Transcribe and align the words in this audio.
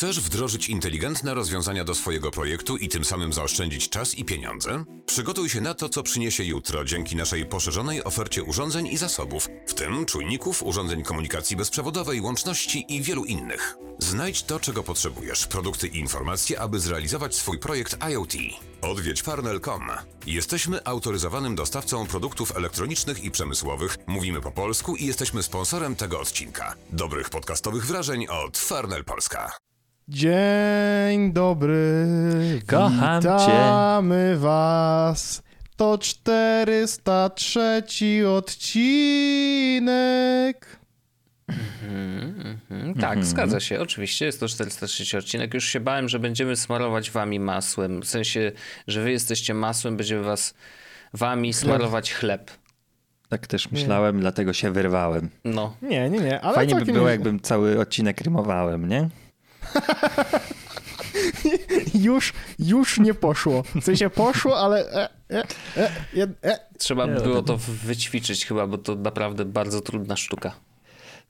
Chcesz 0.00 0.20
wdrożyć 0.20 0.68
inteligentne 0.68 1.34
rozwiązania 1.34 1.84
do 1.84 1.94
swojego 1.94 2.30
projektu 2.30 2.76
i 2.76 2.88
tym 2.88 3.04
samym 3.04 3.32
zaoszczędzić 3.32 3.88
czas 3.88 4.14
i 4.14 4.24
pieniądze? 4.24 4.84
Przygotuj 5.06 5.48
się 5.48 5.60
na 5.60 5.74
to, 5.74 5.88
co 5.88 6.02
przyniesie 6.02 6.44
jutro 6.44 6.84
dzięki 6.84 7.16
naszej 7.16 7.46
poszerzonej 7.46 8.04
ofercie 8.04 8.42
urządzeń 8.42 8.86
i 8.86 8.96
zasobów, 8.96 9.48
w 9.66 9.74
tym 9.74 10.06
czujników, 10.06 10.62
urządzeń 10.62 11.02
komunikacji 11.02 11.56
bezprzewodowej, 11.56 12.20
łączności 12.20 12.84
i 12.88 13.02
wielu 13.02 13.24
innych. 13.24 13.76
Znajdź 13.98 14.42
to, 14.42 14.60
czego 14.60 14.82
potrzebujesz, 14.82 15.46
produkty 15.46 15.88
i 15.88 15.98
informacje, 15.98 16.60
aby 16.60 16.80
zrealizować 16.80 17.34
swój 17.34 17.58
projekt 17.58 17.96
IoT. 18.10 18.34
Odwiedź 18.82 19.22
farnel.com. 19.22 19.88
Jesteśmy 20.26 20.84
autoryzowanym 20.84 21.54
dostawcą 21.54 22.06
produktów 22.06 22.56
elektronicznych 22.56 23.24
i 23.24 23.30
przemysłowych, 23.30 23.98
mówimy 24.06 24.40
po 24.40 24.50
polsku 24.50 24.96
i 24.96 25.06
jesteśmy 25.06 25.42
sponsorem 25.42 25.96
tego 25.96 26.20
odcinka. 26.20 26.74
Dobrych 26.90 27.30
podcastowych 27.30 27.86
wrażeń 27.86 28.26
od 28.26 28.58
Farnel 28.58 29.04
Polska. 29.04 29.69
Dzień 30.10 31.32
dobry. 31.32 32.06
Kocham 32.66 33.22
cię. 33.22 33.28
Witamy 33.28 34.36
was. 34.38 35.42
To 35.76 35.98
403 35.98 38.28
odcinek. 38.28 39.86
Mhm, 41.48 42.94
tak, 43.00 43.24
zgadza 43.24 43.60
się. 43.60 43.80
Oczywiście 43.80 44.26
jest 44.26 44.40
to 44.40 44.48
403 44.48 45.18
odcinek. 45.18 45.54
Już 45.54 45.64
się 45.64 45.80
bałem, 45.80 46.08
że 46.08 46.18
będziemy 46.18 46.56
smarować 46.56 47.10
wami 47.10 47.40
masłem. 47.40 48.00
W 48.00 48.06
sensie, 48.06 48.52
że 48.86 49.02
wy 49.02 49.10
jesteście 49.10 49.54
masłem, 49.54 49.96
będziemy 49.96 50.22
was 50.22 50.54
wami 51.14 51.52
smarować 51.52 52.12
chleb. 52.14 52.50
Tak 53.28 53.46
też 53.46 53.70
myślałem, 53.70 54.20
dlatego 54.20 54.52
się 54.52 54.70
wyrwałem. 54.70 55.30
No. 55.44 55.76
Nie, 55.82 56.10
nie, 56.10 56.18
nie, 56.18 56.40
ale 56.40 56.54
Fajnie 56.54 56.74
by 56.74 56.84
było, 56.92 57.06
nie- 57.06 57.12
jakbym 57.12 57.40
cały 57.40 57.80
odcinek 57.80 58.20
rymowałem, 58.20 58.88
nie? 58.88 59.08
Już, 61.94 62.32
już 62.58 62.98
nie 62.98 63.14
poszło. 63.14 63.62
W 63.62 63.84
sensie 63.84 64.10
poszło, 64.10 64.58
ale 64.58 64.92
e, 64.92 65.08
e, 65.30 65.44
e, 65.76 65.90
e, 66.16 66.28
e. 66.42 66.58
Trzeba 66.78 67.06
było 67.06 67.34
to- 67.34 67.42
to 67.42 67.56
wyćwiczyć 67.56 68.46
chyba, 68.46 68.66
bo 68.66 68.78
to 68.78 68.94
naprawdę 68.94 69.44
bardzo 69.44 69.80
trudna 69.80 70.16
sztuka. 70.16 70.52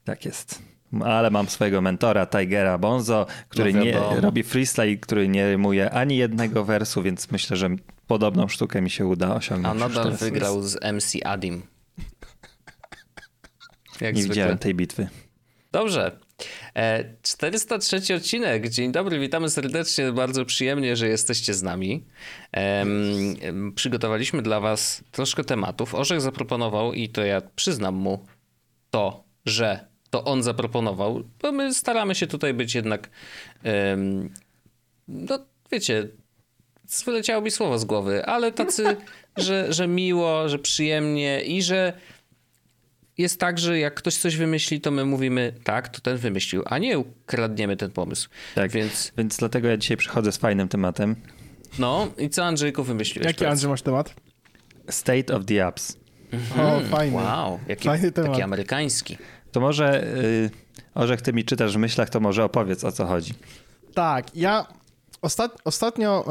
Tak 0.03 0.25
jest. 0.25 0.59
Ale 1.05 1.29
mam 1.29 1.47
swojego 1.49 1.81
mentora, 1.81 2.25
Tigera 2.25 2.77
Bonzo, 2.77 3.25
który 3.49 3.73
No 3.73 3.83
nie 3.83 3.99
robi 4.21 4.43
freestyle, 4.43 4.97
który 4.97 5.27
nie 5.27 5.49
rymuje 5.49 5.91
ani 5.91 6.17
jednego 6.17 6.65
wersu, 6.65 7.03
więc 7.03 7.31
myślę, 7.31 7.57
że 7.57 7.69
podobną 8.07 8.47
sztukę 8.47 8.81
mi 8.81 8.89
się 8.89 9.05
uda 9.05 9.35
osiągnąć. 9.35 9.81
A 9.81 9.87
nadal 9.87 10.11
wygrał 10.11 10.61
z 10.61 10.77
MC 10.93 11.15
Adim. 11.25 11.61
Jak 14.01 14.15
Nie 14.15 14.21
zwykle. 14.21 14.35
widziałem 14.35 14.57
tej 14.57 14.75
bitwy. 14.75 15.07
Dobrze. 15.71 16.19
E, 16.75 17.05
403 17.21 18.15
odcinek. 18.15 18.69
Dzień 18.69 18.91
dobry, 18.91 19.19
witamy 19.19 19.49
serdecznie. 19.49 20.11
Bardzo 20.11 20.45
przyjemnie, 20.45 20.95
że 20.95 21.07
jesteście 21.07 21.53
z 21.53 21.63
nami. 21.63 22.05
Em, 22.51 23.73
przygotowaliśmy 23.75 24.41
dla 24.41 24.59
Was 24.59 25.03
troszkę 25.11 25.43
tematów. 25.43 25.95
Orzech 25.95 26.21
zaproponował, 26.21 26.93
i 26.93 27.09
to 27.09 27.23
ja 27.23 27.41
przyznam 27.55 27.95
mu 27.95 28.25
to, 28.89 29.23
że 29.45 29.87
to 30.09 30.23
on 30.23 30.43
zaproponował, 30.43 31.23
bo 31.41 31.51
my 31.51 31.73
staramy 31.73 32.15
się 32.15 32.27
tutaj 32.27 32.53
być 32.53 32.75
jednak. 32.75 33.09
em, 33.63 34.33
no, 35.07 35.39
wiecie, 35.71 36.07
wyleciało 37.05 37.41
mi 37.41 37.51
słowo 37.51 37.79
z 37.79 37.85
głowy, 37.85 38.25
ale 38.25 38.51
tacy, 38.51 38.97
że, 39.37 39.73
że 39.73 39.87
miło, 39.87 40.49
że 40.49 40.59
przyjemnie 40.59 41.41
i 41.41 41.61
że 41.61 41.93
jest 43.17 43.39
tak, 43.39 43.59
że 43.59 43.79
jak 43.79 43.93
ktoś 43.93 44.17
coś 44.17 44.37
wymyśli, 44.37 44.81
to 44.81 44.91
my 44.91 45.05
mówimy 45.05 45.53
tak, 45.63 45.89
to 45.89 46.01
ten 46.01 46.17
wymyślił, 46.17 46.63
a 46.65 46.77
nie 46.77 47.03
kradniemy 47.25 47.77
ten 47.77 47.91
pomysł. 47.91 48.29
Tak, 48.55 48.71
Więc 48.71 49.11
więc 49.17 49.37
dlatego 49.37 49.67
ja 49.67 49.77
dzisiaj 49.77 49.97
przychodzę 49.97 50.31
z 50.31 50.37
fajnym 50.37 50.67
tematem. 50.67 51.15
no 51.79 52.07
i 52.17 52.29
co 52.29 52.45
Andrzejku 52.45 52.83
wymyśliłeś? 52.83 53.25
Jaki. 53.27 53.45
Andrzej 53.45 53.69
masz 53.69 53.81
temat? 53.81 54.13
State 54.89 55.35
of 55.35 55.45
the 55.45 55.65
apps. 55.65 55.97
O, 56.59 56.79
fajny. 56.89 57.15
Wow, 57.17 57.59
jaki, 57.67 57.83
Fajny 57.87 58.11
temat. 58.11 58.31
taki 58.31 58.41
amerykański. 58.41 59.17
To 59.51 59.59
może, 59.59 60.07
yy, 60.15 60.49
Orzech, 60.95 61.21
ty 61.21 61.33
mi 61.33 61.45
czytasz 61.45 61.73
w 61.73 61.77
myślach, 61.77 62.09
to 62.09 62.19
może 62.19 62.43
opowiedz 62.43 62.83
o 62.83 62.91
co 62.91 63.05
chodzi. 63.05 63.33
Tak, 63.93 64.35
ja 64.35 64.65
ostat, 65.21 65.57
ostatnio 65.65 66.25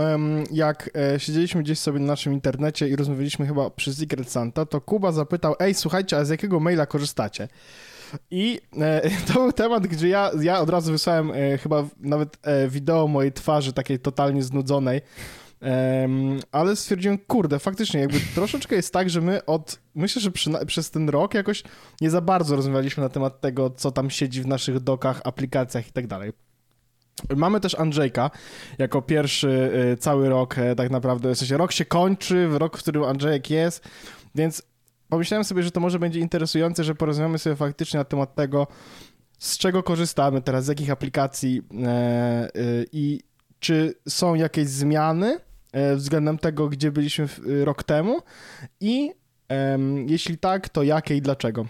jak 0.51 0.91
e, 0.97 1.21
siedzieliśmy 1.21 1.63
gdzieś 1.63 1.79
sobie 1.79 2.01
na 2.01 2.07
naszym 2.07 2.33
internecie 2.33 2.89
i 2.89 2.97
rozmawialiśmy 2.97 3.47
chyba 3.47 3.71
przy 3.71 3.95
Secret 3.95 4.31
Santa, 4.31 4.67
to 4.67 4.81
Kuba 4.81 5.13
zapytał, 5.13 5.55
ej 5.59 5.75
słuchajcie, 5.75 6.17
a 6.17 6.25
z 6.25 6.29
jakiego 6.29 6.61
maila 6.61 6.87
korzystacie? 6.87 7.49
I 8.31 8.61
e, 8.81 9.11
to 9.27 9.33
był 9.33 9.53
temat, 9.53 9.87
gdzie 9.87 10.09
ja, 10.09 10.31
ja 10.41 10.61
od 10.61 10.71
razu 10.71 10.93
wysłałem 10.93 11.33
e, 11.35 11.59
chyba 11.59 11.85
nawet 12.01 12.39
wideo 12.69 13.09
mojej 13.09 13.33
twarzy 13.33 13.73
takiej 13.73 13.99
totalnie 13.99 14.43
znudzonej, 14.43 15.01
Em, 15.61 16.41
ale 16.53 16.77
stwierdziłem, 16.77 17.19
kurde, 17.19 17.59
faktycznie 17.59 18.01
jakby 18.01 18.21
troszeczkę 18.35 18.77
jest 18.77 18.93
tak, 18.93 19.11
że 19.11 19.21
my 19.21 19.45
od, 19.45 19.79
myślę, 19.95 20.23
że 20.23 20.31
przy, 20.31 20.51
przez 20.67 20.91
ten 20.91 21.09
rok 21.09 21.35
jakoś 21.35 21.63
nie 22.01 22.11
za 22.11 22.21
bardzo 22.21 22.57
rozmawialiśmy 22.57 23.03
na 23.03 23.09
temat 23.09 23.41
tego, 23.41 23.71
co 23.71 23.93
tam 23.93 24.11
siedzi 24.11 24.43
w 24.43 24.47
naszych 24.47 24.81
dokach, 24.81 25.21
aplikacjach 25.25 25.89
i 25.89 25.93
tak 25.93 26.07
dalej. 26.07 26.33
Mamy 27.37 27.61
też 27.61 27.75
Andrzejka 27.75 28.31
jako 28.79 29.03
pierwszy 29.03 29.71
y, 29.93 29.97
cały 29.97 30.29
rok, 30.29 30.59
e, 30.59 30.75
tak 30.75 30.91
naprawdę, 30.91 31.35
w 31.35 31.39
sensie 31.39 31.57
rok 31.57 31.73
się 31.73 31.85
kończy, 31.85 32.49
w 32.49 32.57
rok, 32.57 32.79
w 32.79 32.81
którym 32.81 33.05
Andrzejek 33.05 33.51
jest, 33.51 33.89
więc 34.35 34.63
pomyślałem 35.09 35.45
sobie, 35.45 35.63
że 35.63 35.71
to 35.71 35.81
może 35.81 35.99
będzie 35.99 36.21
interesujące, 36.21 36.85
że 36.85 36.95
porozmawiamy 36.95 37.39
sobie 37.39 37.57
faktycznie 37.57 37.99
na 37.99 38.05
temat 38.05 38.35
tego, 38.35 38.67
z 39.39 39.59
czego 39.59 39.83
korzystamy 39.83 40.43
teraz, 40.43 40.65
z 40.65 40.69
jakich 40.69 40.91
aplikacji 40.91 41.63
e, 41.87 42.49
y, 42.57 42.87
i 42.93 43.21
czy 43.61 43.95
są 44.09 44.35
jakieś 44.35 44.69
zmiany 44.69 45.39
e, 45.73 45.97
względem 45.97 46.39
tego, 46.39 46.69
gdzie 46.69 46.93
byliśmy 46.93 47.29
y, 47.47 47.65
rok 47.65 47.83
temu 47.83 48.21
i 48.81 49.13
jeśli 50.07 50.39
tak, 50.39 50.69
to 50.69 50.83
jakie 50.83 51.17
i 51.17 51.23
dlaczego. 51.23 51.67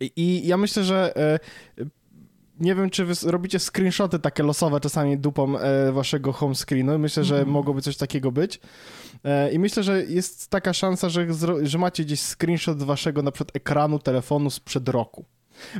I, 0.00 0.46
ja 0.46 0.56
myślę, 0.56 0.84
że 0.84 1.16
e, 1.16 1.38
nie 2.60 2.74
wiem, 2.74 2.90
czy 2.90 3.04
wy 3.04 3.14
robicie 3.24 3.58
screenshoty 3.58 4.18
takie 4.18 4.42
losowe 4.42 4.80
czasami 4.80 5.18
dupą 5.18 5.58
e, 5.58 5.92
waszego 5.92 6.32
home 6.32 6.54
screenu. 6.54 6.98
Myślę, 6.98 7.24
że 7.24 7.44
mogłoby 7.44 7.82
coś 7.82 7.96
takiego 7.96 8.32
być. 8.32 8.60
E, 9.24 9.52
I 9.52 9.58
myślę, 9.58 9.82
że 9.82 10.04
jest 10.04 10.50
taka 10.50 10.72
szansa, 10.72 11.08
że, 11.08 11.26
że 11.62 11.78
macie 11.78 12.04
gdzieś 12.04 12.20
screenshot 12.20 12.80
z 12.80 12.82
waszego 12.82 13.22
na 13.22 13.32
przykład 13.32 13.56
ekranu 13.56 13.98
telefonu 13.98 14.50
sprzed 14.50 14.88
roku. 14.88 15.24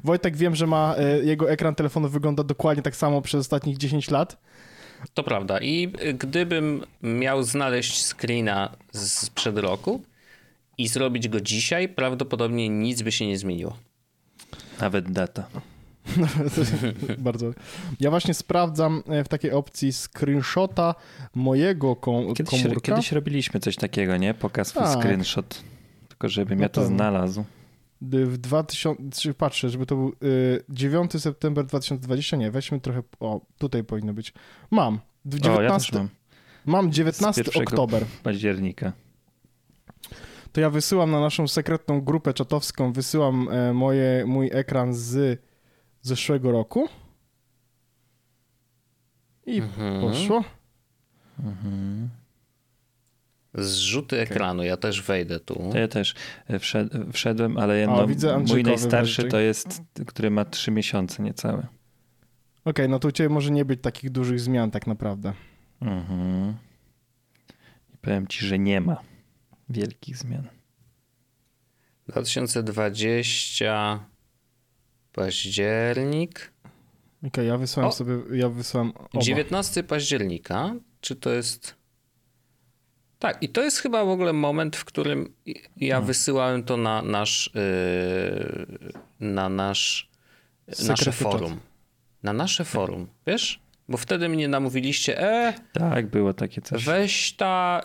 Wojtek 0.05 0.37
wiem, 0.37 0.57
że 0.57 0.67
ma 0.67 0.95
e, 0.99 1.25
jego 1.25 1.51
ekran 1.51 1.75
telefonu 1.75 2.09
wygląda 2.09 2.45
dokładnie 2.45 2.83
tak 2.83 2.97
samo 2.97 3.23
przez 3.23 3.41
ostatnich 3.41 3.77
10 3.77 4.11
lat. 4.11 4.37
To 5.15 5.23
prawda. 5.23 5.59
I 5.61 5.93
y, 6.03 6.15
gdybym 6.15 6.85
miał 7.03 7.43
znaleźć 7.43 8.07
screena 8.07 8.77
sprzed 8.93 9.59
roku 9.59 10.03
i 10.79 10.89
zrobić 10.89 11.29
go 11.29 11.41
dzisiaj, 11.41 11.89
prawdopodobnie 11.89 12.69
nic 12.69 13.03
by 13.03 13.13
się 13.13 13.27
nie 13.27 13.39
zmieniło. 13.39 13.77
Nawet 14.81 15.13
data. 15.13 15.45
Bardzo. 17.19 17.51
Ja 18.01 18.11
właśnie 18.11 18.35
sprawdzam 18.35 19.03
e, 19.09 19.25
w 19.25 19.29
takiej 19.29 19.53
opcji 19.53 19.93
screenshota 19.93 20.95
mojego 21.35 21.97
kom- 21.97 22.35
Kiedyś, 22.35 22.63
komórka. 22.63 22.81
kiedyś 22.81 23.13
robiliśmy 23.13 23.61
coś 23.61 23.77
takiego, 23.77 24.17
nie? 24.17 24.35
Pokaz 24.35 24.69
swój 24.69 24.83
Tak. 24.83 24.99
screenshot. 24.99 25.63
Tylko 26.09 26.29
żebym 26.29 26.59
No 26.59 26.63
ja 26.63 26.69
to 26.69 26.81
pewnie. 26.81 26.97
znalazł. 26.97 27.45
W 28.03 28.39
2000, 28.39 29.21
czy 29.21 29.35
patrzę, 29.35 29.71
żeby 29.71 29.87
to 29.87 29.97
był 29.97 30.13
y, 30.23 30.65
9 30.69 31.23
september 31.23 31.67
2020, 31.67 32.37
nie, 32.37 32.51
weźmy 32.51 32.81
trochę, 32.81 33.03
o, 33.21 33.41
tutaj 33.59 33.85
powinno 33.85 34.13
być. 34.13 34.33
Mam, 34.71 34.99
w 35.25 35.39
19, 35.39 35.59
O, 35.59 35.63
ja 35.63 35.79
też 35.79 35.93
mam. 35.93 36.09
mam 36.67 36.93
19 36.93 37.43
Z 37.43 37.47
pierwszego- 37.47 37.65
oktober. 37.71 38.05
Października. 38.23 38.93
To 40.53 40.61
ja 40.61 40.71
wysyłam 40.71 41.11
na 41.11 41.21
naszą 41.21 41.49
sekretną 41.49 42.01
grupę 42.01 42.35
czatowską, 42.35 42.93
wysyłam 42.93 43.49
e, 43.49 43.73
moje, 43.75 44.25
mój 44.27 44.51
ekran 44.53 44.95
z 44.95 45.41
zeszłego 46.03 46.53
roku. 46.53 46.89
I 49.47 49.59
Mhm. 49.61 50.01
poszło. 50.01 50.45
Zrzuty 53.55 54.21
ekranu, 54.21 54.63
ja 54.63 54.77
też 54.77 55.03
wejdę 55.03 55.41
tu. 55.41 55.69
To 55.73 55.79
ja 55.79 55.89
też 55.89 56.15
e, 56.49 56.59
wszed, 56.59 56.93
wszedłem, 57.13 57.59
ale 57.59 57.79
jedno, 57.79 58.07
widzę 58.07 58.39
mój 58.39 58.63
najstarszy 58.63 59.25
to 59.25 59.39
jest, 59.39 59.83
który 60.07 60.31
ma 60.31 60.45
3 60.45 60.71
miesiące 60.71 61.23
niecałe. 61.23 61.67
Okej, 62.65 62.89
no 62.89 62.99
to 62.99 63.09
u 63.09 63.13
ciebie 63.13 63.29
może 63.29 63.51
nie 63.51 63.65
być 63.65 63.81
takich 63.83 64.11
dużych 64.11 64.41
zmian 64.41 64.71
tak 64.71 64.87
naprawdę. 64.87 65.33
Mhm. 65.81 66.55
I 67.95 67.97
powiem 67.97 68.27
ci, 68.27 68.47
że 68.47 68.59
nie 68.59 68.81
ma 68.81 68.97
wielkich 69.69 70.17
zmian. 70.17 70.49
2020 72.09 74.05
październik. 75.13 76.53
Okej, 77.27 77.49
ja 77.49 77.59
wysłałem 77.59 77.89
O! 77.89 77.93
sobie, 77.93 78.13
ja 78.33 78.49
wysłałem 78.49 78.93
oba. 78.97 79.23
19 79.23 79.83
października. 79.83 80.75
Czy 81.01 81.17
to 81.17 81.31
jest. 81.31 81.75
Tak, 83.19 83.43
i 83.43 83.49
to 83.49 83.63
jest 83.63 83.79
chyba 83.79 84.05
w 84.05 84.09
ogóle 84.09 84.33
moment, 84.33 84.77
w 84.77 84.85
którym 84.85 85.35
ja 85.77 86.01
wysyłałem 86.01 86.63
to 86.63 86.77
na 86.77 87.03
nasz. 87.03 87.51
Yy, 87.55 88.93
na 89.21 89.49
nasz. 89.49 90.11
Nasze 90.89 91.13
forum. 91.13 91.61
na 92.23 92.33
nasze 92.33 92.65
forum, 92.65 93.07
wiesz? 93.27 93.61
Bo 93.89 93.97
wtedy 93.97 94.29
mnie 94.29 94.49
namówiliście, 94.49 95.21
e, 95.23 95.55
Tak, 95.73 96.07
było 96.07 96.35
takie 96.35 96.61
coś. 96.63 96.85
weź 96.85 97.33
ta, 97.33 97.81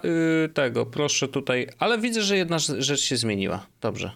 y, 0.45 0.49
tego, 0.49 0.85
proszę 0.85 1.27
tutaj. 1.27 1.67
Ale 1.79 1.97
widzę, 1.97 2.21
że 2.21 2.37
jedna 2.37 2.57
rzecz- 2.59 2.81
rzecz 2.81 2.99
się 2.99 3.17
zmieniła. 3.17 3.65
Dobrze. 3.81 4.11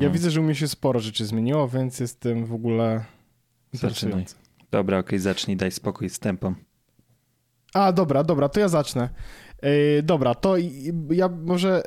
Ja 0.00 0.10
widzę, 0.10 0.30
że 0.30 0.40
u 0.40 0.44
mnie 0.44 0.54
się 0.54 0.68
sporo 0.68 1.00
rzeczy 1.00 1.26
zmieniło, 1.26 1.68
więc 1.68 2.00
jestem 2.00 2.46
w 2.46 2.54
ogóle 2.54 3.04
Zaczynaj. 3.72 4.24
Dobra, 4.70 4.98
okej, 4.98 5.18
zacznij, 5.18 5.56
daj 5.56 5.70
spokój 5.70 6.10
z 6.10 6.18
tempem. 6.18 6.54
A, 7.74 7.92
dobra, 7.92 8.24
dobra, 8.24 8.48
to 8.48 8.60
ja 8.60 8.68
zacznę. 8.68 9.08
Yy, 9.62 10.02
dobra, 10.02 10.34
to 10.34 10.54
ja 11.10 11.28
może 11.28 11.82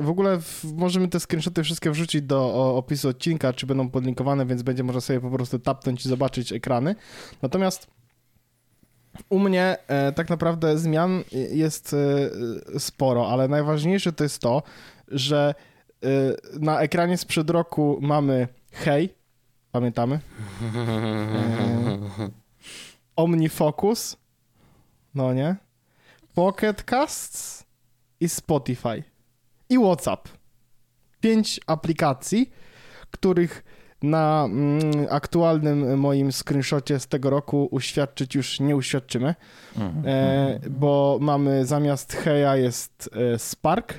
w 0.00 0.08
ogóle 0.08 0.40
w, 0.40 0.64
możemy 0.64 1.08
te 1.08 1.20
screenshoty 1.20 1.62
wszystkie 1.62 1.90
wrzucić 1.90 2.22
do 2.22 2.40
o, 2.40 2.76
opisu 2.76 3.08
odcinka, 3.08 3.52
czy 3.52 3.66
będą 3.66 3.90
podlinkowane, 3.90 4.46
więc 4.46 4.62
będzie 4.62 4.82
można 4.82 5.00
sobie 5.00 5.20
po 5.20 5.30
prostu 5.30 5.58
tapnąć 5.58 6.06
i 6.06 6.08
zobaczyć 6.08 6.52
ekrany. 6.52 6.94
Natomiast 7.42 7.86
u 9.28 9.38
mnie 9.38 9.76
e, 9.88 10.12
tak 10.12 10.30
naprawdę 10.30 10.78
zmian 10.78 11.24
jest 11.52 11.94
e, 12.74 12.80
sporo, 12.80 13.28
ale 13.28 13.48
najważniejsze 13.48 14.12
to 14.12 14.24
jest 14.24 14.42
to, 14.42 14.62
że 15.08 15.54
na 16.60 16.80
ekranie 16.80 17.18
sprzed 17.18 17.50
roku 17.50 17.98
mamy 18.02 18.48
hej, 18.72 19.14
pamiętamy? 19.72 20.20
E, 20.76 22.30
OmniFocus, 23.16 24.16
no 25.14 25.34
nie? 25.34 25.56
Pocket 26.34 26.82
Casts 26.82 27.64
i 28.20 28.28
Spotify 28.28 29.02
i 29.68 29.78
WhatsApp. 29.78 30.28
Pięć 31.20 31.60
aplikacji, 31.66 32.50
których 33.10 33.64
na 34.02 34.44
mm, 34.44 34.80
aktualnym 35.10 35.98
moim 35.98 36.32
screenshocie 36.32 37.00
z 37.00 37.06
tego 37.06 37.30
roku 37.30 37.68
uświadczyć 37.70 38.34
już 38.34 38.60
nie 38.60 38.76
uświadczymy, 38.76 39.34
e, 40.04 40.60
bo 40.70 41.18
mamy 41.20 41.66
zamiast 41.66 42.12
Heja 42.12 42.56
jest 42.56 43.10
e, 43.34 43.38
Spark, 43.38 43.94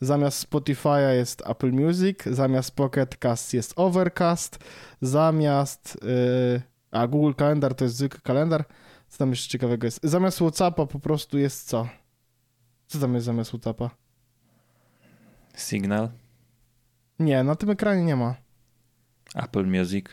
zamiast 0.00 0.50
Spotify'a 0.50 1.10
jest 1.10 1.42
Apple 1.46 1.72
Music, 1.72 2.18
zamiast 2.26 2.70
Pocket 2.76 3.16
Cast 3.16 3.54
jest 3.54 3.72
Overcast, 3.76 4.58
zamiast 5.02 5.98
e, 6.56 6.60
a 6.90 7.06
Google 7.06 7.32
Kalendar 7.34 7.74
to 7.74 7.84
jest 7.84 7.96
zwykły 7.96 8.20
kalendar, 8.20 8.64
co 9.08 9.18
tam 9.18 9.30
jeszcze 9.30 9.48
ciekawego 9.48 9.86
jest? 9.86 10.00
Zamiast 10.02 10.38
Whatsappa 10.38 10.86
po 10.86 10.98
prostu 10.98 11.38
jest 11.38 11.68
co? 11.68 11.88
Co 12.86 12.98
tam 12.98 13.14
jest 13.14 13.26
zamiast 13.26 13.50
Whatsappa? 13.50 13.90
Signal, 15.56 16.08
Nie, 17.18 17.44
na 17.44 17.54
tym 17.54 17.70
ekranie 17.70 18.04
nie 18.04 18.16
ma. 18.16 18.34
Apple 19.34 19.66
Music. 19.66 20.06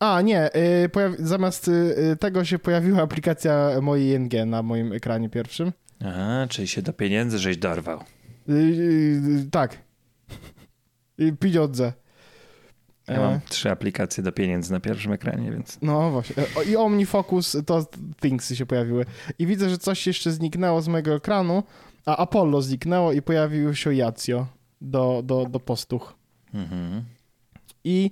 A, 0.00 0.20
nie, 0.20 0.50
y, 0.56 0.90
zamiast 1.18 1.68
y, 1.68 1.72
y, 2.12 2.16
tego 2.16 2.44
się 2.44 2.58
pojawiła 2.58 3.02
aplikacja 3.02 3.80
mojej 3.80 4.16
ING 4.16 4.32
na 4.46 4.62
moim 4.62 4.92
ekranie 4.92 5.28
pierwszym. 5.28 5.72
Aha, 6.04 6.46
czyli 6.48 6.68
się 6.68 6.82
do 6.82 6.92
pieniędzy 6.92 7.38
żeś 7.38 7.56
dorwał. 7.56 8.00
Y, 8.48 8.52
y, 8.52 9.50
tak. 9.50 9.78
Y, 11.20 11.36
Pieniądze. 11.40 11.92
Ja 13.08 13.14
E, 13.14 13.20
mam 13.20 13.40
trzy 13.48 13.70
aplikacje 13.70 14.22
do 14.22 14.32
pieniędzy 14.32 14.72
na 14.72 14.80
pierwszym 14.80 15.12
ekranie, 15.12 15.50
więc 15.50 15.78
No 15.82 16.10
właśnie. 16.10 16.42
E, 16.60 16.64
I 16.64 16.76
OmniFocus 16.76 17.56
to 17.66 17.86
Thingsy 18.20 18.56
się 18.56 18.66
pojawiły. 18.66 19.04
I 19.38 19.46
widzę, 19.46 19.70
że 19.70 19.78
coś 19.78 20.06
jeszcze 20.06 20.32
zniknęło 20.32 20.82
z 20.82 20.88
mojego 20.88 21.14
ekranu, 21.14 21.62
a 22.06 22.16
Apollo 22.16 22.62
zniknęło 22.62 23.12
i 23.12 23.22
pojawił 23.22 23.74
się 23.74 23.94
Jacio 23.94 24.46
do, 24.80 25.22
do, 25.24 25.46
do 25.46 25.60
postuch. 25.60 26.14
mhm. 26.54 27.04
I 27.84 28.10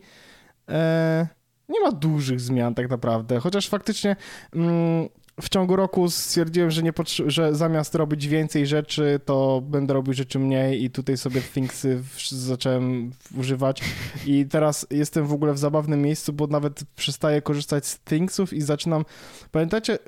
e, 0.69 1.27
nie 1.69 1.81
ma 1.81 1.93
dużych 1.93 2.41
zmian 2.41 2.75
tak 2.75 2.91
naprawdę, 2.91 3.41
chociaż 3.41 3.69
faktycznie 3.69 4.17
mm, 4.55 5.09
w 5.43 5.49
ciągu 5.49 5.77
roku 5.77 6.11
stwierdziłem, 6.11 6.71
że, 6.71 6.83
nie 6.83 6.93
że 7.27 7.55
zamiast 7.55 7.95
robić 7.95 8.29
więcej 8.29 8.67
rzeczy, 8.67 9.21
to 9.25 9.63
będę 9.65 9.95
robił 9.95 10.15
rzeczy 10.15 10.39
mniej 10.39 10.85
i 10.85 10.91
tutaj 10.91 11.17
sobie 11.17 11.41
Thingsy 11.41 12.03
zacząłem 12.31 13.13
używać 13.39 13.81
i 14.27 14.47
teraz 14.47 14.87
jestem 14.91 15.27
w 15.27 15.33
ogóle 15.33 15.53
w 15.53 15.59
zabawnym 15.59 16.03
miejscu, 16.03 16.33
bo 16.33 16.47
nawet 16.47 16.81
przestaję 16.97 17.43
korzystać 17.43 17.87
z 17.87 17.99
Thingsów 17.99 18.53
i 18.53 18.61
zaczynam... 18.63 19.05
Pamiętacie, 19.53 19.99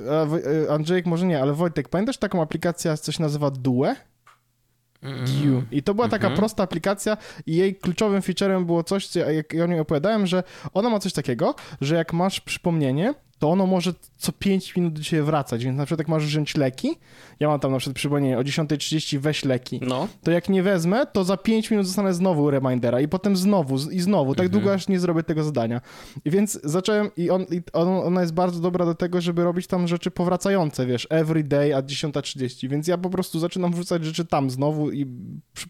e, 0.67 0.73
Andrzejek 0.73 1.07
może 1.07 1.27
nie, 1.27 1.43
ale 1.43 1.53
Wojtek, 1.53 1.89
pamiętasz 1.89 2.19
taką 2.19 2.43
aplikację, 2.43 2.97
co 2.97 3.13
się 3.13 3.23
nazywa 3.23 3.51
Due? 3.51 3.95
Due. 5.03 5.63
I 5.71 5.83
to 5.83 5.95
była 5.95 6.09
taka 6.09 6.27
Mhm. 6.27 6.39
prosta 6.39 6.63
aplikacja 6.63 7.17
i 7.47 7.57
jej 7.57 7.75
kluczowym 7.75 8.23
featurem 8.23 8.65
było 8.67 8.85
coś, 8.85 9.07
co- 9.09 9.31
jak 9.31 9.53
ja 9.53 9.65
o 9.65 9.67
niej 9.67 9.81
opowiadałem, 9.81 10.27
że 10.27 10.43
ona 10.75 10.91
ma 10.91 10.99
coś 10.99 11.13
takiego, 11.13 11.55
że 11.81 11.95
jak 11.97 12.13
masz 12.13 12.41
przypomnienie, 12.41 13.15
to 13.43 13.51
ono 13.51 13.67
może 13.67 13.95
co 14.17 14.33
5 14.33 14.77
minut 14.77 14.93
do 14.93 15.03
ciebie 15.03 15.23
wracać, 15.23 15.65
więc 15.65 15.79
na 15.79 15.85
przykład 15.87 15.99
jak 15.99 16.09
masz 16.09 16.27
wziąć 16.27 16.57
leki, 16.57 16.97
ja 17.41 17.49
mam 17.49 17.61
tam 17.61 17.73
na 17.73 17.79
przykład 17.79 17.97
przypomnienie 17.97 18.39
o 18.39 18.43
10.30 18.43 19.19
weź 19.19 19.45
leki, 19.45 19.81
No, 19.83 20.09
to 20.23 20.31
jak 20.31 20.49
nie 20.49 20.63
wezmę, 20.63 21.07
to 21.07 21.25
za 21.25 21.37
5 21.37 21.71
minut 21.71 21.87
zostanę 21.87 22.15
znowu 22.15 22.51
remindera 22.51 23.01
i 23.01 23.09
potem 23.09 23.37
znowu 23.37 23.91
i 23.91 24.01
znowu, 24.01 24.35
tak 24.35 24.49
długo 24.49 24.73
aż 24.73 24.89
nie 24.89 25.01
zrobię 25.01 25.23
tego 25.23 25.45
zadania. 25.45 25.81
I 26.25 26.31
więc 26.31 26.61
zacząłem 26.65 27.11
i, 27.17 27.31
on, 27.31 27.43
i 27.51 27.63
on, 27.73 27.89
ona 27.89 28.21
jest 28.21 28.35
bardzo 28.35 28.61
dobra 28.61 28.85
do 28.85 28.95
tego, 28.95 29.21
żeby 29.21 29.45
robić 29.45 29.67
tam 29.67 29.89
rzeczy 29.89 30.11
powracające, 30.11 30.87
wiesz, 30.87 31.07
every 31.11 31.45
day 31.45 31.77
at 31.77 31.87
10.30, 31.87 32.69
więc 32.69 32.89
ja 32.89 32.99
po 32.99 33.11
prostu 33.11 33.39
zaczynam 33.39 33.73
wrzucać 33.73 34.05
rzeczy 34.05 34.25
tam 34.25 34.51
znowu 34.51 34.91
i 34.91 35.07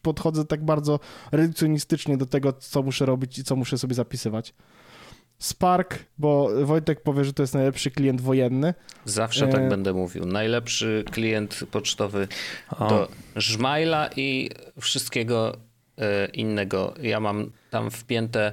podchodzę 0.02 0.44
tak 0.44 0.64
bardzo 0.64 1.00
redukcjonistycznie 1.32 2.16
do 2.16 2.26
tego, 2.26 2.52
co 2.52 2.82
muszę 2.82 3.06
robić 3.06 3.38
i 3.38 3.44
co 3.44 3.56
muszę 3.56 3.78
sobie 3.78 3.94
zapisywać. 3.94 4.54
Spark, 5.42 5.98
bo 6.18 6.48
Wojtek 6.66 7.00
powie, 7.02 7.24
że 7.24 7.32
to 7.32 7.42
jest 7.42 7.54
najlepszy 7.54 7.90
klient 7.90 8.20
wojenny. 8.20 8.74
zawsze 9.04 9.44
E. 9.44 9.48
tak 9.48 9.68
będę 9.68 9.92
mówił. 9.92 10.26
Najlepszy 10.26 11.04
klient 11.10 11.60
pocztowy 11.70 12.28
O. 12.78 12.88
do 12.88 13.08
Żmajla 13.36 14.10
i 14.16 14.50
wszystkiego 14.80 15.56
e, 15.98 16.26
innego. 16.26 16.94
Ja 17.02 17.20
mam 17.20 17.50
tam 17.70 17.90
wpięte 17.90 18.52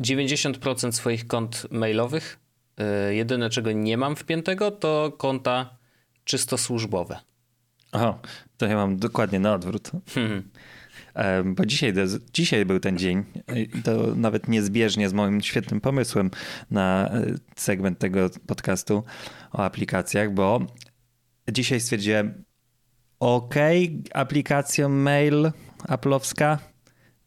90% 0.00 0.92
swoich 0.92 1.26
kont 1.26 1.66
mailowych. 1.70 2.38
E, 2.78 3.14
Jedyne, 3.14 3.50
czego 3.50 3.72
nie 3.72 3.96
mam 3.96 4.16
wpiętego, 4.16 4.70
to 4.70 5.12
konta 5.18 5.76
czysto 6.24 6.58
służbowe. 6.58 7.18
O, 7.92 8.18
to 8.58 8.66
ja 8.66 8.74
mam 8.76 8.96
dokładnie 8.96 9.40
na 9.40 9.54
odwrót. 9.54 9.90
Hmm. 10.14 10.48
Bo 11.44 11.66
dzisiaj, 11.66 11.92
dzisiaj 12.32 12.66
był 12.66 12.80
ten 12.80 12.98
dzień 12.98 13.24
i 13.56 13.82
to 13.82 14.14
nawet 14.16 14.48
niezbieżnie 14.48 15.08
z 15.08 15.12
moim 15.12 15.40
świetnym 15.40 15.80
pomysłem 15.80 16.30
na 16.70 17.10
e, 17.12 17.34
segment 17.56 17.98
tego 17.98 18.30
podcastu 18.46 19.04
o 19.52 19.64
aplikacjach, 19.64 20.34
bo 20.34 20.60
dzisiaj 21.52 21.80
stwierdziłem, 21.80 22.44
ok, 23.20 23.54
aplikacja 24.14 24.88
mail 24.88 25.52
Apple'owska, 25.88 26.56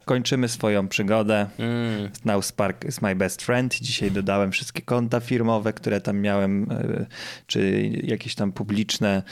kończymy 0.06 0.48
swoją 0.48 0.88
przygodę. 0.88 1.48
Mm. 1.58 2.10
Now 2.26 2.46
Spark 2.46 2.86
is 2.86 3.02
my 3.02 3.16
best 3.16 3.42
friend. 3.42 3.76
Dzisiaj 3.76 4.12
dodałem 4.12 4.52
wszystkie 4.52 4.82
konta 4.82 5.20
firmowe, 5.20 5.74
które 5.74 6.02
tam 6.02 6.20
miałem, 6.20 6.72
e, 6.72 7.06
czy 7.48 7.90
jakieś 8.04 8.36
tam 8.36 8.52
publiczne. 8.52 9.24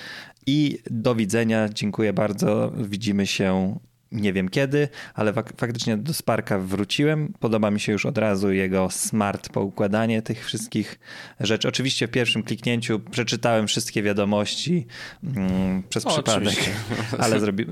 I 0.48 0.80
do 0.92 1.16
widzenia. 1.16 1.70
Dziękuję 1.70 2.14
bardzo. 2.14 2.72
Widzimy 2.78 3.28
się 3.28 3.80
nie 4.12 4.34
wiem 4.34 4.50
kiedy, 4.50 4.88
ale 5.14 5.34
fak- 5.34 5.52
faktycznie 5.58 5.98
do 5.98 6.14
Sparka 6.14 6.60
wróciłem. 6.60 7.34
Podoba 7.40 7.72
mi 7.72 7.80
się 7.80 7.92
już 7.92 8.06
od 8.06 8.18
razu 8.18 8.52
jego 8.52 8.90
smart 8.90 9.50
poukładanie 9.50 10.22
tych 10.22 10.46
wszystkich 10.46 11.00
rzeczy. 11.40 11.68
Oczywiście 11.68 12.08
w 12.08 12.12
pierwszym 12.12 12.44
kliknięciu 12.44 13.00
przeczytałem 13.00 13.68
wszystkie 13.68 14.04
wiadomości 14.04 14.88
mm, 15.24 15.84
przez 15.90 16.06
O, 16.06 16.10
przypadek, 16.10 16.48
oczywiście. 16.48 16.72
ale 17.24 17.40
zrobi... 17.40 17.66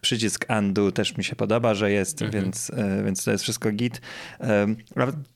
przycisk 0.00 0.46
undo 0.58 0.92
też 0.92 1.16
mi 1.16 1.24
się 1.24 1.36
podoba, 1.36 1.74
że 1.74 1.90
jest, 1.90 2.22
Mhm. 2.22 2.44
więc, 2.44 2.70
e, 2.70 3.02
więc 3.04 3.24
to 3.24 3.30
jest 3.30 3.44
wszystko 3.44 3.72
git. 3.72 4.00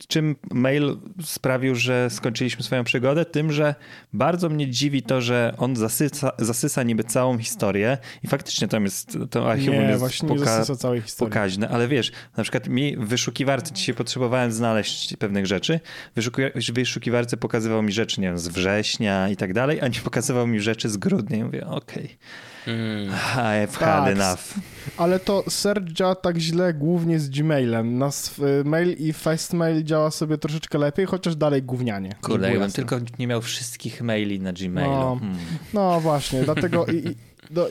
Czym 0.09 0.37
mail 0.51 0.97
sprawił, 1.23 1.75
że 1.75 2.11
skończyliśmy 2.11 2.63
swoją 2.63 2.85
przygodę? 2.85 3.25
Tym, 3.25 3.53
że 3.53 3.75
bardzo 4.13 4.49
mnie 4.49 4.71
dziwi 4.71 5.03
to, 5.03 5.21
że 5.21 5.55
on 5.59 5.77
zasysa, 5.77 6.33
zasysa 6.39 6.83
niby 6.83 7.05
całą 7.05 7.39
historię 7.39 7.99
i 8.23 8.29
faktycznie 8.29 8.69
tam 8.69 8.85
jest 8.85 9.19
to 9.31 9.51
archiwum 9.51 9.75
Nie, 9.75 9.81
jest 9.87 9.99
właśnie 9.99 10.29
nie 10.29 10.39
poka- 10.51 11.17
pokaźne, 11.19 11.69
ale 11.69 11.89
wiesz, 11.89 12.13
na 12.37 12.43
przykład 12.43 12.69
mi 12.69 12.97
w 12.97 13.09
wyszukiwarce 13.09 13.75
dzisiaj 13.75 13.95
potrzebowałem 13.95 14.53
znaleźć 14.53 15.17
pewnych 15.17 15.47
rzeczy. 15.47 15.81
Wyszuki- 16.17 16.71
w 16.71 16.75
wyszukiwarce 16.75 17.37
pokazywał 17.37 17.83
mi 17.83 17.93
rzeczy, 17.93 18.21
nie 18.21 18.27
wiem, 18.29 18.39
z 18.39 18.49
września 18.49 19.29
i 19.29 19.37
tak 19.37 19.53
dalej, 19.53 19.81
a 19.81 19.89
nie 19.89 20.01
pokazywał 20.05 20.47
mi 20.47 20.61
rzeczy 20.61 20.89
z 20.89 20.97
grudnia. 20.97 21.37
I 21.37 21.45
mówię, 21.45 21.67
okej, 21.67 22.19
Mm. 22.67 23.09
I've 23.37 23.77
had 23.77 24.05
Tak, 24.05 24.09
enough. 24.13 24.55
Ale 24.97 25.21
to 25.21 25.45
działa 25.93 26.15
tak 26.15 26.39
źle 26.39 26.75
głównie 26.75 27.21
z 27.21 27.29
Gmailem. 27.31 27.99
Nas 27.99 28.35
mail 28.65 28.93
i 28.99 29.13
Fastmail 29.13 29.85
działa 29.85 30.11
sobie 30.11 30.39
troszeczkę 30.39 30.79
lepiej, 30.79 31.07
chociaż 31.07 31.37
dalej 31.37 31.63
gównianie. 31.63 32.15
Kurde, 32.23 32.51
jakbym 32.51 32.73
tylko 32.73 33.01
nie 33.19 33.27
miał 33.27 33.43
wszystkich 33.43 34.03
maili 34.03 34.41
na 34.41 34.53
Gmailu. 34.53 34.91
No. 34.91 35.17
Hmm. 35.21 35.39
No 35.75 36.01
właśnie, 36.01 36.43
dlatego 36.43 36.87
i, 36.87 36.97
i, 36.97 37.17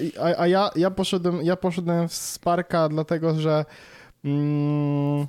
i, 0.02 0.18
a, 0.18 0.42
a 0.42 0.48
ja, 0.48 0.70
ja, 0.76 0.92
poszedłem, 0.92 1.42
ja 1.44 1.56
poszedłem 1.56 2.08
w 2.08 2.14
Sparka 2.14 2.90
dlatego, 2.90 3.40
że 3.40 3.66
mm, 4.24 5.28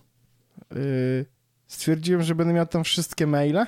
y, 0.76 1.26
stwierdziłem, 1.66 2.22
że 2.22 2.34
będę 2.34 2.52
miał 2.52 2.66
tam 2.66 2.84
wszystkie 2.84 3.26
maile 3.26 3.66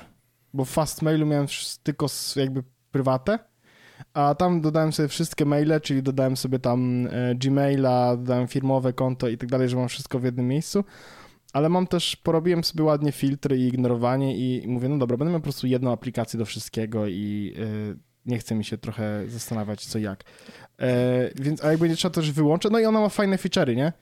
bo 0.54 0.64
w 0.64 0.70
Fastmailu 0.70 1.26
miałem 1.26 1.46
wsz- 1.46 1.78
tylko 1.82 2.06
jakby 2.36 2.62
prywatę, 2.90 3.38
a 4.14 4.34
tam 4.34 4.60
dodałem 4.60 4.92
sobie 4.92 5.08
wszystkie 5.08 5.44
maile, 5.44 5.80
czyli 5.82 6.02
dodałem 6.02 6.36
sobie 6.36 6.58
tam 6.58 7.08
e, 7.10 7.34
Gmaila, 7.34 8.16
dodałem 8.16 8.48
firmowe 8.48 8.92
konto 8.92 9.28
i 9.28 9.38
tak 9.38 9.48
dalej, 9.48 9.68
że 9.68 9.76
mam 9.76 9.88
wszystko 9.88 10.18
w 10.18 10.24
jednym 10.24 10.48
miejscu. 10.48 10.84
Ale 11.52 11.68
mam 11.68 11.86
też, 11.86 12.16
porobiłem 12.16 12.64
sobie 12.64 12.84
ładnie 12.84 13.12
filtry 13.12 13.58
i 13.58 13.66
ignorowanie 13.66 14.36
i 14.36 14.68
mówię, 14.68 14.88
no 14.88 14.98
dobra, 14.98 15.16
będę 15.16 15.32
miał 15.32 15.40
po 15.40 15.44
prostu 15.44 15.66
jedną 15.66 15.92
aplikację 15.92 16.38
do 16.38 16.44
wszystkiego 16.44 17.06
i 17.06 17.54
e, 17.58 18.07
nie 18.28 18.38
chce 18.38 18.54
mi 18.54 18.64
się 18.64 18.78
trochę 18.78 19.24
zastanawiać 19.28 19.86
co 19.86 19.98
jak. 19.98 20.24
E, 20.80 21.30
więc, 21.36 21.64
a 21.64 21.70
jak 21.70 21.80
będzie 21.80 21.96
trzeba 21.96 22.14
też 22.14 22.32
wyłączę, 22.32 22.68
no 22.70 22.78
i 22.78 22.84
ona 22.84 23.00
ma 23.00 23.08
fajne 23.08 23.36
feature'y, 23.36 23.76
nie? 23.76 23.92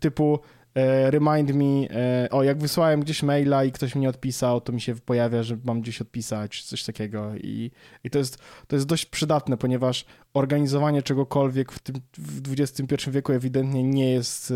Typu 0.00 0.38
e, 0.74 1.10
remind 1.10 1.54
me, 1.54 1.88
e, 1.90 2.28
o 2.30 2.42
jak 2.42 2.58
wysłałem 2.58 3.00
gdzieś 3.00 3.22
maila 3.22 3.64
i 3.64 3.72
ktoś 3.72 3.94
mi 3.94 4.00
nie 4.00 4.08
odpisał, 4.08 4.60
to 4.60 4.72
mi 4.72 4.80
się 4.80 4.94
pojawia, 4.94 5.42
że 5.42 5.56
mam 5.64 5.80
gdzieś 5.80 6.00
odpisać, 6.00 6.62
coś 6.62 6.84
takiego 6.84 7.36
i, 7.36 7.70
i 8.04 8.10
to, 8.10 8.18
jest, 8.18 8.38
to 8.66 8.76
jest 8.76 8.86
dość 8.86 9.06
przydatne, 9.06 9.56
ponieważ 9.56 10.04
organizowanie 10.34 11.02
czegokolwiek 11.02 11.72
w 11.72 11.78
tym 11.78 11.96
w 12.18 12.52
XXI 12.52 13.10
wieku 13.10 13.32
ewidentnie 13.32 13.82
nie 13.82 14.10
jest 14.10 14.50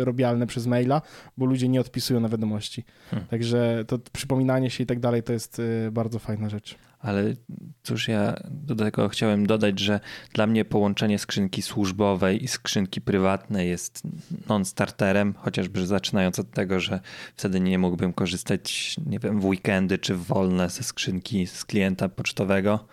e, 0.00 0.04
robialne 0.04 0.46
przez 0.46 0.66
maila, 0.66 1.02
bo 1.36 1.46
ludzie 1.46 1.68
nie 1.68 1.80
odpisują 1.80 2.20
na 2.20 2.28
wiadomości. 2.28 2.84
Hmm. 3.10 3.28
Także 3.28 3.84
to 3.86 3.98
przypominanie 4.12 4.70
się 4.70 4.84
i 4.84 4.86
tak 4.86 5.00
dalej 5.00 5.22
to 5.22 5.32
jest 5.32 5.60
e, 5.86 5.90
bardzo 5.90 6.18
fajna 6.18 6.48
rzecz. 6.48 6.76
Ale 7.06 7.34
cóż, 7.82 8.08
ja 8.08 8.34
do 8.50 8.74
tego 8.74 9.08
chciałem 9.08 9.46
dodać, 9.46 9.78
że 9.78 10.00
dla 10.32 10.46
mnie 10.46 10.64
połączenie 10.64 11.18
skrzynki 11.18 11.62
służbowej 11.62 12.44
i 12.44 12.48
skrzynki 12.48 13.00
prywatnej 13.00 13.68
jest 13.68 14.02
non-starterem, 14.48 15.34
chociażby 15.38 15.86
zaczynając 15.86 16.38
od 16.38 16.50
tego, 16.50 16.80
że 16.80 17.00
wtedy 17.36 17.60
nie 17.60 17.78
mógłbym 17.78 18.12
korzystać, 18.12 18.96
nie 19.06 19.18
wiem, 19.18 19.40
w 19.40 19.44
weekendy 19.44 19.98
czy 19.98 20.14
w 20.14 20.24
wolne 20.24 20.70
ze 20.70 20.82
skrzynki 20.82 21.46
z 21.46 21.64
klienta 21.64 22.08
pocztowego, 22.08 22.86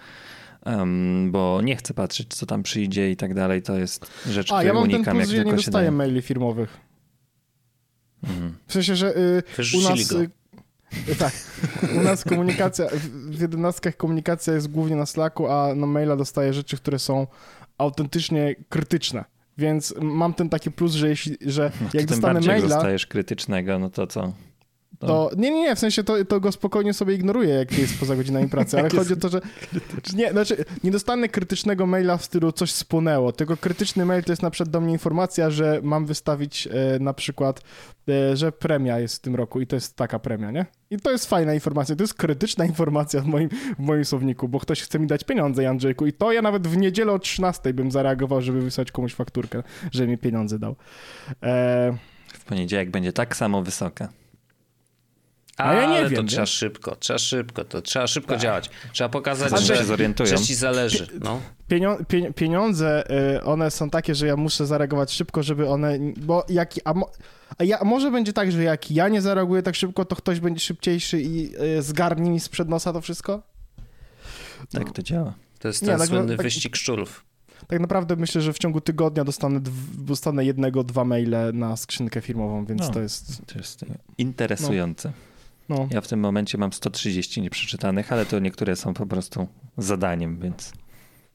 em, 0.65 1.32
bo 1.32 1.62
nie 1.63 1.75
chcę 1.75 1.93
patrzeć, 1.93 2.34
co 2.34 2.46
tam 2.46 2.63
przyjdzie 2.63 3.12
i 3.12 3.15
tak 3.15 3.34
dalej. 3.34 3.62
To 3.62 3.77
jest 3.77 4.12
rzecz, 4.29 4.51
A, 4.51 4.55
której 4.55 4.67
ja 4.67 4.74
mam 4.74 4.84
ten 4.84 4.96
unikam, 4.96 5.17
plus, 5.17 5.32
jak 5.32 5.38
że 5.38 5.46
nie 5.46 5.55
dostaję 5.55 5.91
maili 5.91 6.22
firmowych. 6.22 6.77
Mhm. 8.24 8.55
W 8.67 8.74
sensie, 8.74 8.96
że 8.96 9.17
y, 9.17 9.43
u 9.77 9.82
nas... 9.82 10.08
go. 10.08 10.42
Tak, 11.19 11.33
u 11.97 12.01
nas 12.01 12.23
komunikacja, 12.23 12.85
w, 13.29 13.41
jedenastkach 13.41 13.97
komunikacja 13.97 14.53
jest 14.53 14.67
głównie 14.67 14.95
na 14.95 15.05
Slacku, 15.05 15.47
a 15.47 15.75
na 15.75 15.88
maila 15.88 16.15
dostaję 16.15 16.53
rzeczy, 16.53 16.77
które 16.77 17.00
są 17.00 17.27
autentycznie 17.77 18.55
krytyczne. 18.69 19.25
Więc 19.57 19.93
mam 20.01 20.33
ten 20.33 20.50
taki 20.50 20.71
plus, 20.71 20.93
że 20.93 21.09
jeśli, 21.09 21.38
że 21.41 21.71
No, 21.81 21.88
jak 21.93 22.05
dostanę 22.05 22.39
maila, 22.41 22.67
dostajesz 22.67 23.07
krytycznego, 23.07 23.79
no 23.79 23.89
to 23.89 24.07
co? 24.07 24.33
To 25.07 25.29
nie, 25.38 25.51
nie, 25.51 25.62
nie, 25.62 25.75
w 25.75 25.79
sensie 25.79 26.03
to, 26.03 26.25
to 26.25 26.39
go 26.39 26.51
spokojnie 26.51 26.93
sobie 26.93 27.13
ignoruję, 27.13 27.50
jak 27.50 27.77
jest 27.77 28.00
poza 28.00 28.15
godzinami 28.15 28.50
pracy, 28.50 28.79
ale 28.79 28.89
chodzi 29.00 29.13
o 29.13 29.15
to, 29.15 29.29
że 29.29 29.41
nie, 30.13 30.31
znaczy 30.31 30.65
nie 30.83 30.91
dostanę 30.91 31.29
krytycznego 31.29 31.86
maila 31.86 32.17
w 32.17 32.25
stylu 32.25 32.51
coś 32.51 32.72
spłonęło, 32.72 33.31
tylko 33.31 33.57
krytyczny 33.57 34.05
mail 34.05 34.24
to 34.24 34.31
jest 34.31 34.41
na 34.41 34.50
przykład 34.51 34.69
do 34.69 34.81
mnie 34.81 34.93
informacja, 34.93 35.50
że 35.50 35.79
mam 35.83 36.05
wystawić 36.05 36.67
e, 36.67 37.00
na 37.00 37.13
przykład, 37.13 37.62
e, 38.10 38.38
że 38.38 38.51
premia 38.51 39.00
jest 39.00 39.15
w 39.15 39.19
tym 39.19 39.36
roku 39.36 39.62
i 39.62 39.67
to 39.67 39.75
jest 39.75 39.95
taka 39.95 40.19
premia, 40.19 40.51
nie? 40.51 40.65
I 40.89 40.98
to 40.98 41.12
jest 41.12 41.25
fajna 41.25 41.53
informacja, 41.53 41.95
to 41.95 42.03
jest 42.03 42.13
krytyczna 42.13 42.65
informacja 42.65 43.22
w 43.22 43.25
moim, 43.25 43.50
w 43.50 43.79
moim 43.79 44.05
słowniku, 44.05 44.48
bo 44.48 44.60
ktoś 44.60 44.81
chce 44.81 45.00
mi 45.00 45.07
dać 45.07 45.24
pieniądze, 45.24 45.69
Andrzejku, 45.69 46.05
i 46.05 46.13
to 46.13 46.31
ja 46.31 46.41
nawet 46.41 46.67
w 46.67 46.77
niedzielę 46.77 47.13
o 47.13 47.19
13 47.19 47.74
bym 47.74 47.91
zareagował, 47.91 48.41
żeby 48.41 48.62
wysłać 48.62 48.91
komuś 48.91 49.13
fakturkę, 49.13 49.63
że 49.91 50.07
mi 50.07 50.17
pieniądze 50.17 50.60
dał. 50.60 50.75
E, 51.43 51.98
W 52.33 52.45
poniedziałek 52.45 52.91
będzie 52.91 53.13
tak 53.13 53.36
samo 53.36 53.62
wysoka. 53.62 54.10
A 55.57 55.74
ja 55.74 55.86
nie 55.89 55.98
Ale 55.98 56.10
wiem, 56.10 56.15
to 56.15 56.22
nie? 56.22 56.27
trzeba 56.27 56.45
szybko, 56.45 56.95
trzeba 56.95 57.19
szybko, 57.19 57.63
to 57.65 57.81
trzeba 57.81 58.07
szybko 58.07 58.33
Tak. 58.33 58.41
działać. 58.41 58.69
Trzeba 58.93 59.10
pokazać, 59.10 59.50
Zanim 59.50 59.65
że, 59.65 59.77
się 59.77 59.83
zorientują. 59.83 60.29
że 60.29 60.43
ci 60.43 60.55
zależy. 60.55 61.07
No. 61.24 61.41
Pieniądze, 62.36 63.03
y, 63.38 63.43
one 63.43 63.72
są 63.72 63.89
takie, 63.89 64.15
że 64.15 64.27
ja 64.27 64.36
muszę 64.36 64.65
zareagować 64.67 65.12
szybko, 65.12 65.43
żeby 65.43 65.69
one, 65.69 66.00
bo 66.17 66.45
jak, 66.50 66.74
a, 66.86 66.93
mo, 66.93 67.12
a 67.57 67.63
ja, 67.63 67.79
może 67.83 68.12
będzie 68.12 68.33
tak, 68.33 68.51
że 68.51 68.63
jak 68.63 68.91
ja 68.91 69.10
nie 69.10 69.22
zareaguję 69.22 69.63
tak 69.63 69.75
szybko, 69.75 70.05
to 70.05 70.15
ktoś 70.15 70.39
będzie 70.39 70.60
szybciejszy 70.60 71.22
i 71.22 71.55
y, 71.77 71.81
zgarnie 71.81 72.31
mi 72.31 72.39
sprzed 72.39 72.69
nosa 72.69 72.93
to 72.93 73.01
wszystko? 73.01 73.41
Tak 74.72 74.91
to 74.91 75.03
działa. 75.03 75.33
To 75.60 75.67
jest 75.67 75.81
Nie, 75.81 75.88
ten 75.88 75.98
tak- 76.00 76.07
słynny 76.07 76.36
tak- 76.38 76.45
wyścig 76.45 76.75
szczurów. 76.75 77.25
Tak 77.67 77.79
naprawdę 77.79 78.15
myślę, 78.15 78.41
że 78.41 78.53
w 78.53 78.57
ciągu 78.60 78.81
tygodnia 78.81 79.24
dostanę, 79.24 79.60
dw- 79.60 80.05
dostanę 80.05 80.45
jednego, 80.45 80.83
dwa 80.83 81.05
maile 81.05 81.36
na 81.53 81.77
skrzynkę 81.77 82.22
firmową, 82.22 82.65
więc 82.65 82.81
No. 82.81 82.89
to 82.89 83.00
jest, 83.01 83.45
To 83.48 83.57
jest 83.57 83.86
interesujące. 84.17 85.10
no, 85.10 85.32
Ja 85.91 86.01
w 86.01 86.08
tym 86.08 86.20
momencie 86.20 86.58
mam 86.58 86.74
130 86.74 87.41
nieprzeczytanych, 87.41 88.12
ale 88.12 88.25
to 88.25 88.39
niektóre 88.39 88.75
są 88.75 88.93
po 88.93 89.05
prostu 89.05 89.48
zadaniem, 89.77 90.39
więc. 90.39 90.74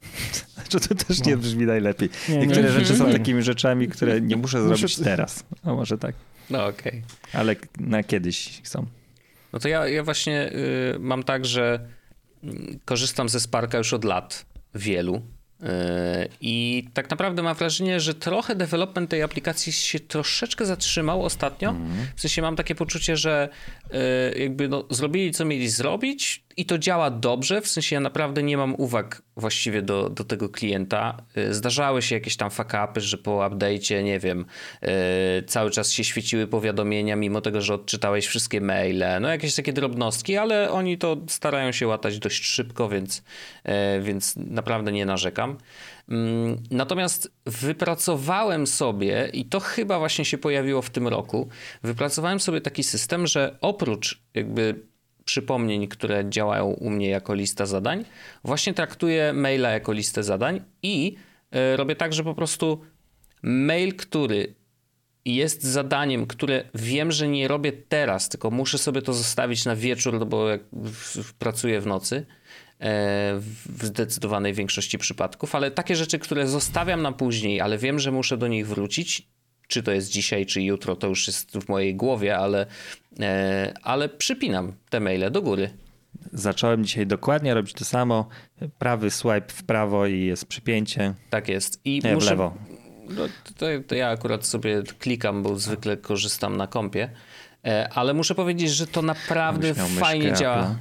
Znaczy, 0.54 0.80
to 0.88 0.94
też 0.94 1.24
nie 1.24 1.32
No. 1.36 1.42
brzmi 1.42 1.66
najlepiej. 1.66 2.08
nie, 2.28 2.36
Niektóre 2.38 2.62
nie, 2.62 2.70
rzeczy 2.70 2.96
są 2.96 3.06
nie. 3.06 3.12
takimi 3.12 3.42
rzeczami, 3.42 3.88
które 3.88 4.20
nie 4.20 4.36
muszę 4.36 4.58
Muszę- 4.58 4.76
zrobić 4.76 4.96
teraz. 4.96 5.44
A 5.62 5.72
może 5.72 5.98
tak. 5.98 6.14
No 6.50 6.66
okej. 6.66 7.02
Ale 7.32 7.56
na 7.80 8.02
kiedyś 8.02 8.60
są. 8.64 8.86
No 9.52 9.58
to 9.58 9.68
ja, 9.68 9.88
ja 9.88 10.02
właśnie 10.04 10.52
y, 10.52 10.98
mam 10.98 11.22
tak, 11.22 11.44
że 11.46 11.88
y, 12.44 12.48
korzystam 12.84 13.28
ze 13.28 13.40
Sparka 13.40 13.78
już 13.78 13.92
od 13.92 14.04
lat, 14.04 14.46
wielu. 14.74 15.22
Y, 15.62 15.66
I 16.40 16.84
tak 16.94 17.10
naprawdę 17.10 17.42
mam 17.42 17.56
wrażenie, 17.56 18.00
że 18.00 18.14
trochę 18.14 18.54
development 18.54 19.10
tej 19.10 19.22
aplikacji 19.22 19.72
się 19.72 20.00
troszeczkę 20.00 20.66
zatrzymał 20.66 21.24
ostatnio. 21.24 21.74
W 22.16 22.20
sensie 22.20 22.42
mam 22.42 22.56
takie 22.56 22.74
poczucie, 22.74 23.16
że 23.16 23.48
y, 24.34 24.38
jakby 24.38 24.68
no, 24.68 24.84
zrobili 24.90 25.32
co 25.32 25.44
mieli 25.44 25.68
zrobić 25.68 26.47
i 26.58 26.64
to 26.64 26.78
działa 26.78 27.10
dobrze. 27.10 27.60
W 27.60 27.68
sensie 27.68 27.96
ja 27.96 28.00
naprawdę 28.00 28.42
nie 28.42 28.56
mam 28.56 28.74
uwag 28.74 29.22
właściwie 29.36 29.82
do, 29.82 30.10
do 30.10 30.24
tego 30.24 30.48
klienta. 30.48 31.16
Y, 31.36 31.54
Zdarzały 31.54 32.02
się 32.02 32.14
jakieś 32.14 32.36
tam 32.36 32.50
fuck-upy, 32.50 33.00
że 33.00 33.18
po 33.18 33.30
update'cie, 33.30 34.04
nie 34.04 34.18
wiem, 34.18 34.44
y, 34.82 34.88
cały 35.46 35.70
czas 35.70 35.92
się 35.92 36.04
świeciły 36.04 36.46
powiadomienia, 36.46 37.16
mimo 37.16 37.40
tego, 37.40 37.60
że 37.60 37.74
odczytałeś 37.74 38.26
wszystkie 38.26 38.60
maile. 38.60 39.04
No 39.20 39.28
jakieś 39.28 39.54
takie 39.54 39.72
drobnostki, 39.72 40.36
ale 40.36 40.70
oni 40.70 40.98
to 40.98 41.16
starają 41.28 41.72
się 41.72 41.86
łatać 41.86 42.18
dość 42.18 42.44
szybko, 42.44 42.88
więc, 42.88 43.18
y, 43.18 44.02
więc 44.02 44.36
naprawdę 44.36 44.92
nie 44.92 45.06
narzekam. 45.06 45.58
Mm, 46.08 46.62
Natomiast 46.70 47.32
wypracowałem 47.46 48.66
sobie, 48.66 49.30
i 49.32 49.44
to 49.44 49.60
chyba 49.60 49.98
właśnie 49.98 50.24
się 50.24 50.38
pojawiło 50.38 50.82
w 50.82 50.90
tym 50.90 51.08
roku, 51.08 51.48
wypracowałem 51.82 52.40
sobie 52.40 52.60
taki 52.60 52.84
system, 52.84 53.26
że 53.26 53.58
oprócz 53.60 54.22
jakby 54.34 54.88
przypomnień, 55.28 55.88
które 55.88 56.30
działają 56.30 56.66
u 56.66 56.90
mnie 56.90 57.08
jako 57.08 57.34
lista 57.34 57.66
zadań, 57.66 58.04
właśnie 58.44 58.74
traktuję 58.74 59.32
maila 59.32 59.70
jako 59.70 59.92
listę 59.92 60.22
zadań 60.22 60.60
i 60.82 61.16
y, 61.54 61.76
robię 61.76 61.96
tak, 61.96 62.12
że 62.12 62.24
po 62.24 62.34
prostu 62.34 62.80
mail, 63.42 63.96
który 63.96 64.54
jest 65.24 65.62
zadaniem, 65.62 66.26
które 66.26 66.64
wiem, 66.74 67.12
że 67.12 67.28
nie 67.28 67.48
robię 67.48 67.72
teraz, 67.72 68.28
tylko 68.28 68.50
muszę 68.50 68.78
sobie 68.78 69.02
to 69.02 69.12
zostawić 69.12 69.64
na 69.64 69.76
wieczór, 69.76 70.18
no 70.18 70.26
bo 70.26 70.46
pracuję 71.38 71.80
w 71.80 71.86
nocy 71.86 72.16
e, 72.16 72.24
w 73.66 73.84
zdecydowanej 73.84 74.54
większości 74.54 74.98
przypadków, 74.98 75.54
ale 75.54 75.70
takie 75.70 75.96
rzeczy, 75.96 76.18
które 76.18 76.46
zostawiam 76.46 77.02
na 77.02 77.12
później, 77.12 77.60
ale 77.60 77.78
wiem, 77.78 77.98
że 77.98 78.12
muszę 78.12 78.36
do 78.36 78.48
nich 78.48 78.66
wrócić, 78.66 79.28
czy 79.68 79.82
to 79.82 79.92
jest 79.92 80.10
dzisiaj, 80.10 80.46
czy 80.46 80.62
jutro, 80.62 80.96
to 80.96 81.06
już 81.06 81.26
jest 81.26 81.58
w 81.58 81.68
mojej 81.68 81.94
głowie, 81.94 82.38
ale, 82.38 82.66
e, 83.20 83.74
ale 83.82 84.08
przypinam 84.08 84.72
te 84.90 85.00
maile 85.00 85.30
do 85.30 85.42
góry. 85.42 85.70
Zacząłem 86.32 86.84
dzisiaj 86.84 87.06
dokładnie 87.06 87.54
robić 87.54 87.72
to 87.72 87.84
samo. 87.84 88.28
Prawy 88.78 89.10
swipe 89.10 89.48
w 89.48 89.62
prawo 89.62 90.06
i 90.06 90.20
jest 90.20 90.46
przypięcie. 90.46 91.14
Tak 91.30 91.48
jest. 91.48 91.80
I 91.84 92.00
Nie, 92.04 92.10
w 92.10 92.14
muszę, 92.14 92.30
lewo. 92.30 92.54
No, 93.08 93.22
to, 93.56 93.66
to 93.86 93.94
ja 93.94 94.08
akurat 94.08 94.46
sobie 94.46 94.82
klikam, 94.98 95.42
bo 95.42 95.58
zwykle 95.58 95.96
korzystam 95.96 96.56
na 96.56 96.66
kompie, 96.66 97.10
e, 97.64 97.88
ale 97.88 98.14
muszę 98.14 98.34
powiedzieć, 98.34 98.70
że 98.70 98.86
to 98.86 99.02
naprawdę 99.02 99.74
fajnie 99.74 100.32
działa. 100.32 100.78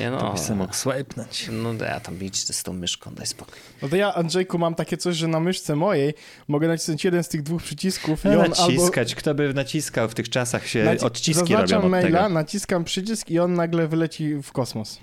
Nie 0.00 0.10
no, 0.10 0.18
To 0.18 0.32
byś 0.32 0.48
mógł 0.48 0.74
swipenąć. 0.74 1.48
no 1.52 1.74
ja 1.84 2.00
tam 2.00 2.20
idź 2.20 2.54
z 2.56 2.62
tą 2.62 2.72
myszką, 2.72 3.14
daj 3.14 3.26
spokój. 3.26 3.54
No 3.82 3.88
to 3.88 3.96
ja, 3.96 4.14
Andrzejku, 4.14 4.58
mam 4.58 4.74
takie 4.74 4.96
coś, 4.96 5.16
że 5.16 5.28
na 5.28 5.40
myszce 5.40 5.76
mojej 5.76 6.14
mogę 6.48 6.68
nacisnąć 6.68 7.04
jeden 7.04 7.24
z 7.24 7.28
tych 7.28 7.42
dwóch 7.42 7.62
przycisków 7.62 8.24
i 8.24 8.28
on 8.28 8.34
albo... 8.34 8.48
Naciskać. 8.48 9.14
Kto 9.14 9.34
by 9.34 9.54
naciskał? 9.54 10.08
W 10.08 10.14
tych 10.14 10.28
czasach 10.28 10.66
się 10.66 10.84
Naci- 10.84 11.04
odciski 11.04 11.34
Zaznaczam 11.40 11.76
robią 11.82 11.84
od 11.84 11.90
maila, 11.90 12.22
tego. 12.22 12.34
naciskam 12.34 12.84
przycisk 12.84 13.30
i 13.30 13.38
on 13.38 13.54
nagle 13.54 13.88
wyleci 13.88 14.34
w 14.42 14.52
kosmos. 14.52 14.98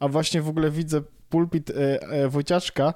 A 0.00 0.08
właśnie 0.08 0.42
w 0.42 0.48
ogóle 0.48 0.70
widzę 0.70 1.02
pulpit 1.28 1.70
e, 1.70 2.02
e, 2.02 2.28
Wojciaszka 2.28 2.94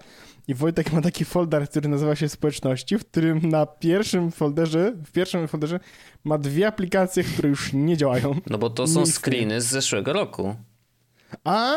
i 0.49 0.55
Wojtek 0.55 0.93
ma 0.93 1.01
taki 1.03 1.25
folder, 1.25 1.69
który 1.69 1.89
nazywa 1.89 2.17
się 2.17 2.29
Społeczności, 2.29 2.99
w 2.99 3.05
którym 3.05 3.41
na 3.49 3.67
pierwszym 3.67 4.31
folderze, 4.33 4.93
w 5.07 5.13
pierwszym 5.13 5.49
folderze 5.49 5.81
ma 6.25 6.39
dwie 6.39 6.67
aplikacje, 6.67 7.25
które 7.25 7.49
już 7.49 7.73
nie 7.73 7.97
działają. 7.97 8.35
No 8.51 8.59
bo 8.59 8.71
to 8.71 8.87
są 8.87 9.07
screeny 9.07 9.61
z 9.61 9.67
zeszłego 9.67 10.13
roku. 10.13 10.55
A, 11.45 11.77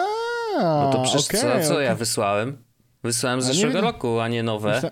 No 0.61 0.89
to 0.93 1.03
przecież 1.03 1.41
co, 1.41 1.47
okej, 1.51 1.63
co 1.67 1.81
ja 1.81 1.87
okej. 1.91 1.99
wysłałem? 1.99 2.57
Wysłałem 3.03 3.41
z 3.41 3.47
nie 3.47 3.53
zeszłego 3.53 3.81
roku, 3.81 4.19
a 4.19 4.27
nie 4.27 4.43
nowe. 4.43 4.71
Myśla... 4.73 4.91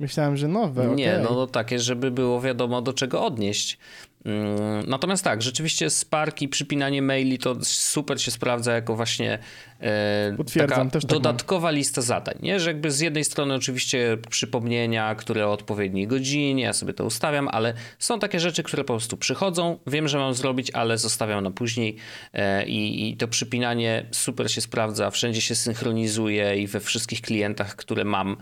Myślałem, 0.00 0.36
że 0.36 0.48
nowe, 0.48 0.86
Nie, 0.86 1.10
okej. 1.12 1.24
no, 1.24 1.30
no 1.34 1.46
takie, 1.46 1.78
żeby 1.78 2.10
było 2.10 2.40
wiadomo 2.40 2.82
do 2.82 2.92
czego 2.92 3.24
odnieść. 3.24 3.78
Mm, 4.26 4.84
natomiast 4.86 5.24
tak, 5.24 5.42
rzeczywiście 5.42 5.90
Spark 5.90 6.42
i 6.42 6.48
przypinanie 6.48 7.02
maili 7.02 7.38
to 7.38 7.56
super 7.62 8.22
się 8.22 8.30
sprawdza 8.30 8.72
jako 8.72 8.96
właśnie 8.96 9.38
e, 9.80 10.34
Potwierdzam, 10.36 10.90
taka 10.90 11.00
tak 11.00 11.10
dodatkowa 11.10 11.70
lista 11.70 12.02
zadań. 12.02 12.34
Nie? 12.42 12.60
Że 12.60 12.70
jakby 12.70 12.90
z 12.90 13.00
jednej 13.00 13.24
strony 13.24 13.54
oczywiście 13.54 14.16
przypomnienia, 14.30 15.14
które 15.14 15.46
o 15.46 15.52
odpowiedniej 15.52 16.06
godzinie, 16.06 16.62
ja 16.62 16.72
sobie 16.72 16.94
to 16.94 17.04
ustawiam, 17.04 17.48
ale 17.48 17.74
są 17.98 18.18
takie 18.18 18.40
rzeczy, 18.40 18.62
które 18.62 18.84
po 18.84 18.92
prostu 18.92 19.16
przychodzą, 19.16 19.78
wiem, 19.86 20.08
że 20.08 20.18
mam 20.18 20.34
zrobić, 20.34 20.70
ale 20.70 20.98
zostawiam 20.98 21.44
na 21.44 21.50
później 21.50 21.96
e, 22.32 22.66
i, 22.66 23.10
i 23.10 23.16
to 23.16 23.28
przypinanie 23.28 24.06
super 24.10 24.52
się 24.52 24.60
sprawdza, 24.60 25.10
wszędzie 25.10 25.40
się 25.40 25.54
synchronizuje 25.54 26.56
i 26.56 26.66
we 26.66 26.80
wszystkich 26.80 27.20
klientach, 27.20 27.76
które 27.76 28.04
mam 28.04 28.36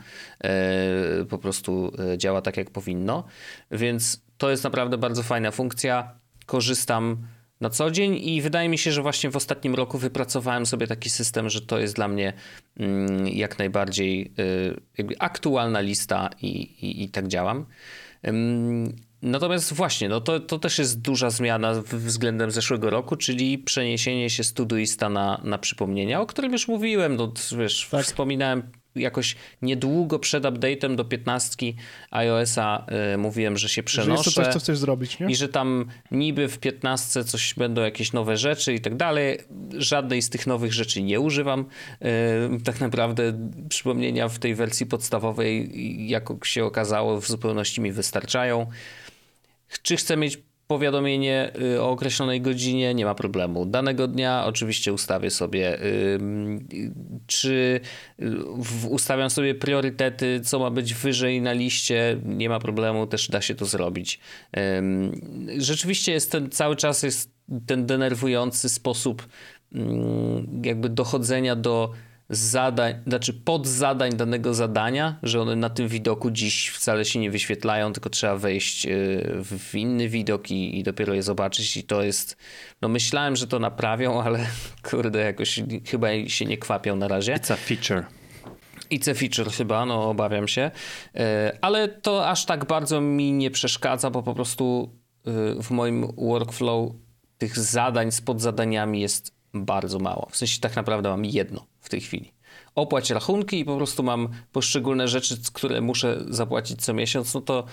e, 0.45 1.25
po 1.25 1.39
prostu 1.39 1.93
działa 2.17 2.43
tak, 2.43 2.57
jak 2.57 2.71
powinno. 2.71 3.25
Więc 3.71 4.24
to 4.39 4.51
jest 4.51 4.65
naprawdę 4.65 4.99
bardzo 4.99 5.23
fajna 5.23 5.51
funkcja. 5.51 6.15
Korzystam 6.47 7.27
na 7.61 7.71
co 7.71 7.91
dzień 7.91 8.29
i 8.29 8.43
wydaje 8.43 8.69
mi 8.69 8.79
się, 8.79 8.93
że 8.93 9.03
właśnie 9.03 9.31
w 9.31 9.37
ostatnim 9.37 9.75
roku 9.75 9.99
wypracowałem 9.99 10.67
sobie 10.67 10.87
taki 10.87 11.11
system, 11.11 11.51
że 11.51 11.61
to 11.61 11.79
jest 11.79 11.95
dla 11.95 12.09
mnie 12.09 12.33
mm, 12.77 13.29
jak 13.29 13.59
najbardziej 13.59 14.35
y, 14.99 15.17
aktualna 15.19 15.81
lista 15.81 16.31
i, 16.43 16.49
i, 16.61 17.05
i 17.05 17.09
tak 17.09 17.29
działam. 17.29 17.67
Natomiast 19.23 19.73
właśnie, 19.73 20.09
no 20.09 20.21
to, 20.21 20.41
to 20.41 20.59
też 20.59 20.79
jest 20.79 21.01
duża 21.01 21.31
zmiana 21.31 21.83
względem 21.93 22.51
zeszłego 22.51 22.91
roku, 22.91 23.17
czyli 23.17 23.59
przeniesienie 23.59 24.31
się 24.31 24.45
z 24.45 24.53
Todoista 24.53 25.09
na, 25.09 25.41
na 25.45 25.59
przypomnienia, 25.59 26.21
o 26.21 26.27
którym 26.27 26.53
już 26.53 26.69
mówiłem. 26.69 27.17
No, 27.17 27.33
wiesz, 27.59 27.89
tak. 27.91 28.05
wspominałem 28.05 28.63
jakoś 28.97 29.37
niedługo 29.63 30.19
przed 30.19 30.45
update'em 30.45 30.95
do 30.95 31.05
15 31.05 31.73
iOS-a 32.11 32.87
y, 33.15 33.19
mówiłem, 33.19 33.59
że 33.59 33.69
się 33.69 33.83
przenoszę. 33.83 34.31
Że 34.31 34.31
jest 34.31 34.37
to 34.37 34.45
coś, 34.45 34.53
co 34.53 34.59
chcesz 34.59 34.79
zrobić, 34.79 35.21
nie? 35.21 35.27
I 35.27 35.37
że 35.37 35.49
tam 35.49 35.87
niby 36.11 36.49
w 36.49 36.59
15 36.59 37.25
coś 37.25 37.55
będą 37.55 37.83
jakieś 37.83 38.13
nowe 38.13 38.37
rzeczy 38.37 38.75
i 38.75 38.81
tak 38.81 38.97
dalej. 38.97 39.39
Żadnej 39.77 40.23
z 40.23 40.31
tych 40.31 40.47
nowych 40.47 40.73
rzeczy 40.73 41.03
nie 41.03 41.21
używam. 41.21 41.65
Y, 42.03 42.65
tak 42.65 42.81
naprawdę 42.81 43.49
przypomnienia 43.69 44.29
w 44.29 44.39
tej 44.39 44.55
wersji 44.55 44.87
podstawowej, 44.87 45.71
jak 46.09 46.29
się 46.45 46.65
okazało, 46.65 47.21
w 47.21 47.27
zupełności 47.27 47.81
mi 47.81 47.93
wystarczają. 47.93 48.67
Czy 49.83 49.97
chcę 49.97 50.17
mieć 50.17 50.39
powiadomienie 50.67 51.53
y, 51.75 51.83
o 51.83 51.91
określonej 51.91 52.41
godzinie, 52.41 52.95
nie 52.95 53.05
ma 53.05 53.15
problemu. 53.15 53.67
Danego 53.67 54.09
dnia 54.09 54.45
oczywiście 54.47 54.93
ustawię 54.93 55.31
sobie, 55.31 55.79
czy 57.27 57.81
y, 58.23 58.89
ustawiam 58.89 59.31
sobie 59.31 59.55
priorytety, 59.55 60.41
co 60.41 60.59
ma 60.59 60.71
być 60.71 60.95
wyżej 60.95 61.43
na 61.43 61.53
liście, 61.53 62.21
nie 62.25 62.49
ma 62.49 62.59
problemu, 62.59 63.07
też 63.07 63.29
da 63.29 63.41
się 63.41 63.55
to 63.55 63.65
zrobić. 63.65 64.21
Rzeczywiście 65.59 66.13
jest 66.13 66.33
ten, 66.33 66.51
cały 66.51 66.77
czas 66.77 67.03
jest 67.03 67.31
ten 67.67 67.87
denerwujący 67.87 68.69
sposób 68.69 69.29
jakby 70.63 70.89
dochodzenia 70.89 71.57
do 71.57 71.93
zadań, 72.35 72.95
znaczy 73.07 73.35
podzadań 73.35 74.13
danego 74.13 74.55
zadania, 74.55 75.19
że 75.23 75.41
one 75.41 75.57
na 75.57 75.71
tym 75.71 75.89
widoku 75.89 76.31
dziś 76.31 76.69
wcale 76.69 77.05
się 77.05 77.19
nie 77.19 77.31
wyświetlają, 77.31 77.93
tylko 77.93 78.11
trzeba 78.11 78.37
wejść 78.37 78.87
y, 78.87 78.91
w 79.45 79.75
inny 79.75 80.09
widok 80.09 80.51
i, 80.51 80.79
i 80.79 80.83
dopiero 80.83 81.15
je 81.15 81.23
zobaczyć 81.23 81.77
i 81.77 81.85
to 81.85 82.03
jest, 82.03 82.37
no 82.83 82.89
myślałem, 82.89 83.37
że 83.37 83.47
to 83.47 83.59
naprawią, 83.59 84.21
ale 84.25 84.47
kurde, 84.91 85.19
jakoś 85.19 85.61
chyba 85.87 86.09
się 86.27 86.45
nie 86.45 86.59
kwapią 86.59 86.97
na 86.97 87.09
razie. 87.09 87.35
It's 87.35 87.53
a 87.53 87.57
feature. 87.57 88.05
It's 88.91 89.11
a 89.11 89.15
feature 89.15 89.51
chyba, 89.51 89.87
no 89.87 90.11
obawiam 90.11 90.49
się, 90.49 90.71
y, 91.17 91.21
ale 91.61 91.89
to 91.89 92.29
aż 92.29 92.45
tak 92.45 92.65
bardzo 92.65 93.01
mi 93.01 93.33
nie 93.33 93.51
przeszkadza, 93.51 94.11
bo 94.11 94.23
po 94.23 94.35
prostu 94.35 94.91
y, 95.27 95.63
w 95.63 95.71
moim 95.71 96.13
workflow 96.17 96.93
tych 97.39 97.59
zadań 97.59 98.13
z 98.13 98.21
podzadaniami 98.21 99.01
jest 99.01 99.35
bardzo 99.55 99.99
mało. 99.99 100.29
W 100.31 100.37
sensie 100.37 100.61
tak 100.61 100.77
naprawdę 100.77 101.09
mam 101.09 101.25
jedno 101.25 101.67
w 101.81 101.89
tej 101.89 102.01
chwili. 102.01 102.33
Opłać 102.75 103.11
rachunki 103.11 103.61
i 103.61 103.65
po 103.65 103.77
prostu 103.77 104.03
mam 104.03 104.29
poszczególne 104.53 105.09
rzeczy, 105.09 105.37
które 105.53 105.81
muszę 105.81 106.25
zapłacić 106.29 106.85
co 106.85 106.95
miesiąc, 106.95 107.35
no 107.35 107.41
to 107.41 107.65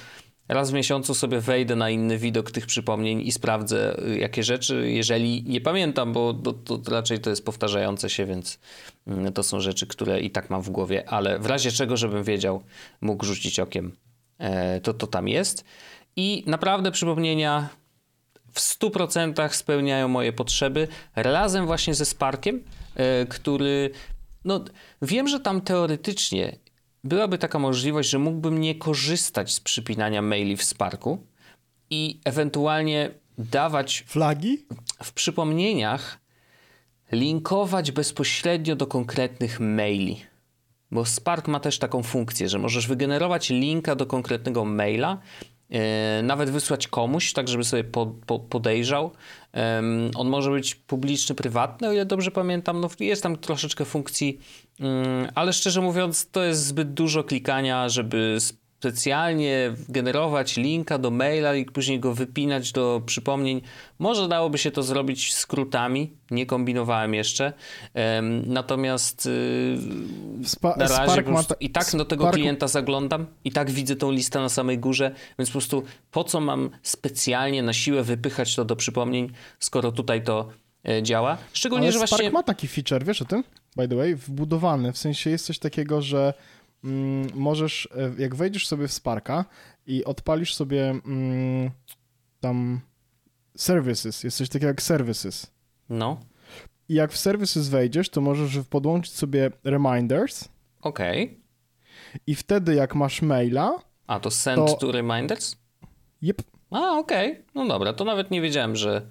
raz 0.48 0.72
w 0.72 0.74
miesiącu 0.74 1.13
sobie 1.13 1.39
wejdę 1.39 1.76
na 1.76 1.89
inny 1.89 2.17
widok 2.17 2.52
tych 2.52 2.65
przypomnień 2.65 3.22
i 3.22 3.32
sprawdzę 3.32 4.00
y, 4.08 4.17
jakie 4.17 4.44
rzeczy, 4.44 4.91
jeżeli 4.91 5.44
nie 5.44 5.62
pamiętam, 5.62 6.13
bo 6.13 6.34
to, 6.34 6.54
to 6.54 6.91
raczej 6.91 7.20
to 7.20 7.30
jest 7.30 7.46
powtarzające 7.46 8.10
się, 8.10 8.26
więc 8.26 8.60
mm, 9.08 9.34
to 9.34 9.44
są 9.44 9.60
rzeczy, 9.60 9.88
które 9.88 10.22
i 10.22 10.32
tak 10.32 10.50
mam 10.50 10.62
w 10.62 10.70
głowie, 10.70 11.10
ale 11.10 11.39
w 11.39 11.46
razie 11.46 11.72
czego, 11.72 11.98
żebym 11.98 12.24
wiedział, 12.24 12.63
mógł 13.02 13.26
rzucić 13.26 13.60
okiem, 13.60 13.96
e, 14.38 14.82
to 14.82 14.94
to 14.94 15.08
tam 15.08 15.28
jest. 15.28 15.65
I 16.15 16.44
naprawdę 16.48 16.91
przypomnienia 16.91 17.70
w 18.51 18.59
100% 18.59 19.53
spełniają 19.53 20.07
moje 20.07 20.33
potrzeby, 20.33 20.87
razem 21.15 21.65
właśnie 21.65 21.93
ze 21.93 22.05
Sparkiem, 22.05 22.63
e, 22.95 23.25
który, 23.25 23.91
no 24.45 24.65
wiem, 25.01 25.27
że 25.27 25.39
tam 25.39 25.61
teoretycznie 25.61 26.55
byłaby 27.03 27.37
taka 27.37 27.59
możliwość, 27.59 28.09
że 28.09 28.19
mógłbym 28.19 28.61
nie 28.61 28.75
korzystać 28.75 29.53
z 29.53 29.59
przypinania 29.59 30.21
maili 30.21 30.57
w 30.57 30.63
Sparku 30.63 31.27
i 31.89 32.19
ewentualnie 32.25 33.11
dawać 33.37 34.03
flagi 34.07 34.65
w 35.03 35.13
przypomnieniach 35.13 36.19
linkować 37.11 37.91
bezpośrednio 37.91 38.75
do 38.75 38.87
konkretnych 38.87 39.59
maili. 39.59 40.21
Bo 40.91 41.05
Spark 41.05 41.47
ma 41.47 41.59
też 41.59 41.79
taką 41.79 42.03
funkcję, 42.03 42.49
że 42.49 42.59
możesz 42.59 42.87
wygenerować 42.87 43.49
linka 43.49 43.95
do 43.95 44.05
konkretnego 44.05 44.65
maila 44.65 45.17
nawet 46.23 46.49
wysłać 46.49 46.88
komuś, 46.88 47.34
tak 47.34 47.47
żeby 47.47 47.63
sobie 47.63 47.84
po, 47.84 48.05
po, 48.25 48.39
podejrzał. 48.39 49.12
On 50.15 50.29
może 50.29 50.51
być 50.51 50.75
publiczny, 50.75 51.36
prywatny, 51.36 51.88
o 51.88 51.91
ile 51.93 52.05
dobrze 52.05 52.31
pamiętam. 52.31 52.81
No, 52.81 52.89
jest 52.99 53.23
tam 53.23 53.38
troszeczkę 53.38 53.86
funkcji, 53.86 54.39
mm, 54.79 55.31
ale 55.36 55.53
szczerze 55.53 55.81
mówiąc, 55.81 56.29
to 56.31 56.43
jest 56.43 56.65
zbyt 56.65 56.93
dużo 56.93 57.23
klikania, 57.23 57.89
żeby 57.89 58.38
specjalnie 58.82 59.74
generować 59.89 60.58
linka 60.58 60.98
do 60.98 61.12
maila 61.12 61.56
i 61.56 61.65
później 61.65 62.00
go 62.00 62.13
wypinać 62.13 62.72
do 62.72 63.02
przypomnień. 63.06 63.62
Może 64.00 64.28
dałoby 64.28 64.58
się 64.58 64.72
to 64.72 64.84
zrobić 64.84 65.34
skrótami, 65.34 66.13
nie 66.32 66.46
kombinowałem 66.46 67.13
jeszcze. 67.13 67.54
Natomiast 68.46 69.26
yy, 70.39 70.48
Spa 70.48 70.76
na 70.78 70.88
razie 70.88 71.24
ta... 71.24 71.56
i 71.60 71.70
tak 71.70 71.96
do 71.96 72.06
tego 72.06 72.24
Spark... 72.24 72.36
klienta 72.36 72.67
zaglądam, 72.67 73.26
i 73.44 73.52
tak 73.52 73.72
widzę 73.72 73.96
tą 73.96 74.12
listę 74.12 74.39
na 74.39 74.50
samej 74.50 74.80
górze, 74.80 75.12
więc 75.39 75.50
po 75.50 75.54
prostu 75.54 75.84
po 76.12 76.24
co 76.24 76.39
mam 76.39 76.70
specjalnie 76.84 77.63
na 77.63 77.74
siłę 77.74 78.04
wypychać 78.04 78.56
to 78.56 78.65
do 78.65 78.76
przypomnień, 78.76 79.32
skoro 79.60 79.91
tutaj 79.91 80.24
to 80.24 80.50
e, 80.89 81.04
działa. 81.04 81.38
Szczególnie, 81.54 81.86
Ale 81.86 81.91
że 81.91 81.98
Spark 81.98 82.10
właśnie... 82.10 82.32
ma 82.32 82.44
taki 82.44 82.67
feature, 82.67 83.06
wiesz 83.06 83.22
o 83.22 83.26
tym? 83.26 83.44
By 83.76 83.88
the 83.88 83.96
way, 83.96 84.15
wbudowany. 84.15 84.94
W 84.94 84.98
sensie 84.98 85.30
jest 85.30 85.46
coś 85.46 85.60
takiego, 85.60 86.02
że 86.02 86.34
możesz, 87.34 87.89
e, 87.96 88.22
jak 88.22 88.36
wejdziesz 88.36 88.67
sobie 88.67 88.88
w 88.88 88.94
Sparka 88.94 89.46
i 89.88 90.06
odpalisz 90.06 90.56
sobie 90.56 90.89
mm, 90.89 91.72
tam 92.39 92.80
services, 93.58 94.24
jest 94.24 94.38
coś 94.38 94.50
takiego 94.50 94.67
jak 94.67 94.82
services. 94.82 95.52
No. 95.89 96.20
I 96.89 96.94
jak 96.94 97.12
w 97.12 97.17
services 97.17 97.70
wejdziesz, 97.70 98.10
to 98.10 98.22
możesz 98.22 98.60
podłączyć 98.70 99.13
sobie 99.13 99.52
reminders. 99.63 100.50
Okej. 100.82 101.24
Okay. 101.24 101.41
I 102.28 102.36
wtedy 102.36 102.76
jak 102.76 102.96
masz 102.96 103.22
maila... 103.22 103.80
A, 104.08 104.20
to 104.20 104.32
send 104.32 104.67
to... 104.67 104.74
to 104.74 104.91
reminders? 104.91 105.56
Yep. 106.24 106.41
A, 106.72 106.98
okej. 106.98 107.32
Okay. 107.32 107.44
No 107.56 107.67
dobra, 107.67 107.94
to 107.94 108.06
nawet 108.06 108.32
nie 108.32 108.41
wiedziałem, 108.41 108.76
że 108.76 109.10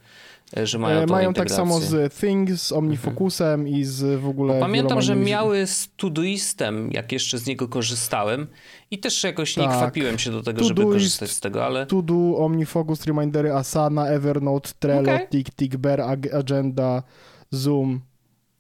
że 0.63 0.79
mają, 0.79 1.07
mają 1.07 1.35
tak 1.35 1.51
samo 1.51 1.81
z 1.81 2.15
Things, 2.15 2.63
z 2.63 2.73
Omnifocusem 2.73 3.61
mhm. 3.61 3.69
i 3.69 3.85
z 3.85 4.21
w 4.21 4.29
ogóle. 4.29 4.55
Bo 4.55 4.61
pamiętam, 4.61 5.03
że 5.03 5.17
miały 5.17 5.67
z 5.67 5.89
Todoistem, 5.97 6.91
jak 6.93 7.13
jeszcze 7.13 7.39
z 7.39 7.47
niego 7.47 7.69
korzystałem, 7.69 8.47
i 8.91 8.99
też 8.99 9.25
jakoś 9.25 9.55
tak. 9.55 9.65
nie 9.65 9.71
kwapiłem 9.71 10.19
się 10.19 10.31
do 10.31 10.43
tego, 10.43 10.65
żeby 10.65 10.83
korzystać 10.83 11.31
z 11.31 11.41
tego, 11.41 11.67
ale. 11.67 11.87
Todo, 11.87 12.37
Omnifocus, 12.37 13.05
Remindery, 13.07 13.53
Asana, 13.53 14.07
Evernote, 14.07 14.71
Trello, 14.79 15.15
okay. 15.15 15.29
TickTick, 15.29 15.77
Bear, 15.77 16.01
Agenda, 16.33 17.03
Zoom. 17.51 18.01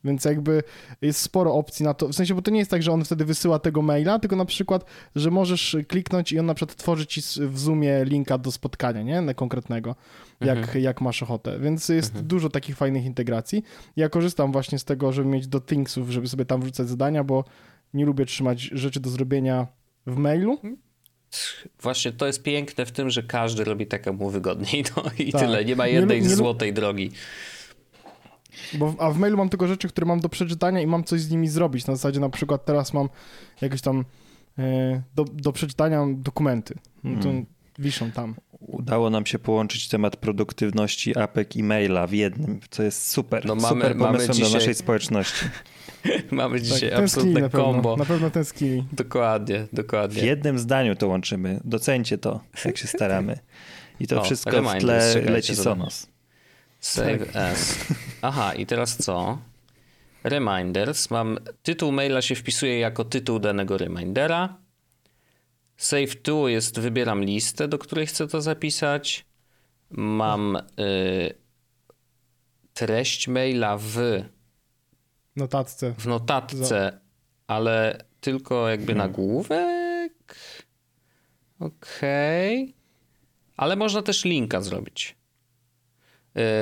Więc 0.04 0.24
jakby 0.24 0.62
jest 1.02 1.20
sporo 1.20 1.54
opcji 1.54 1.84
na 1.84 1.94
to, 1.94 2.08
w 2.08 2.14
sensie, 2.14 2.34
bo 2.34 2.42
to 2.42 2.50
nie 2.50 2.58
jest 2.58 2.70
tak, 2.70 2.82
że 2.82 2.92
on 2.92 3.04
wtedy 3.04 3.24
wysyła 3.24 3.58
tego 3.58 3.82
maila, 3.82 4.18
tylko 4.18 4.36
na 4.36 4.44
przykład, 4.44 4.84
że 5.16 5.30
możesz 5.30 5.76
kliknąć 5.88 6.32
i 6.32 6.38
on 6.38 6.46
na 6.46 6.54
przykład 6.54 6.76
tworzy 6.76 7.06
ci 7.06 7.20
w 7.40 7.58
Zoomie 7.58 8.04
linka 8.04 8.38
do 8.38 8.52
spotkania, 8.52 9.02
nie? 9.02 9.20
Na 9.20 9.34
konkretnego, 9.34 9.96
jak, 10.40 10.58
mhm. 10.58 10.84
jak 10.84 11.00
masz 11.00 11.22
ochotę. 11.22 11.58
Więc 11.58 11.88
jest 11.88 12.10
mhm. 12.10 12.26
dużo 12.26 12.48
takich 12.48 12.76
fajnych 12.76 13.04
integracji. 13.04 13.62
Ja 13.96 14.08
korzystam 14.08 14.52
właśnie 14.52 14.78
z 14.78 14.84
tego, 14.84 15.12
żeby 15.12 15.28
mieć 15.28 15.46
do 15.46 15.60
Thingsów, 15.60 16.10
żeby 16.10 16.28
sobie 16.28 16.44
tam 16.44 16.60
wrzucać 16.60 16.88
zadania, 16.88 17.24
bo 17.24 17.44
nie 17.94 18.06
lubię 18.06 18.26
trzymać 18.26 18.60
rzeczy 18.60 19.00
do 19.00 19.10
zrobienia 19.10 19.66
w 20.06 20.16
mailu. 20.16 20.58
Właśnie 21.80 22.12
to 22.12 22.26
jest 22.26 22.42
piękne 22.42 22.86
w 22.86 22.92
tym, 22.92 23.10
że 23.10 23.22
każdy 23.22 23.64
robi 23.64 23.86
tak, 23.86 24.06
jak 24.06 24.14
mu 24.14 24.30
wygodniej. 24.30 24.84
No 24.96 25.02
i 25.18 25.32
tak. 25.32 25.40
tyle. 25.40 25.64
Nie 25.64 25.76
ma 25.76 25.86
jednej 25.86 26.22
nie, 26.22 26.28
nie, 26.28 26.36
złotej 26.36 26.72
drogi. 26.72 27.10
Bo, 28.74 28.94
a 28.98 29.10
w 29.10 29.18
mailu 29.18 29.36
mam 29.36 29.48
tylko 29.48 29.66
rzeczy, 29.68 29.88
które 29.88 30.06
mam 30.06 30.20
do 30.20 30.28
przeczytania 30.28 30.80
i 30.80 30.86
mam 30.86 31.04
coś 31.04 31.20
z 31.20 31.30
nimi 31.30 31.48
zrobić. 31.48 31.86
Na 31.86 31.96
zasadzie 31.96 32.20
na 32.20 32.28
przykład 32.28 32.64
teraz 32.64 32.92
mam 32.94 33.08
jakieś 33.60 33.80
tam 33.80 34.04
e, 34.58 35.02
do, 35.14 35.24
do 35.24 35.52
przeczytania 35.52 36.06
dokumenty. 36.14 36.74
No 37.04 37.16
to 37.16 37.22
hmm. 37.22 37.46
Wiszą 37.78 38.10
tam. 38.10 38.34
Udało 38.60 39.10
nam 39.10 39.26
się 39.26 39.38
połączyć 39.38 39.88
temat 39.88 40.16
produktywności 40.16 41.18
apek 41.18 41.56
i 41.56 41.62
maila 41.62 42.06
w 42.06 42.12
jednym, 42.12 42.60
co 42.70 42.82
jest 42.82 43.08
super. 43.10 43.46
No 43.46 43.54
mamy- 43.54 43.68
super 43.68 43.96
mamy 43.96 44.12
pomysłem 44.12 44.32
dzisiaj- 44.36 44.50
dla 44.50 44.58
naszej 44.58 44.74
społeczności. 44.74 45.44
Mamy 46.30 46.60
dzisiaj 46.60 46.90
Tak, 46.90 46.98
absolutne 46.98 47.40
na 47.40 47.48
pewno. 47.48 47.72
combo. 47.72 47.96
Na 47.96 48.04
pewno 48.04 48.30
tęsknili. 48.30 48.84
Dokładnie, 48.92 49.66
W 49.72 49.74
dokładnie. 49.74 50.22
jednym 50.22 50.58
zdaniu 50.58 50.96
to 50.96 51.08
łączymy. 51.08 51.60
Docencie 51.64 52.18
to, 52.18 52.40
jak 52.64 52.78
się 52.78 52.88
staramy. 52.88 53.38
I 54.00 54.06
to 54.06 54.20
O, 54.20 54.24
wszystko 54.24 54.62
w 54.62 54.78
tle 54.78 55.14
leci 55.24 55.56
to- 55.56 55.62
Sonos. 55.62 56.06
Save 56.80 57.36
as. 57.36 57.86
Aha, 58.22 58.54
i 58.54 58.66
teraz 58.66 58.96
co? 58.96 59.38
Reminders. 60.24 61.10
Mam 61.10 61.38
tytuł 61.62 61.92
maila 61.92 62.22
się 62.22 62.34
wpisuje 62.34 62.78
jako 62.78 63.04
tytuł 63.04 63.38
danego 63.38 63.78
remindera. 63.78 64.56
Save 65.76 66.22
to 66.22 66.48
jest 66.48 66.80
wybieram 66.80 67.24
listę, 67.24 67.68
do 67.68 67.78
której 67.78 68.06
chcę 68.06 68.28
to 68.28 68.40
zapisać. 68.40 69.26
Mam 69.90 70.56
y, 70.56 70.60
treść 72.74 73.28
maila 73.28 73.78
w, 73.78 73.96
Notatce. 75.36 75.94
w 75.98 76.06
notatce, 76.06 77.00
ale 77.46 78.04
tylko 78.20 78.68
jakby 78.68 78.94
nagłówek. 78.94 80.36
Okej. 81.60 82.74
Ale 83.56 83.76
można 83.76 84.02
też 84.02 84.24
linka 84.24 84.60
zrobić. 84.60 85.19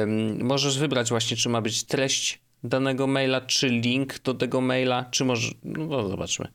Ym, 0.02 0.44
możesz 0.46 0.78
wybrać 0.78 1.08
właśnie, 1.08 1.36
czy 1.36 1.48
ma 1.48 1.60
być 1.60 1.84
treść 1.84 2.40
danego 2.64 3.06
maila, 3.06 3.40
czy 3.40 3.68
link 3.68 4.18
do 4.18 4.34
tego 4.34 4.60
maila, 4.60 5.04
czy 5.10 5.24
może. 5.24 5.52
No, 5.64 5.86
no 5.86 6.08
zobaczmy. 6.08 6.48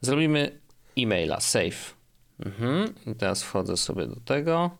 Zrobimy 0.00 0.60
e-maila, 0.98 1.40
save. 1.40 1.94
Mhm. 2.46 2.94
I 3.06 3.14
teraz 3.14 3.42
wchodzę 3.42 3.76
sobie 3.76 4.06
do 4.06 4.16
tego. 4.20 4.70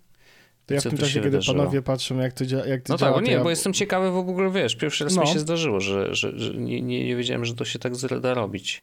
To 0.66 0.74
ja 0.74 0.80
w 0.80 0.82
tym 0.82 0.98
czasie, 0.98 1.14
kiedy 1.14 1.30
wydarzyło? 1.30 1.56
panowie 1.58 1.82
patrzą, 1.82 2.18
jak 2.18 2.32
to, 2.32 2.44
dzia- 2.44 2.66
jak 2.66 2.82
to 2.82 2.92
No 2.92 2.98
działa, 2.98 3.12
tak, 3.12 3.22
bo 3.22 3.26
nie, 3.26 3.32
ja... 3.32 3.42
bo 3.42 3.50
jestem 3.50 3.72
ciekawy 3.72 4.10
w 4.10 4.16
ogóle, 4.16 4.50
wiesz, 4.50 4.76
pierwszy 4.76 5.04
raz 5.04 5.16
No. 5.16 5.22
mi 5.22 5.28
się 5.28 5.38
zdarzyło, 5.38 5.80
że, 5.80 6.14
że, 6.14 6.38
że 6.38 6.54
nie, 6.54 6.82
nie, 6.82 7.04
nie 7.04 7.16
wiedziałem, 7.16 7.44
że 7.44 7.54
to 7.54 7.64
się 7.64 7.78
tak 7.78 7.92
da 8.20 8.34
robić. 8.34 8.82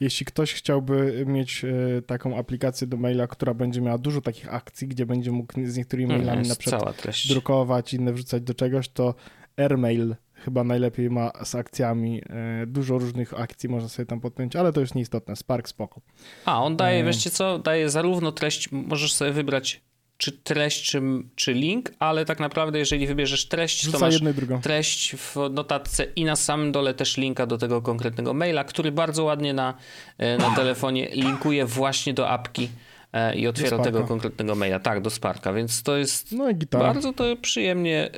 Jeśli 0.00 0.26
ktoś 0.26 0.54
chciałby 0.54 1.24
mieć 1.26 1.64
e, 1.64 2.02
taką 2.02 2.36
aplikację 2.38 2.86
do 2.86 2.96
maila, 2.96 3.26
która 3.26 3.54
będzie 3.54 3.80
miała 3.80 3.98
dużo 3.98 4.20
takich 4.20 4.54
akcji, 4.54 4.88
gdzie 4.88 5.06
będzie 5.06 5.32
mógł 5.32 5.52
z 5.64 5.76
niektórymi 5.76 6.10
Mhm, 6.14 6.26
mailami 6.26 6.48
na 6.48 6.56
przykład 6.56 7.02
drukować, 7.28 7.94
inne 7.94 8.12
wrzucać 8.12 8.42
do 8.42 8.54
czegoś, 8.54 8.88
to 8.88 9.14
AirMail 9.56 10.16
chyba 10.34 10.64
najlepiej 10.64 11.10
ma 11.10 11.30
z 11.44 11.54
akcjami. 11.54 12.22
E, 12.62 12.66
dużo 12.66 12.98
różnych 12.98 13.40
akcji 13.40 13.68
można 13.68 13.88
sobie 13.88 14.06
tam 14.06 14.20
podpiąć, 14.20 14.56
ale 14.56 14.72
to 14.72 14.80
już 14.80 14.94
nieistotne. 14.94 15.36
Spark 15.36 15.68
spoko. 15.68 16.00
A, 16.44 16.62
on 16.62 16.76
daje, 16.76 17.00
Mm. 17.00 17.12
wiecie 17.12 17.30
co, 17.30 17.58
daje 17.58 17.90
zarówno 17.90 18.32
treść, 18.32 18.72
możesz 18.72 19.12
sobie 19.14 19.32
wybrać 19.32 19.80
czy 20.18 20.32
treść, 20.32 20.90
czy, 20.90 21.02
czy 21.34 21.52
link, 21.52 21.92
ale 21.98 22.24
tak 22.24 22.40
naprawdę 22.40 22.78
jeżeli 22.78 23.06
wybierzesz 23.06 23.46
treść, 23.46 23.82
to 23.82 23.88
Wrzuca 23.90 24.06
masz 24.06 24.20
treść 24.62 25.16
w 25.16 25.36
notatce 25.50 26.04
i 26.16 26.24
na 26.24 26.36
samym 26.36 26.72
dole 26.72 26.94
też 26.94 27.16
linka 27.16 27.46
do 27.46 27.58
tego 27.58 27.82
konkretnego 27.82 28.34
maila, 28.34 28.64
który 28.64 28.92
bardzo 28.92 29.24
ładnie 29.24 29.54
na, 29.54 29.74
e, 30.18 30.38
na 30.38 30.50
telefonie 30.50 31.08
linkuje 31.12 31.66
właśnie 31.66 32.14
do 32.14 32.28
apki 32.28 32.68
e, 33.12 33.36
i 33.36 33.46
otwiera 33.46 33.78
tego 33.78 34.04
konkretnego 34.04 34.54
maila. 34.54 34.80
Tak, 34.80 35.00
do 35.00 35.10
Sparka, 35.10 35.52
więc 35.52 35.82
to 35.82 35.96
jest 35.96 36.32
No 36.32 36.44
bardzo 36.70 37.12
to 37.12 37.24
przyjemnie 37.42 38.10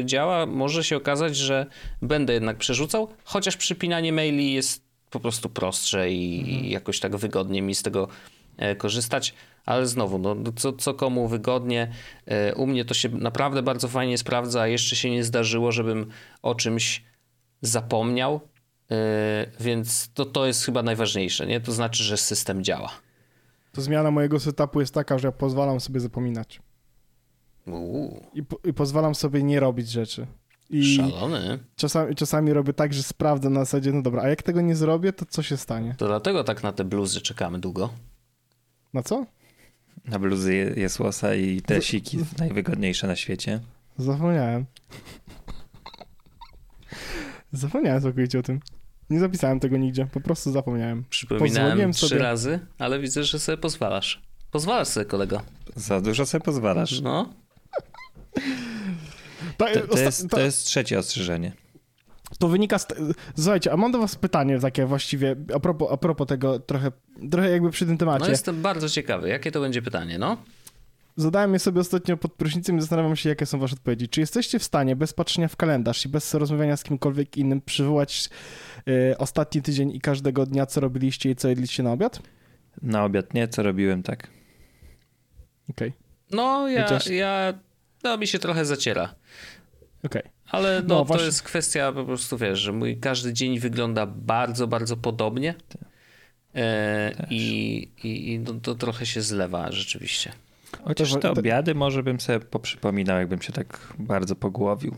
y, 0.00 0.04
działa. 0.04 0.46
Może 0.46 0.84
się 0.84 0.96
okazać, 0.96 1.36
że 1.36 1.66
będę 2.02 2.32
jednak 2.32 2.56
przerzucał, 2.56 3.08
chociaż 3.24 3.56
przypinanie 3.56 4.12
maili 4.12 4.52
jest 4.52 4.86
po 5.10 5.20
prostu 5.20 5.48
prostsze 5.48 6.10
i, 6.10 6.40
Mhm. 6.40 6.64
i 6.64 6.70
jakoś 6.70 7.00
tak 7.00 7.16
wygodnie 7.16 7.62
mi 7.62 7.74
z 7.74 7.82
tego 7.82 8.08
e, 8.08 8.35
korzystać. 8.78 9.34
Ale 9.66 9.86
znowu, 9.86 10.18
no, 10.18 10.34
no 10.34 10.52
co, 10.56 10.72
co 10.72 10.94
komu 10.94 11.28
wygodnie. 11.28 11.90
E, 12.26 12.54
U 12.54 12.66
mnie 12.66 12.84
to 12.84 12.94
się 12.94 13.08
naprawdę 13.08 13.62
bardzo 13.62 13.88
fajnie 13.88 14.18
sprawdza, 14.18 14.60
a 14.60 14.66
jeszcze 14.66 14.96
się 14.96 15.10
nie 15.10 15.24
zdarzyło, 15.24 15.72
żebym 15.72 16.06
o 16.42 16.54
czymś 16.54 17.04
zapomniał. 17.62 18.40
E, 18.90 18.96
Więc 19.60 20.10
to, 20.14 20.24
to 20.24 20.46
jest 20.46 20.64
chyba 20.64 20.82
najważniejsze, 20.82 21.46
nie? 21.46 21.60
To 21.60 21.72
znaczy, 21.72 22.02
że 22.04 22.16
system 22.16 22.64
działa. 22.64 22.90
To 23.72 23.82
zmiana 23.82 24.10
mojego 24.10 24.40
setupu 24.40 24.80
jest 24.80 24.94
taka, 24.94 25.18
że 25.18 25.28
ja 25.28 25.32
pozwalam 25.32 25.80
sobie 25.80 26.00
zapominać. 26.00 26.60
Uuu, 27.66 28.22
I, 28.34 28.42
po, 28.42 28.58
i 28.64 28.72
pozwalam 28.72 29.14
sobie 29.14 29.42
nie 29.42 29.60
robić 29.60 29.88
rzeczy. 29.90 30.26
I 30.70 30.96
szalony. 30.96 31.58
czasami, 31.76 32.14
czasami 32.14 32.52
robię 32.52 32.72
tak, 32.72 32.94
że 32.94 33.02
sprawdzę 33.02 33.50
na 33.50 33.60
zasadzie, 33.60 33.92
no 33.92 34.02
dobra, 34.02 34.22
a 34.22 34.28
jak 34.28 34.42
tego 34.42 34.60
nie 34.60 34.76
zrobię, 34.76 35.12
to 35.12 35.24
co 35.28 35.42
się 35.42 35.56
stanie? 35.56 35.94
To 35.98 36.06
dlatego 36.06 36.44
tak 36.44 36.62
na 36.62 36.72
te 36.72 36.84
bluzy 36.84 37.20
czekamy 37.20 37.58
długo. 37.58 37.90
Na 38.94 39.02
co? 39.02 39.26
Na 40.04 40.18
bluzy 40.18 40.54
je- 40.54 40.72
jest 40.76 41.00
łosa 41.00 41.34
i 41.34 41.60
te 41.62 41.82
siki 41.82 42.18
najwygodniejsze 42.38 43.06
na 43.06 43.16
świecie. 43.16 43.60
Zapomniałem. 43.98 44.64
Zapomniałem 47.52 48.02
całkowicie 48.02 48.38
o 48.38 48.42
tym. 48.42 48.60
Nie 49.10 49.20
zapisałem 49.20 49.60
tego 49.60 49.76
nigdzie, 49.76 50.06
po 50.12 50.20
prostu 50.20 50.52
zapomniałem. 50.52 51.04
Przypominałem 51.10 51.92
trzy 51.92 52.08
sobie. 52.08 52.20
razy, 52.20 52.60
ale 52.78 52.98
widzę, 53.00 53.24
że 53.24 53.38
sobie 53.38 53.58
pozwalasz. 53.58 54.22
Pozwalasz 54.50 54.88
sobie, 54.88 55.06
kolego. 55.06 55.42
Za 55.76 56.00
dużo 56.00 56.26
sobie 56.26 56.44
pozwalasz. 56.44 57.00
No. 57.00 57.32
To, 59.56 59.66
to, 59.90 59.98
jest, 59.98 60.28
to 60.30 60.40
jest 60.40 60.64
trzecie 60.64 60.98
ostrzeżenie. 60.98 61.52
To 62.38 62.48
wynika 62.48 62.78
z... 62.78 62.86
Słuchajcie, 63.36 63.72
a 63.72 63.76
mam 63.76 63.92
do 63.92 63.98
was 63.98 64.16
pytanie 64.16 64.58
takie 64.60 64.86
właściwie, 64.86 65.36
a 65.54 65.60
propos, 65.60 65.88
a 65.92 65.96
propos 65.96 66.26
tego, 66.26 66.58
trochę, 66.60 66.92
trochę 67.30 67.50
jakby 67.50 67.70
przy 67.70 67.84
tym 67.84 67.94
no 67.94 67.98
temacie. 67.98 68.30
jestem 68.30 68.62
bardzo 68.62 68.88
ciekawy. 68.88 69.28
Jakie 69.28 69.50
to 69.50 69.60
będzie 69.60 69.82
pytanie, 69.82 70.18
no? 70.18 70.36
Zadałem 71.16 71.52
je 71.52 71.58
sobie 71.58 71.80
ostatnio 71.80 72.16
pod 72.16 72.32
prysznicem 72.32 72.78
i 72.78 72.80
zastanawiam 72.80 73.16
się, 73.16 73.28
jakie 73.28 73.46
są 73.46 73.58
wasze 73.58 73.74
odpowiedzi. 73.74 74.08
Czy 74.08 74.20
jesteście 74.20 74.58
w 74.58 74.64
stanie 74.64 74.96
bez 74.96 75.12
patrzenia 75.12 75.48
w 75.48 75.56
kalendarz 75.56 76.04
i 76.06 76.08
bez 76.08 76.34
rozmawiania 76.34 76.76
z 76.76 76.82
kimkolwiek 76.84 77.36
innym 77.36 77.60
przywołać 77.60 78.30
e, 79.12 79.18
ostatni 79.18 79.62
tydzień 79.62 79.90
i 79.90 80.00
każdego 80.00 80.46
dnia, 80.46 80.66
co 80.66 80.80
robiliście 80.80 81.30
i 81.30 81.36
co 81.36 81.48
jedliście 81.48 81.82
na 81.82 81.92
obiad? 81.92 82.22
Na 82.82 83.04
obiad 83.04 83.34
nie, 83.34 83.48
co 83.48 83.62
robiłem 83.62 84.02
tak. 84.02 84.28
Okej, 85.70 85.92
No, 86.30 86.68
ja, 86.68 86.82
Chociaż- 86.82 87.06
ja 87.06 87.54
no 88.04 88.18
mi 88.18 88.26
się 88.26 88.38
trochę 88.38 88.64
zaciera. 88.64 89.14
Okej. 90.04 90.22
Ale 90.50 90.82
no, 90.82 90.88
No, 90.88 90.98
to 91.00 91.04
właśnie- 91.04 91.26
jest 91.26 91.42
kwestia 91.42 91.92
po 91.92 92.04
prostu, 92.04 92.38
wiesz, 92.38 92.58
że 92.58 92.72
mój 92.72 92.96
każdy 92.96 93.32
dzień 93.32 93.58
wygląda 93.58 94.06
bardzo, 94.06 94.66
bardzo 94.66 94.96
podobnie. 94.96 95.54
E, 96.54 97.26
I 97.30 97.76
i, 98.04 98.32
i 98.32 98.38
no, 98.38 98.52
to 98.62 98.74
trochę 98.74 99.06
się 99.06 99.22
zlewa 99.22 99.72
rzeczywiście. 99.72 100.32
Chociaż 100.84 101.14
te 101.20 101.30
obiady 101.30 101.74
może 101.74 102.02
bym 102.02 102.20
sobie 102.20 102.40
poprzypominał, 102.40 103.18
jakbym 103.18 103.42
się 103.42 103.52
tak 103.52 103.94
bardzo 103.98 104.36
pogłowił. 104.36 104.96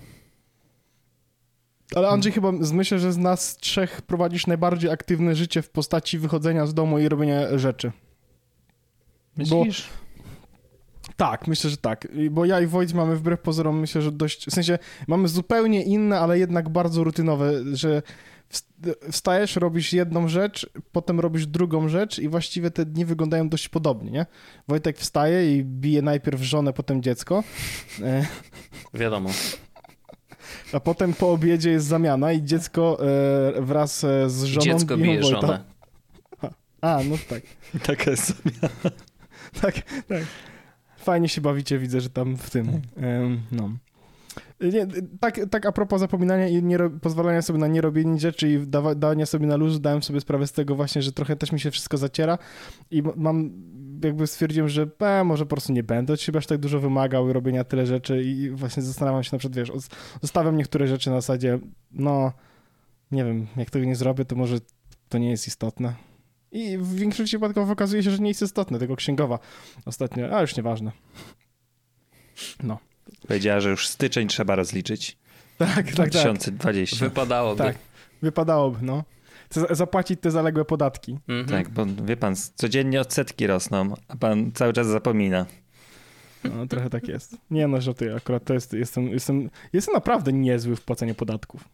Ale 1.94 2.08
Andrzej 2.08 2.32
chyba, 2.32 2.52
myślę, 2.52 2.98
że 2.98 3.12
z 3.12 3.16
nas 3.16 3.56
trzech 3.56 4.02
prowadzisz 4.02 4.46
najbardziej 4.46 4.90
aktywne 4.90 5.34
życie 5.34 5.62
w 5.62 5.70
postaci 5.70 6.18
wychodzenia 6.18 6.66
z 6.66 6.74
domu 6.74 6.98
i 6.98 7.08
robienia 7.08 7.58
rzeczy. 7.58 7.92
Bo- 9.50 9.58
Myślisz? 9.64 9.88
Tak, 11.18 11.46
myślę, 11.46 11.70
że 11.70 11.76
tak. 11.76 12.08
I- 12.14 12.30
Bo 12.30 12.44
ja 12.44 12.60
i 12.60 12.66
Wojt 12.66 12.92
mamy 12.94 13.16
wbrew 13.16 13.40
pozorom, 13.40 13.80
myślę, 13.80 14.02
że 14.02 14.12
dość, 14.12 14.46
w 14.46 14.50
sensie 14.54 14.78
mamy 15.08 15.28
zupełnie 15.28 15.82
inne, 15.84 16.20
ale 16.20 16.38
jednak 16.38 16.68
bardzo 16.68 17.04
rutynowe, 17.04 17.52
że 17.76 18.02
wst- 18.52 18.94
wstajesz, 19.12 19.56
robisz 19.56 19.92
jedną 19.92 20.28
rzecz, 20.28 20.70
potem 20.92 21.20
robisz 21.20 21.46
drugą 21.46 21.88
rzecz 21.88 22.18
i 22.18 22.28
właściwie 22.28 22.70
te 22.70 22.84
dni 22.86 23.04
wyglądają 23.04 23.48
dość 23.48 23.68
podobnie, 23.68 24.10
nie? 24.10 24.26
Wojtek 24.68 24.98
wstaje 24.98 25.56
i 25.58 25.64
bije 25.64 26.02
najpierw 26.02 26.42
żonę, 26.42 26.72
potem 26.72 27.02
dziecko, 27.02 27.44
e, 28.02 28.26
Wiadomo. 28.94 29.30
a 30.72 30.80
potem 30.80 31.14
po 31.14 31.32
obiedzie 31.32 31.70
jest 31.70 31.86
zamiana 31.86 32.32
i 32.32 32.42
dziecko 32.44 32.98
e, 33.56 33.62
wraz 33.62 34.04
e, 34.04 34.30
z 34.30 34.42
żoną 34.44 34.64
Dziecko 34.64 34.96
bije 34.96 35.20
Wojta. 35.20 35.40
żonę. 35.40 35.64
A, 36.80 37.00
no 37.10 37.16
tak. 37.28 37.42
Taka 37.82 38.10
jest 38.10 38.26
zamiana. 38.26 38.74
Tak, 39.60 39.74
tak. 40.08 40.22
Fajnie 40.98 41.28
się 41.28 41.40
bawicie, 41.40 41.78
widzę, 41.78 42.00
że 42.00 42.10
tam 42.10 42.36
w 42.36 42.50
tym. 42.50 42.68
em, 42.96 43.40
no. 43.52 43.70
Nie, 44.60 44.86
tak, 45.20 45.40
tak 45.50 45.66
a 45.66 45.72
propos 45.72 46.00
zapominania 46.00 46.48
i 46.48 46.62
nie, 46.62 46.78
pozwalania 47.02 47.42
sobie 47.42 47.58
na 47.58 47.66
nierobienie 47.66 48.18
rzeczy 48.20 48.48
i 48.52 48.66
dawa, 48.66 48.94
dawania 48.94 49.26
sobie 49.26 49.46
na 49.46 49.56
luz, 49.56 49.80
dałem 49.80 50.02
sobie 50.02 50.20
sprawę 50.20 50.46
z 50.46 50.52
tego 50.52 50.74
właśnie, 50.76 51.02
że 51.02 51.12
trochę 51.12 51.36
też 51.36 51.52
mi 51.52 51.60
się 51.60 51.70
wszystko 51.70 51.96
zaciera 51.96 52.38
i 52.90 53.02
mam, 53.16 53.50
jakby 54.04 54.26
stwierdziłem, 54.26 54.68
że 54.68 54.88
e, 55.00 55.24
może 55.24 55.44
po 55.46 55.50
prostu 55.50 55.72
nie 55.72 55.82
będę 55.82 56.12
od 56.12 56.20
siebie 56.20 56.38
aż 56.38 56.46
tak 56.46 56.58
dużo 56.58 56.80
wymagał 56.80 57.28
i 57.30 57.32
robienia 57.32 57.64
tyle 57.64 57.86
rzeczy 57.86 58.22
i 58.22 58.50
właśnie 58.50 58.82
zastanawiam 58.82 59.22
się 59.22 59.30
na 59.32 59.38
przykład, 59.38 59.56
wiesz, 59.56 59.70
os- 59.70 59.88
zostawiam 60.22 60.56
niektóre 60.56 60.86
rzeczy 60.86 61.10
na 61.10 61.16
zasadzie, 61.16 61.58
no, 61.92 62.32
nie 63.10 63.24
wiem, 63.24 63.46
jak 63.56 63.70
tego 63.70 63.86
nie 63.86 63.96
zrobię, 63.96 64.24
to 64.24 64.36
może 64.36 64.56
to 65.08 65.18
nie 65.18 65.30
jest 65.30 65.46
istotne. 65.46 65.94
I 66.52 66.78
w 66.78 66.94
większości 66.94 67.24
przypadków 67.36 67.70
okazuje 67.70 68.02
się, 68.02 68.10
że 68.10 68.18
nie 68.18 68.28
jest 68.28 68.42
istotne, 68.42 68.78
tylko 68.78 68.96
księgowa 68.96 69.38
ostatnio, 69.84 70.36
a 70.36 70.40
już 70.40 70.56
nieważne. 70.56 70.92
No. 72.62 72.78
Powiedziała, 73.28 73.60
że 73.60 73.70
już 73.70 73.88
styczeń 73.88 74.28
trzeba 74.28 74.54
rozliczyć. 74.54 75.18
Tak, 75.58 75.74
tak, 75.74 75.84
tak. 75.94 76.08
2020. 76.10 76.96
Wypadałoby. 76.96 77.62
Tak. 77.62 77.76
Wypadałoby, 78.22 78.78
no. 78.82 79.04
Zapłacić 79.70 80.20
te 80.20 80.30
zaległe 80.30 80.64
podatki. 80.64 81.18
Mhm. 81.28 81.46
Tak, 81.48 81.68
bo 81.72 81.86
wie 82.04 82.16
pan, 82.16 82.34
codziennie 82.54 83.00
odsetki 83.00 83.46
rosną, 83.46 83.94
a 84.08 84.16
pan 84.16 84.52
cały 84.52 84.72
czas 84.72 84.86
zapomina. 84.86 85.46
No, 86.44 86.66
trochę 86.66 86.90
tak 86.90 87.08
jest. 87.08 87.36
Nie 87.50 87.68
no, 87.68 87.80
żartuję, 87.80 88.14
akurat 88.14 88.44
to 88.44 88.54
jest, 88.54 88.72
jestem, 88.72 89.08
jestem, 89.08 89.50
jestem 89.72 89.94
naprawdę 89.94 90.32
niezły 90.32 90.76
w 90.76 90.80
płaceniu 90.80 91.14
podatków. 91.14 91.68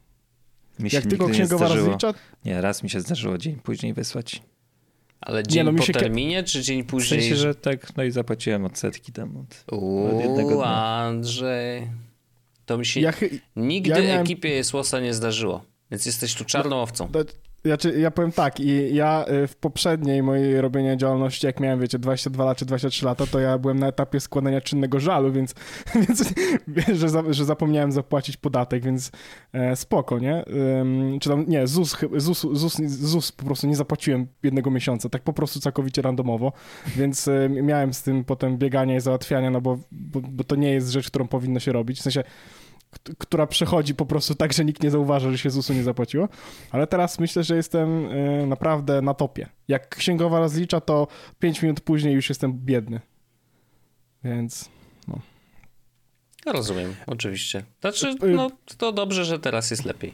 Mi 0.79 0.91
się 0.91 0.97
Jak 0.97 1.07
tylko 1.07 1.27
nie 1.27 1.33
księgowa 1.33 1.67
zdarzyło. 1.67 1.87
rozlicza, 1.87 2.15
Nie, 2.45 2.61
raz 2.61 2.83
mi 2.83 2.91
się 2.91 3.01
zdarzyło 3.01 3.39
dzień 3.39 3.57
później 3.57 3.95
wysłać. 3.95 4.43
Ale 5.27 5.43
dzień 5.43 5.65
no, 5.65 5.73
mi 5.73 5.79
po 5.79 5.87
ka- 5.87 5.93
terminie, 5.93 6.43
czy 6.43 6.63
dzień 6.63 6.83
W 6.83 6.87
później? 6.87 7.21
sensie, 7.21 7.37
że 7.37 7.55
tak, 7.55 7.97
no 7.97 8.03
i 8.05 8.11
zapłaciłem 8.11 8.65
odsetki 8.65 9.13
tam 9.13 9.37
od... 9.37 9.65
od 9.79 10.21
jednego 10.21 10.49
Uuu, 10.49 10.57
dnia. 10.63 10.75
Andrzej. 10.87 11.91
To 12.67 12.79
mi 12.79 12.87
się 12.87 13.01
ja, 13.01 13.13
nigdy 13.57 13.91
ja 13.91 13.99
miałem- 14.03 14.23
ekipie 14.23 14.49
Jesłosa 14.49 15.01
nie 15.01 15.15
zdarzyło. 15.15 15.65
Więc 15.91 16.07
jesteś 16.07 16.35
tu 16.35 16.45
czarną 16.45 16.83
owcą. 16.83 17.09
To, 17.09 17.19
znaczy, 17.65 18.01
ja 18.01 18.11
powiem 18.11 18.33
tak, 18.33 18.61
i 18.61 18.95
ja 18.95 19.25
y, 19.45 19.47
w 19.47 19.57
poprzedniej 19.57 20.23
mojej 20.23 20.61
robienia 20.61 20.97
działalności, 20.97 21.47
jak 21.47 21.61
miałem, 21.61 21.81
wiecie, 21.81 21.99
22 21.99 22.45
lata 22.45 22.55
czy 22.55 22.65
23 22.65 23.07
lata, 23.07 23.27
to 23.27 23.41
ja 23.41 23.59
byłem 23.59 23.79
na 23.79 23.87
etapie 23.87 24.21
składania 24.21 24.61
czynnego 24.61 25.01
żalu, 25.01 25.33
więc, 25.33 25.55
więc 26.07 26.25
że, 27.01 27.09
za, 27.09 27.23
że 27.31 27.45
zapomniałem 27.45 27.93
zapłacić 27.93 28.37
podatek, 28.37 28.85
więc 28.85 29.11
e, 29.53 29.77
spoko, 29.77 30.19
nie? 30.19 30.45
Ym, 30.81 31.19
czy 31.21 31.29
tam, 31.29 31.45
nie, 31.49 31.67
ZUS, 31.67 31.97
ZUS, 32.17 32.47
ZUS, 32.53 32.77
ZUS 32.87 33.33
po 33.33 33.45
prostu 33.45 33.67
nie 33.67 33.77
zapłaciłem 33.77 34.27
jednego 34.43 34.71
miesiąca, 34.71 35.09
tak 35.09 35.23
po 35.23 35.33
prostu 35.33 35.61
całkowicie 35.61 36.03
randomowo, 36.03 36.53
więc 36.97 37.29
e, 37.29 37.49
miałem 37.49 37.95
z 37.95 38.03
tym 38.03 38.25
potem 38.25 38.59
biegania 38.59 38.97
i 38.97 39.01
załatwiania, 39.01 39.51
no 39.51 39.61
bo, 39.61 39.79
bo, 39.93 40.21
bo 40.21 40.45
to 40.45 40.57
nie 40.57 40.71
jest 40.71 40.89
rzecz, 40.91 41.07
którą 41.07 41.29
powinno 41.29 41.61
się 41.61 41.73
robić, 41.73 41.99
w 41.99 42.03
sensie 42.03 42.25
która 43.19 43.47
przechodzi 43.47 43.95
po 43.95 44.07
prostu 44.07 44.35
tak, 44.35 44.53
że 44.53 44.65
nikt 44.65 44.83
nie 44.83 44.91
zauważa, 44.91 45.31
że 45.31 45.39
się 45.39 45.51
ZUS-u 45.51 45.73
nie 45.73 45.83
zapłaciło. 45.83 46.29
Ale 46.71 46.87
teraz 46.87 47.19
myślę, 47.19 47.45
że 47.45 47.57
jestem 47.57 48.07
y, 48.13 48.47
naprawdę 48.47 49.03
na 49.03 49.15
topie. 49.15 49.49
Jak 49.69 49.97
księgowa 49.97 50.39
rozlicza, 50.41 50.81
to 50.81 51.07
5 51.39 51.63
minut 51.63 51.81
później 51.81 52.15
już 52.15 52.29
jestem 52.29 52.53
biedny. 52.53 53.01
Więc 54.25 54.71
Rozumiem, 56.47 56.95
oczywiście. 57.07 57.65
Znaczy, 57.81 58.15
Y, 58.23 58.29
no 58.29 58.51
to 58.79 58.93
dobrze, 58.93 59.25
że 59.25 59.39
teraz 59.39 59.71
jest 59.71 59.85
lepiej. 59.85 60.13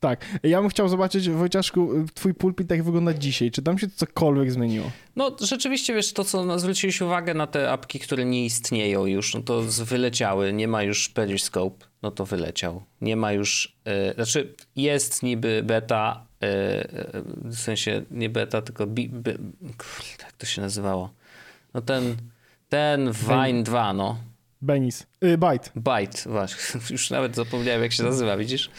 Tak. 0.00 0.26
Ja 0.42 0.60
bym 0.60 0.70
chciał 0.70 0.88
zobaczyć, 0.88 1.30
Wojciaszku, 1.30 1.90
twój 2.14 2.34
pulpit 2.34 2.70
jak 2.70 2.82
wygląda 2.82 3.14
dzisiaj. 3.14 3.50
Czy 3.50 3.62
tam 3.62 3.78
się 3.78 3.88
cokolwiek 3.88 4.52
zmieniło? 4.52 4.90
No 5.16 5.36
rzeczywiście, 5.40 5.94
wiesz, 5.94 6.12
to 6.12 6.24
co 6.24 6.58
zwróciłeś 6.58 7.00
uwagę 7.00 7.34
na 7.34 7.46
te 7.46 7.72
apki, 7.72 7.98
które 7.98 8.24
nie 8.24 8.44
istnieją 8.44 9.06
już, 9.06 9.34
no 9.34 9.40
to 9.40 9.62
wyleciały. 9.62 10.52
Nie 10.52 10.68
ma 10.68 10.82
już 10.82 11.08
Periscope, 11.08 11.86
no 12.02 12.10
to 12.10 12.24
wyleciał. 12.24 12.82
Nie 13.00 13.16
ma 13.16 13.32
już, 13.32 13.76
e, 13.84 14.14
znaczy 14.14 14.54
jest 14.76 15.22
niby 15.22 15.62
beta, 15.64 16.26
e, 16.42 16.46
e, 16.46 17.22
w 17.44 17.56
sensie 17.56 18.02
nie 18.10 18.30
beta, 18.30 18.62
tylko 18.62 18.86
bi, 18.86 19.08
bi, 19.08 19.30
kurde, 19.62 20.24
jak 20.24 20.32
to 20.32 20.46
się 20.46 20.62
nazywało? 20.62 21.10
No 21.74 21.80
ten, 21.80 22.16
ten 22.68 23.12
Vine 23.12 23.62
2, 23.62 23.92
no. 23.92 24.18
Benis. 24.62 25.06
Y, 25.24 25.38
Byte. 25.38 25.70
Byte, 25.76 26.30
właśnie. 26.30 26.80
Już 26.90 27.10
nawet 27.10 27.36
zapomniałem, 27.36 27.82
jak 27.82 27.92
się 27.92 28.02
nazywa, 28.02 28.36
widzisz? 28.36 28.70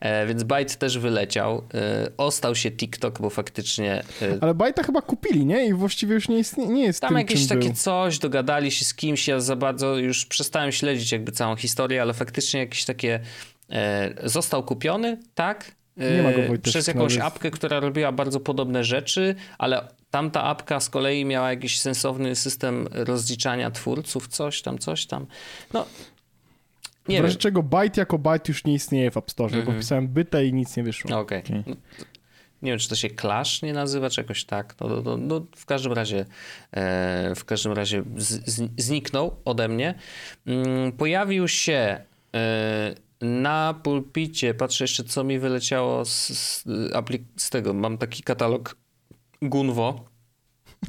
E, 0.00 0.26
więc 0.26 0.42
Byte 0.42 0.74
też 0.74 0.98
wyleciał. 0.98 1.62
E, 1.74 2.10
ostał 2.16 2.54
się 2.54 2.70
TikTok, 2.70 3.20
bo 3.20 3.30
faktycznie 3.30 4.02
e, 4.22 4.38
Ale 4.40 4.54
Byte'a 4.54 4.84
chyba 4.86 5.02
kupili, 5.02 5.46
nie? 5.46 5.66
I 5.66 5.74
właściwie 5.74 6.14
już 6.14 6.28
nie, 6.28 6.38
istnie, 6.38 6.66
nie 6.66 6.84
jest 6.84 7.00
tam 7.00 7.08
tym, 7.08 7.18
jakieś 7.18 7.46
takie 7.46 7.68
był. 7.68 7.76
coś, 7.76 8.18
dogadali 8.18 8.70
się 8.70 8.84
z 8.84 8.94
kimś, 8.94 9.28
ja 9.28 9.40
za 9.40 9.56
bardzo 9.56 9.96
już 9.96 10.26
przestałem 10.26 10.72
śledzić 10.72 11.12
jakby 11.12 11.32
całą 11.32 11.56
historię, 11.56 12.02
ale 12.02 12.14
faktycznie 12.14 12.60
jakieś 12.60 12.84
takie 12.84 13.20
został 14.24 14.62
kupiony, 14.64 15.18
tak? 15.34 15.72
Nie 15.96 16.22
ma 16.22 16.32
go, 16.32 16.42
Wojtek, 16.42 16.60
Przez 16.72 16.86
jakąś 16.86 17.16
nawet. 17.16 17.32
apkę, 17.32 17.50
która 17.50 17.80
robiła 17.80 18.12
bardzo 18.12 18.40
podobne 18.40 18.84
rzeczy, 18.84 19.34
ale 19.58 19.88
tamta 20.10 20.44
apka 20.44 20.80
z 20.80 20.90
kolei 20.90 21.24
miała 21.24 21.50
jakiś 21.50 21.80
sensowny 21.80 22.36
system 22.36 22.88
rozliczania 22.92 23.70
twórców, 23.70 24.28
coś 24.28 24.62
tam, 24.62 24.78
coś 24.78 25.06
tam. 25.06 25.26
No, 25.72 25.86
nie 27.08 27.18
w 27.18 27.22
razie 27.22 27.32
wiem. 27.34 27.40
czego 27.40 27.62
Byte 27.62 28.00
jako 28.00 28.18
Byte 28.18 28.44
już 28.48 28.64
nie 28.64 28.74
istnieje 28.74 29.10
w 29.10 29.16
App 29.16 29.30
Store, 29.30 29.48
Mhm. 29.56 29.66
bo 29.66 29.80
pisałem 29.80 30.08
byte 30.08 30.46
i 30.46 30.52
nic 30.52 30.76
nie 30.76 30.82
wyszło. 30.82 31.18
Okej. 31.20 31.38
Okej. 31.42 31.62
No, 31.66 31.74
nie 32.62 32.70
wiem, 32.70 32.78
czy 32.78 32.88
to 32.88 32.94
się 32.94 33.08
Clash 33.10 33.62
nie 33.62 33.72
nazywa, 33.72 34.10
czy 34.10 34.20
jakoś 34.20 34.44
tak. 34.44 34.74
No, 34.80 34.88
no, 34.88 35.02
no, 35.02 35.16
no, 35.16 35.46
w 35.56 35.66
każdym 35.66 35.92
razie, 35.92 36.26
e, 36.72 37.34
w 37.36 37.44
każdym 37.44 37.72
razie 37.72 38.02
z, 38.16 38.50
z, 38.54 38.68
zniknął 38.76 39.36
ode 39.44 39.68
mnie. 39.68 39.94
Mm, 40.46 40.92
pojawił 40.92 41.48
się 41.48 42.00
e, 42.34 42.94
na 43.20 43.74
pulpicie, 43.82 44.54
patrzę 44.54 44.84
jeszcze, 44.84 45.04
co 45.04 45.24
mi 45.24 45.38
wyleciało 45.38 46.04
z, 46.04 46.26
z, 46.38 46.64
aplik- 46.92 47.24
z 47.36 47.50
tego. 47.50 47.74
Mam 47.74 47.98
taki 47.98 48.22
katalog 48.22 48.76
Gunwo. 49.42 50.04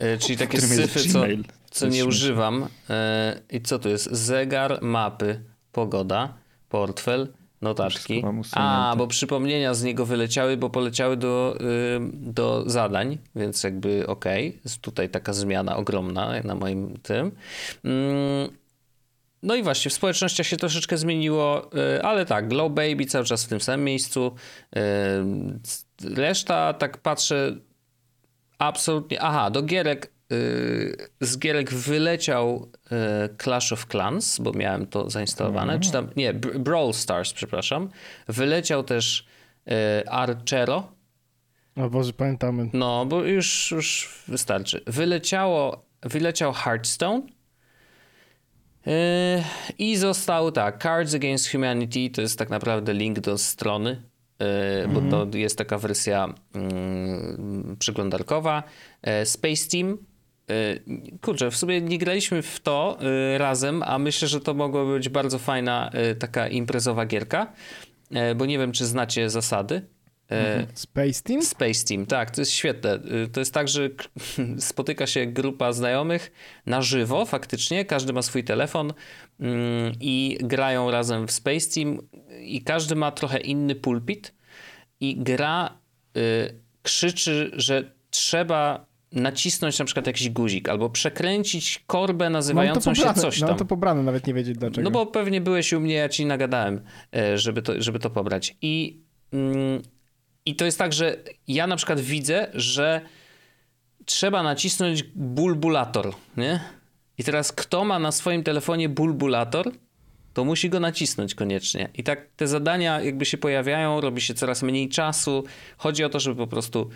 E, 0.00 0.18
czyli 0.18 0.38
takie 0.38 0.60
syfy, 0.60 1.08
co. 1.08 1.24
co 1.70 1.88
nie 1.88 2.06
używam. 2.06 2.66
E, 2.90 3.40
I 3.50 3.60
co 3.60 3.78
to 3.78 3.88
jest? 3.88 4.12
Zegar, 4.12 4.82
mapy, 4.82 5.44
pogoda, 5.72 6.34
portfel, 6.68 7.28
notatki. 7.60 8.24
A, 8.52 8.94
bo 8.98 9.06
przypomnienia 9.06 9.74
z 9.74 9.82
niego 9.82 10.06
wyleciały, 10.06 10.56
bo 10.56 10.70
poleciały 10.70 11.16
do, 11.16 11.56
y, 11.60 12.00
do 12.12 12.64
zadań, 12.66 13.18
więc 13.36 13.62
jakby 13.62 14.06
okej. 14.06 14.60
Jest 14.64 14.80
tutaj 14.80 15.08
taka 15.08 15.32
zmiana 15.32 15.76
ogromna 15.76 16.42
na 16.44 16.54
moim 16.54 16.98
tym. 17.02 17.32
Mm, 17.84 18.50
no 19.42 19.54
i 19.54 19.62
właśnie, 19.62 19.90
w 19.90 19.94
społecznościach 19.94 20.46
się 20.46 20.56
troszeczkę 20.56 20.98
zmieniło, 20.98 21.70
y, 21.96 22.02
ale 22.02 22.26
tak, 22.26 22.48
Glow 22.48 22.72
Baby 22.72 23.06
cały 23.06 23.24
czas 23.24 23.44
w 23.44 23.48
tym 23.48 23.60
samym 23.60 23.84
miejscu. 23.84 24.34
Y, 24.76 24.80
Reszta, 26.14 26.72
tak 26.72 26.98
patrzę, 26.98 27.56
absolutnie. 28.58 29.22
Aha, 29.22 29.50
do 29.50 29.62
gierek. 29.62 30.12
Y, 30.32 31.08
Z 31.20 31.38
gierek 31.38 31.74
wyleciał 31.74 32.68
y, 32.86 33.36
Clash 33.42 33.72
of 33.72 33.86
Clans, 33.86 34.38
bo 34.38 34.52
miałem 34.52 34.86
to 34.86 35.10
zainstalowane. 35.10 35.80
Czy 35.80 35.92
tam, 35.92 36.08
nie, 36.16 36.34
Br- 36.34 36.58
Brawl 36.58 36.92
Stars, 36.92 37.32
przepraszam. 37.32 37.88
Wyleciał 38.28 38.82
też 38.82 39.26
y, 39.68 40.08
Archero. 40.08 40.92
O 41.76 41.90
Boże, 41.90 42.12
pamiętamy. 42.12 42.70
No, 42.72 43.06
bo 43.06 43.24
już, 43.24 43.70
już 43.70 44.14
wystarczy. 44.28 44.82
Wyleciało, 44.86 45.84
wyleciał 46.02 46.52
Hearthstone. 46.52 47.22
I 49.78 49.96
został 49.96 50.52
tak, 50.52 50.82
Cards 50.82 51.14
Against 51.14 51.50
Humanity 51.52 52.10
to 52.10 52.20
jest 52.20 52.38
tak 52.38 52.50
naprawdę 52.50 52.94
link 52.94 53.20
do 53.20 53.38
strony, 53.38 54.02
bo 54.94 55.00
to 55.26 55.38
jest 55.38 55.58
taka 55.58 55.78
wersja 55.78 56.34
yy, 56.54 57.76
przeglądarkowa. 57.76 58.62
Space 59.24 59.68
Team. 59.70 59.98
Yy, 60.86 61.18
kurczę, 61.20 61.50
w 61.50 61.56
sumie 61.56 61.80
nie 61.80 61.98
graliśmy 61.98 62.42
w 62.42 62.60
to 62.60 62.98
yy, 63.00 63.38
razem, 63.38 63.82
a 63.82 63.98
myślę, 63.98 64.28
że 64.28 64.40
to 64.40 64.54
mogła 64.54 64.84
być 64.84 65.08
bardzo 65.08 65.38
fajna 65.38 65.90
yy, 65.94 66.14
taka 66.14 66.48
imprezowa 66.48 67.06
gierka, 67.06 67.52
bo 68.36 68.46
nie 68.46 68.58
wiem, 68.58 68.72
czy 68.72 68.86
znacie 68.86 69.30
zasady. 69.30 69.82
Yy, 70.30 70.66
Space 70.74 71.22
Team? 71.22 71.42
Space 71.42 71.84
Team, 71.84 72.06
tak, 72.06 72.30
to 72.30 72.40
jest 72.40 72.52
świetne. 72.52 72.94
Y, 73.24 73.28
To 73.28 73.40
jest 73.40 73.54
tak, 73.54 73.68
że 73.68 73.88
spotyka 74.58 75.06
się 75.06 75.26
grupa 75.26 75.72
znajomych 75.72 76.32
na 76.66 76.82
żywo, 76.82 77.26
faktycznie, 77.26 77.84
każdy 77.84 78.12
ma 78.12 78.22
swój 78.22 78.44
telefon 78.44 78.92
i 80.00 80.38
grają 80.40 80.90
razem 80.90 81.26
w 81.26 81.32
Space 81.32 81.70
Team 81.74 81.98
i 82.40 82.62
każdy 82.62 82.94
ma 82.94 83.10
trochę 83.10 83.38
inny 83.38 83.74
pulpit 83.74 84.34
i 85.00 85.16
gra 85.16 85.78
y, 86.16 86.54
krzyczy, 86.82 87.50
że 87.54 87.92
trzeba 88.10 88.86
nacisnąć 89.12 89.78
na 89.78 89.84
przykład 89.84 90.06
jakiś 90.06 90.30
guzik 90.30 90.68
albo 90.68 90.90
przekręcić 90.90 91.84
korbę 91.86 92.24
to 92.24 92.30
nazywającą 92.30 92.94
się 92.94 93.00
pobrane, 93.02 93.20
coś 93.20 93.40
mam 93.40 93.48
tam. 93.48 93.58
to 93.58 93.64
pobrane, 93.64 94.02
nawet 94.02 94.26
nie 94.26 94.34
wiedzieć 94.34 94.58
dlaczego. 94.58 94.84
No 94.84 94.90
bo 94.90 95.06
pewnie 95.06 95.40
byłeś 95.40 95.72
u 95.72 95.80
mnie, 95.80 95.94
ja 95.94 96.08
ci 96.08 96.26
nagadałem, 96.26 96.80
e, 97.16 97.38
żeby 97.38 97.62
to, 97.62 97.82
żeby 97.82 97.98
to 97.98 98.10
pobrać. 98.10 98.56
I, 98.62 99.00
mm, 99.32 99.82
I 100.46 100.56
to 100.56 100.64
jest 100.64 100.78
tak, 100.78 100.92
że 100.92 101.16
ja 101.48 101.66
na 101.66 101.76
przykład 101.76 102.00
widzę, 102.00 102.50
że 102.54 103.00
trzeba 104.04 104.42
nacisnąć 104.42 105.02
bulbulator, 105.02 106.14
nie? 106.36 106.60
I 107.18 107.24
teraz 107.24 107.52
kto 107.52 107.84
ma 107.84 107.98
na 107.98 108.12
swoim 108.12 108.42
telefonie 108.42 108.88
bulbulator, 108.88 109.72
to 110.34 110.44
musi 110.44 110.70
go 110.70 110.80
nacisnąć 110.80 111.34
koniecznie. 111.34 111.88
I 111.94 112.02
tak 112.02 112.28
te 112.36 112.46
zadania 112.46 113.00
jakby 113.00 113.24
się 113.24 113.38
pojawiają, 113.38 114.00
robi 114.00 114.20
się 114.20 114.34
coraz 114.34 114.62
mniej 114.62 114.88
czasu. 114.88 115.44
Chodzi 115.76 116.04
o 116.04 116.08
to, 116.08 116.20
żeby 116.20 116.36
po 116.36 116.46
prostu 116.46 116.90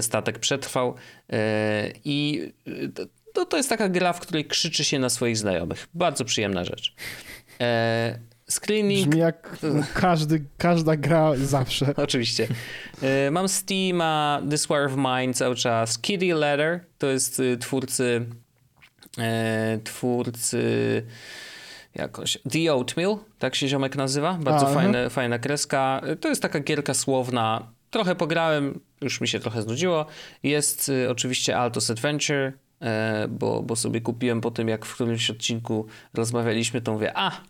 statek 0.00 0.38
przetrwał. 0.38 0.94
E, 1.32 1.90
I 2.04 2.42
e, 2.66 2.88
to- 3.34 3.44
to, 3.46 3.56
jest 3.56 3.68
taka 3.68 3.88
gra, 3.88 4.12
w 4.12 4.20
której 4.20 4.44
krzyczy 4.44 4.84
się 4.84 4.98
na 4.98 5.08
swoich 5.08 5.38
znajomych. 5.38 5.88
Bardzo 5.94 6.24
przyjemna 6.24 6.64
rzecz. 6.64 6.94
E, 7.60 8.18
screening 8.50 9.08
Brzmi 9.08 9.20
jak 9.20 9.56
każdy, 9.94 10.44
każda 10.58 10.96
gra 10.96 11.30
zawsze. 11.36 11.94
Oczywiście. 11.96 12.48
E, 13.02 13.30
Mam 13.30 13.48
Steama, 13.48 14.42
This 14.50 14.66
War 14.66 14.86
of 14.86 14.92
Mine 14.96 15.34
cały 15.34 15.54
czas. 15.56 15.98
Kitty 15.98 16.34
Letter 16.34 16.80
to 16.98 17.06
jest 17.06 17.40
y, 17.40 17.56
twórcy 17.58 18.26
e, 19.18 19.78
twórcy 19.84 20.62
jakoś 21.94 22.38
The 22.52 22.72
Oatmeal, 22.74 23.16
tak 23.38 23.54
się 23.54 23.68
ziomek 23.68 23.96
nazywa. 23.96 24.32
Bardzo 24.40 24.68
A, 24.68 24.74
fajne, 24.74 25.10
fajna 25.10 25.38
kreska. 25.38 26.00
E, 26.06 26.16
To 26.16 26.28
jest 26.28 26.42
taka 26.42 26.60
gierka 26.60 26.94
słowna. 26.94 27.75
Trochę 27.96 28.14
pograłem, 28.14 28.80
już 29.00 29.20
mi 29.20 29.28
się 29.28 29.40
trochę 29.40 29.62
znudziło. 29.62 30.06
Jest 30.42 30.88
y, 30.88 31.10
oczywiście 31.10 31.56
Altos 31.56 31.90
Adventure, 31.90 32.52
e, 32.80 33.28
bo, 33.28 33.62
bo 33.62 33.76
sobie 33.76 34.00
kupiłem 34.00 34.40
po 34.40 34.50
tym, 34.50 34.68
jak 34.68 34.86
w 34.86 34.94
którymś 34.94 35.30
odcinku 35.30 35.86
rozmawialiśmy, 36.14 36.80
to 36.80 36.92
mówię, 36.92 37.12
a 37.14 37.40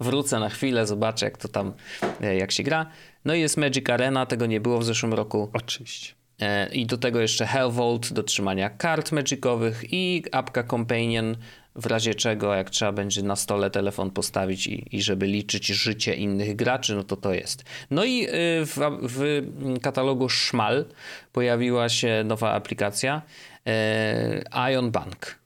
wrócę 0.00 0.38
na 0.38 0.48
chwilę, 0.48 0.86
zobaczę 0.86 1.26
jak 1.26 1.38
to 1.38 1.48
tam, 1.48 1.72
e, 2.20 2.36
jak 2.36 2.52
się 2.52 2.62
gra. 2.62 2.86
No 3.24 3.34
i 3.34 3.40
jest 3.40 3.56
Magic 3.56 3.90
Arena, 3.90 4.26
tego 4.26 4.46
nie 4.46 4.60
było 4.60 4.78
w 4.78 4.84
zeszłym 4.84 5.14
roku. 5.14 5.50
Oczywiście. 5.52 6.14
E, 6.40 6.74
I 6.74 6.86
do 6.86 6.98
tego 6.98 7.20
jeszcze 7.20 7.46
Hell 7.46 7.70
Vault 7.70 8.12
do 8.12 8.22
trzymania 8.22 8.70
kart 8.70 9.12
magicowych 9.12 9.84
i 9.92 10.24
apka 10.32 10.64
Companion 10.64 11.36
w 11.74 11.86
razie 11.86 12.14
czego, 12.14 12.54
jak 12.54 12.70
trzeba 12.70 12.92
będzie 12.92 13.22
na 13.22 13.36
stole 13.36 13.70
telefon 13.70 14.10
postawić 14.10 14.66
i, 14.66 14.96
i 14.96 15.02
żeby 15.02 15.26
liczyć 15.26 15.66
życie 15.66 16.14
innych 16.14 16.56
graczy, 16.56 16.94
no 16.94 17.04
to 17.04 17.16
to 17.16 17.34
jest. 17.34 17.64
No 17.90 18.04
i 18.04 18.24
y, 18.24 18.28
w, 18.66 18.78
w 19.02 19.42
katalogu 19.82 20.28
Szmal 20.28 20.84
pojawiła 21.32 21.88
się 21.88 22.22
nowa 22.24 22.52
aplikacja 22.52 23.22
e, 23.66 24.70
Ion 24.72 24.90
Bank. 24.90 25.38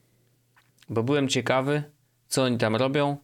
Bo 0.89 1.03
byłem 1.03 1.29
ciekawy, 1.29 1.83
co 2.29 2.43
oni 2.43 2.59
tam 2.59 2.77
robią. 2.77 3.17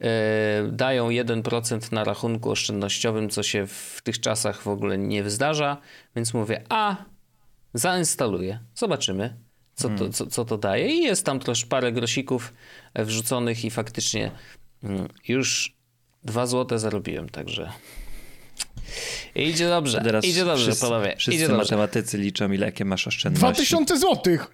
E, 0.00 0.68
dają 0.72 1.08
1% 1.08 1.92
na 1.92 2.04
rachunku 2.04 2.50
oszczędnościowym, 2.50 3.30
co 3.30 3.42
się 3.42 3.66
w 3.66 4.00
tych 4.04 4.20
czasach 4.20 4.62
w 4.62 4.68
ogóle 4.68 4.98
nie 4.98 5.30
zdarza, 5.30 5.76
więc 6.16 6.34
mówię, 6.34 6.62
a 6.68 6.96
zainstaluję, 7.74 8.58
zobaczymy, 8.74 9.36
co 9.74 9.88
to, 9.88 10.08
co, 10.08 10.26
co 10.26 10.44
to 10.44 10.58
daje. 10.58 10.88
I 10.88 11.02
jest 11.02 11.26
tam 11.26 11.40
też 11.40 11.66
parę 11.66 11.92
grosików 11.92 12.54
wrzuconych 12.94 13.64
i 13.64 13.70
faktycznie 13.70 14.30
mm, 14.84 15.08
już 15.28 15.74
2 16.24 16.46
złote 16.46 16.78
zarobiłem, 16.78 17.28
także 17.28 17.72
idzie 19.34 19.68
dobrze, 19.68 20.00
Teraz 20.00 20.24
idzie 20.24 20.44
dobrze, 20.44 20.64
wszyscy, 20.64 20.86
panowie, 20.86 21.14
Wszyscy 21.18 21.36
idzie 21.36 21.48
dobrze. 21.48 21.62
matematycy 21.62 22.18
liczą, 22.18 22.52
ile 22.52 22.66
jakie 22.66 22.84
masz 22.84 23.06
oszczędności. 23.06 23.62
2000 23.62 23.98
złotych! 23.98 24.50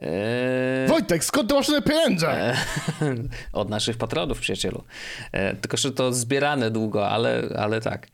Eee, 0.00 0.88
Wojtek, 0.88 1.24
skąd 1.24 1.52
masz 1.52 1.66
tyle 1.66 1.82
pieniądze? 1.82 2.56
od 3.52 3.68
naszych 3.68 3.96
patronów, 3.96 4.40
przyjacielu. 4.40 4.84
E, 5.32 5.54
tylko, 5.54 5.76
że 5.76 5.92
to 5.92 6.12
zbierane 6.12 6.70
długo, 6.70 7.08
ale, 7.08 7.42
ale 7.58 7.80
tak. 7.80 8.08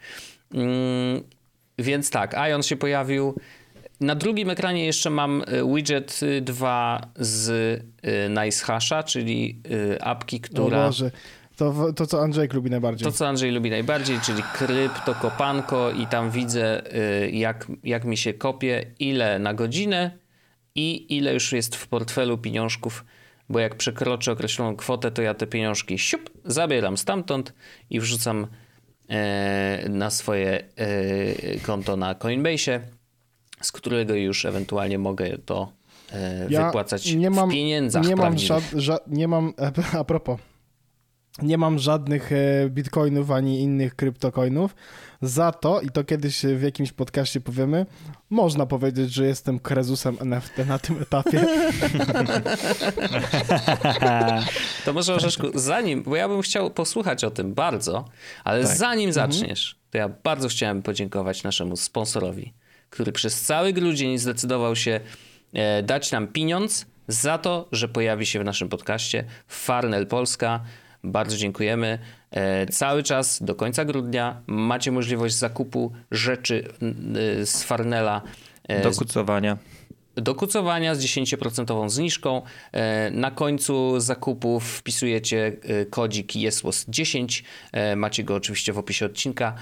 Mm, 0.54 1.22
więc 1.78 2.10
tak, 2.10 2.36
Ion 2.50 2.62
się 2.62 2.76
pojawił. 2.76 3.34
Na 4.00 4.14
drugim 4.14 4.50
ekranie 4.50 4.86
jeszcze 4.86 5.10
mam 5.10 5.42
e, 5.46 5.74
widget 5.74 6.20
y, 6.22 6.40
2 6.40 7.00
z 7.16 7.48
y, 7.48 8.28
NiceHasha, 8.44 9.02
czyli 9.02 9.62
y, 9.70 10.02
apki, 10.02 10.40
która... 10.40 10.86
Boże, 10.86 11.10
to, 11.56 11.92
to 11.92 12.06
co 12.06 12.22
Andrzejk 12.22 12.52
lubi 12.52 12.70
najbardziej. 12.70 13.04
To, 13.04 13.12
co 13.12 13.28
Andrzej 13.28 13.50
lubi 13.50 13.70
najbardziej, 13.70 14.20
czyli 14.20 14.42
krypto, 14.54 15.14
kopanko 15.14 15.90
i 15.90 16.06
tam 16.06 16.30
widzę, 16.30 16.94
y, 17.24 17.30
jak, 17.30 17.66
jak 17.84 18.04
mi 18.04 18.16
się 18.16 18.34
kopie, 18.34 18.86
ile 18.98 19.38
na 19.38 19.54
godzinę 19.54 20.10
i 20.74 21.16
ile 21.16 21.34
już 21.34 21.52
jest 21.52 21.76
w 21.76 21.88
portfelu 21.88 22.38
pieniążków, 22.38 23.04
bo 23.48 23.58
jak 23.58 23.74
przekroczę 23.74 24.32
określoną 24.32 24.76
kwotę, 24.76 25.10
to 25.10 25.22
ja 25.22 25.34
te 25.34 25.46
pieniążki 25.46 25.98
siup, 25.98 26.30
zabieram 26.44 26.96
stamtąd 26.96 27.54
i 27.90 28.00
wrzucam 28.00 28.46
e, 29.08 29.86
na 29.88 30.10
swoje 30.10 30.64
e, 30.76 31.58
konto 31.58 31.96
na 31.96 32.14
Coinbase, 32.14 32.80
z 33.60 33.72
którego 33.72 34.14
już 34.14 34.44
ewentualnie 34.44 34.98
mogę 34.98 35.38
to 35.38 35.72
e, 36.12 36.48
wypłacać 36.48 37.14
nie 37.14 37.30
mam, 37.30 37.50
w 37.50 37.52
pieniędzach 37.52 38.06
nie 38.06 38.16
mam, 38.16 38.38
żad, 38.38 38.64
ża, 38.76 38.98
nie 39.06 39.28
mam, 39.28 39.52
a 39.98 40.04
propos, 40.04 40.40
nie 41.42 41.58
mam 41.58 41.78
żadnych 41.78 42.32
e, 42.32 42.68
bitcoinów 42.70 43.30
ani 43.30 43.60
innych 43.60 43.96
kryptocoinów. 43.96 44.74
Za 45.22 45.52
to, 45.52 45.80
i 45.80 45.90
to 45.90 46.04
kiedyś 46.04 46.42
w 46.42 46.62
jakimś 46.62 46.92
podcaście 46.92 47.40
powiemy, 47.40 47.86
można 48.30 48.66
powiedzieć, 48.66 49.12
że 49.12 49.26
jestem 49.26 49.58
krezusem 49.58 50.16
NFT 50.20 50.58
na 50.66 50.78
tym 50.78 51.02
etapie. 51.02 51.46
To 54.84 54.92
może 54.92 55.14
Orzeszku, 55.14 55.46
zanim, 55.54 56.02
bo 56.02 56.16
ja 56.16 56.28
bym 56.28 56.42
chciał 56.42 56.70
posłuchać 56.70 57.24
o 57.24 57.30
tym 57.30 57.54
bardzo, 57.54 58.04
ale 58.44 58.64
Tak. 58.64 58.76
zanim 58.76 59.12
zaczniesz, 59.12 59.76
to 59.90 59.98
ja 59.98 60.08
bardzo 60.08 60.48
chciałem 60.48 60.82
podziękować 60.82 61.42
naszemu 61.42 61.76
sponsorowi, 61.76 62.52
który 62.90 63.12
przez 63.12 63.40
cały 63.42 63.72
grudzień 63.72 64.18
zdecydował 64.18 64.76
się 64.76 65.00
e, 65.52 65.82
dać 65.82 66.12
nam 66.12 66.28
pieniądz 66.28 66.86
za 67.08 67.38
to, 67.38 67.68
że 67.72 67.88
pojawi 67.88 68.26
się 68.26 68.40
w 68.40 68.44
naszym 68.44 68.68
podcaście 68.68 69.24
Farnell 69.48 70.06
Polska. 70.06 70.60
Bardzo 71.04 71.36
dziękujemy. 71.36 71.98
E, 72.30 72.66
cały 72.66 73.02
czas 73.02 73.42
do 73.42 73.54
końca 73.54 73.84
grudnia 73.84 74.42
macie 74.46 74.92
możliwość 74.92 75.34
zakupu 75.34 75.92
rzeczy 76.10 76.64
y, 77.42 77.46
z 77.46 77.62
Farnella. 77.62 78.22
e, 78.68 78.82
Do 78.82 78.90
kucowania. 78.90 79.58
do 80.16 80.34
kucowania 80.34 80.94
z 80.94 81.04
10% 81.04 81.90
zniżką. 81.90 82.42
E, 82.72 83.10
Na 83.10 83.30
końcu 83.30 84.00
zakupów 84.00 84.64
wpisujecie 84.78 85.52
e, 85.62 85.86
kodzik 85.86 86.32
YesWOS10. 86.32 87.42
E, 87.72 87.96
Macie 87.96 88.24
go 88.24 88.34
oczywiście 88.34 88.72
w 88.72 88.78
opisie 88.78 89.06
odcinka. 89.06 89.54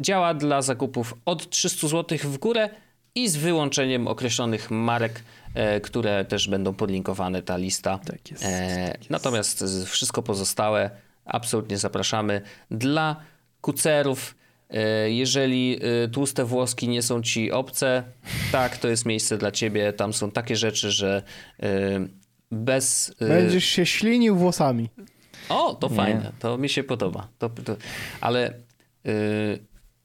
Działa 0.00 0.34
dla 0.34 0.62
zakupów 0.62 1.14
od 1.24 1.50
300 1.50 1.88
zł 1.88 2.18
w 2.24 2.38
górę 2.38 2.70
i 3.14 3.28
z 3.28 3.36
wyłączeniem 3.36 4.06
określonych 4.08 4.70
marek, 4.70 5.22
e, 5.54 5.80
które 5.80 6.24
też 6.24 6.48
będą 6.48 6.74
podlinkowane, 6.74 7.42
ta 7.42 7.56
lista. 7.56 7.98
Tak 7.98 8.30
jest, 8.30 8.44
E, 8.44 8.86
tak 8.92 8.98
jest. 8.98 9.10
Natomiast 9.10 9.64
wszystko 9.86 10.22
pozostałe 10.22 10.90
absolutnie 11.24 11.78
zapraszamy. 11.78 12.40
Dla 12.70 13.16
kucerów, 13.60 14.34
e, 14.70 15.10
jeżeli 15.10 15.78
e, 16.04 16.08
tłuste 16.08 16.44
włoski 16.44 16.88
nie 16.88 17.02
są 17.02 17.22
ci 17.22 17.52
obce, 17.52 18.02
tak, 18.52 18.76
to 18.76 18.88
jest 18.88 19.06
miejsce 19.06 19.38
dla 19.38 19.50
ciebie. 19.50 19.92
Tam 19.92 20.12
są 20.12 20.30
takie 20.30 20.56
rzeczy, 20.56 20.90
że 20.90 21.22
e, 21.62 21.66
bez... 22.50 23.14
e, 23.20 23.28
Będziesz 23.28 23.64
się 23.64 23.86
ślinił 23.86 24.36
włosami. 24.36 24.88
O, 25.48 25.74
to 25.74 25.88
Nie. 25.88 25.96
fajne, 25.96 26.32
to 26.38 26.58
mi 26.58 26.68
się 26.68 26.84
podoba. 26.84 27.28
To, 27.38 27.48
to, 27.48 27.76
ale 28.20 28.46
e, 28.46 29.10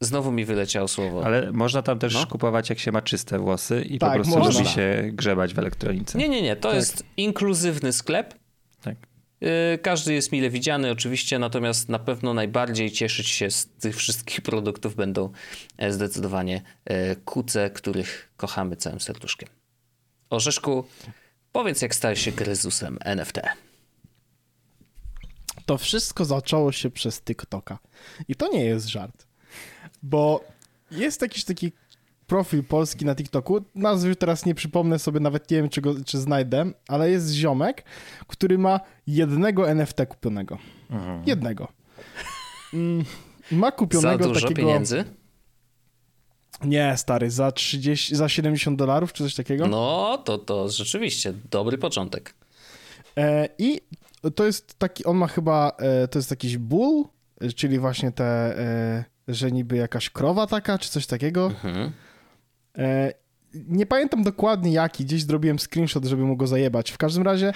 znowu 0.04 0.32
mi 0.32 0.46
wyleciało 0.46 0.88
słowo. 0.88 1.26
Ale 1.26 1.52
można 1.52 1.82
tam 1.82 2.00
też 2.00 2.14
No. 2.14 2.26
kupować, 2.28 2.70
jak 2.70 2.80
się 2.80 2.92
ma 2.92 3.02
czyste 3.02 3.40
włosy 3.40 3.82
i 3.82 4.00
Tak, 4.00 4.10
po 4.10 4.16
prostu 4.16 4.40
można. 4.40 4.60
lubi 4.62 4.72
się 4.74 5.10
grzebać 5.14 5.54
w 5.54 5.60
elektronice. 5.60 6.18
Nie, 6.18 6.30
nie, 6.30 6.42
nie, 6.42 6.56
to 6.56 6.70
Tak. 6.70 6.76
jest 6.76 7.04
inkluzywny 7.18 7.94
sklep. 7.94 8.34
Tak. 8.82 8.96
Yy, 9.42 9.50
Każdy 9.82 10.14
jest 10.14 10.32
mile 10.32 10.50
widziany, 10.50 10.92
oczywiście, 10.92 11.40
natomiast 11.40 11.90
na 11.90 12.00
pewno 12.00 12.34
najbardziej 12.34 12.92
cieszyć 12.92 13.28
się 13.30 13.52
z 13.52 13.66
tych 13.68 13.96
wszystkich 13.96 14.42
produktów 14.52 14.96
będą 14.96 15.30
e, 15.78 15.94
zdecydowanie 15.94 16.62
e, 16.86 17.16
kuce, 17.16 17.70
których 17.70 18.32
kochamy 18.38 18.76
całym 18.76 19.00
serduszkiem. 19.00 19.50
Orzeszku, 20.30 20.86
powiedz, 21.52 21.82
jak 21.82 21.96
stałeś 21.96 22.22
się 22.22 22.32
Grezusem 22.32 22.98
NFT. 23.02 23.40
To 25.66 25.78
wszystko 25.78 26.26
zaczęło 26.26 26.72
się 26.72 26.90
przez 26.90 27.22
TikToka. 27.22 27.80
I 28.28 28.36
to 28.36 28.48
nie 28.54 28.66
jest 28.66 28.88
żart. 28.88 29.28
Bo 30.04 30.44
jest 30.92 31.22
jakiś 31.22 31.44
taki 31.46 31.72
profil 32.28 32.64
polski 32.64 33.06
na 33.06 33.16
TikToku. 33.16 33.64
Nazwy 33.76 34.16
teraz 34.16 34.46
nie 34.46 34.56
przypomnę 34.56 35.00
sobie, 35.00 35.20
nawet 35.20 35.52
nie 35.52 35.58
wiem, 35.58 35.70
czy, 35.70 35.82
go, 35.82 35.96
czy 36.06 36.18
znajdę, 36.18 36.72
ale 36.88 37.10
jest 37.10 37.32
ziomek, 37.32 37.84
który 38.28 38.58
ma 38.58 38.80
jednego 39.08 39.70
NFT 39.70 39.98
kupionego. 40.10 40.58
Jednego. 41.26 41.68
Mm, 42.74 43.04
Ma 43.52 43.68
Za 43.68 43.72
kupionego 43.72 44.28
dużo 44.28 44.42
takiego. 44.42 44.62
pieniędzy? 44.62 45.04
Nie, 46.64 46.94
stary, 46.98 47.32
za 47.32 47.52
30, 47.52 48.16
za 48.16 48.30
70 48.30 48.80
dolarów 48.80 49.14
czy 49.14 49.24
coś 49.24 49.36
takiego. 49.36 49.68
No, 49.68 50.18
to, 50.26 50.38
to 50.38 50.70
rzeczywiście 50.70 51.34
dobry 51.52 51.78
początek. 51.78 52.34
E, 53.18 53.50
I 53.58 53.82
to 54.36 54.46
jest 54.46 54.80
taki, 54.80 55.06
on 55.06 55.18
ma 55.18 55.28
chyba, 55.28 55.72
e, 55.80 56.08
to 56.08 56.20
jest 56.20 56.32
jakiś 56.32 56.58
ból, 56.58 57.04
e, 57.42 57.50
czyli 57.50 57.80
właśnie 57.80 58.12
te, 58.12 58.26
e, 58.60 59.06
że 59.28 59.52
niby 59.52 59.76
jakaś 59.78 60.10
krowa 60.10 60.48
taka, 60.48 60.78
czy 60.78 60.90
coś 60.90 61.08
takiego. 61.08 61.46
Mhm. 61.48 61.92
E, 62.78 63.14
nie 63.54 63.86
pamiętam 63.86 64.24
dokładnie 64.24 64.72
jaki, 64.72 65.06
gdzieś 65.06 65.24
zrobiłem 65.24 65.60
screenshot, 65.60 66.06
żeby 66.06 66.24
mu 66.26 66.38
go 66.38 66.48
zajebać. 66.48 66.92
W 66.92 66.98
każdym 66.98 67.24
razie 67.24 67.54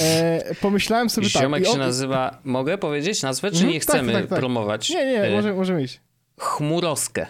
e, 0.00 0.42
pomyślałem 0.62 1.10
sobie 1.10 1.30
tak. 1.30 1.42
Ziomek 1.42 1.64
się 1.64 1.70
on- 1.70 1.78
nazywa, 1.78 2.38
mogę 2.44 2.78
powiedzieć 2.78 3.22
nazwę, 3.22 3.50
czy 3.50 3.54
Mhm, 3.56 3.72
nie 3.72 3.80
tak, 3.80 3.88
chcemy 3.88 4.12
tak, 4.12 4.26
tak. 4.26 4.38
promować? 4.38 4.90
Nie, 4.90 5.06
nie, 5.06 5.22
E, 5.22 5.30
może, 5.36 5.54
możemy 5.54 5.82
iść. 5.82 6.00
Chmuroskę. 6.38 7.26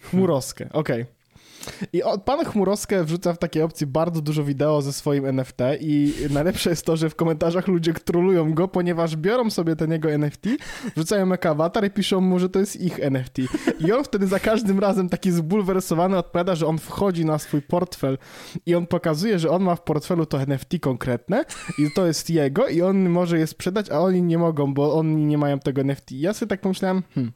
Chmurowskę, 0.00 0.68
okej. 0.72 1.06
I 1.92 2.02
on, 2.02 2.20
pan 2.20 2.44
Chmurowskę 2.44 3.04
wrzuca 3.04 3.32
w 3.32 3.38
takiej 3.38 3.62
opcji 3.62 3.86
bardzo 3.86 4.20
dużo 4.20 4.44
wideo 4.44 4.82
ze 4.82 4.92
swoim 4.92 5.26
NFT 5.26 5.60
i 5.80 6.14
najlepsze 6.30 6.70
jest 6.70 6.86
to, 6.86 6.96
że 6.96 7.10
w 7.10 7.14
komentarzach 7.14 7.68
ludzie 7.68 7.92
trolują 7.92 8.54
go, 8.54 8.68
ponieważ 8.68 9.16
biorą 9.16 9.50
sobie 9.50 9.76
ten 9.76 9.92
jego 9.92 10.10
NFT, 10.10 10.44
wrzucają 10.96 11.28
jako 11.28 11.48
awatar 11.48 11.86
i 11.86 11.90
piszą 11.90 12.20
mu, 12.20 12.38
że 12.38 12.48
to 12.48 12.58
jest 12.58 12.80
ich 12.80 13.00
NFT. 13.00 13.38
I 13.80 13.92
on 13.92 14.04
wtedy 14.04 14.26
za 14.26 14.40
każdym 14.40 14.78
razem 14.78 15.08
taki 15.08 15.32
zbulwersowany 15.32 16.18
odpowiada, 16.18 16.54
że 16.54 16.66
on 16.66 16.78
wchodzi 16.78 17.24
na 17.24 17.38
swój 17.38 17.62
portfel 17.62 18.18
i 18.66 18.74
on 18.74 18.86
pokazuje, 18.86 19.38
że 19.38 19.50
on 19.50 19.62
ma 19.62 19.76
w 19.76 19.82
portfelu 19.82 20.26
to 20.26 20.40
NFT 20.40 20.80
konkretne 20.80 21.44
i 21.78 21.90
to 21.94 22.06
jest 22.06 22.30
jego 22.30 22.68
i 22.68 22.82
on 22.82 23.08
może 23.08 23.38
je 23.38 23.46
sprzedać, 23.46 23.90
a 23.90 23.98
oni 23.98 24.22
nie 24.22 24.38
mogą, 24.38 24.74
bo 24.74 24.94
oni 24.94 25.26
nie 25.26 25.38
mają 25.38 25.58
tego 25.58 25.80
NFT. 25.80 26.12
I 26.12 26.20
ja 26.20 26.32
sobie 26.32 26.50
tak 26.50 26.60
pomyślałem, 26.60 27.02
hmm, 27.14 27.32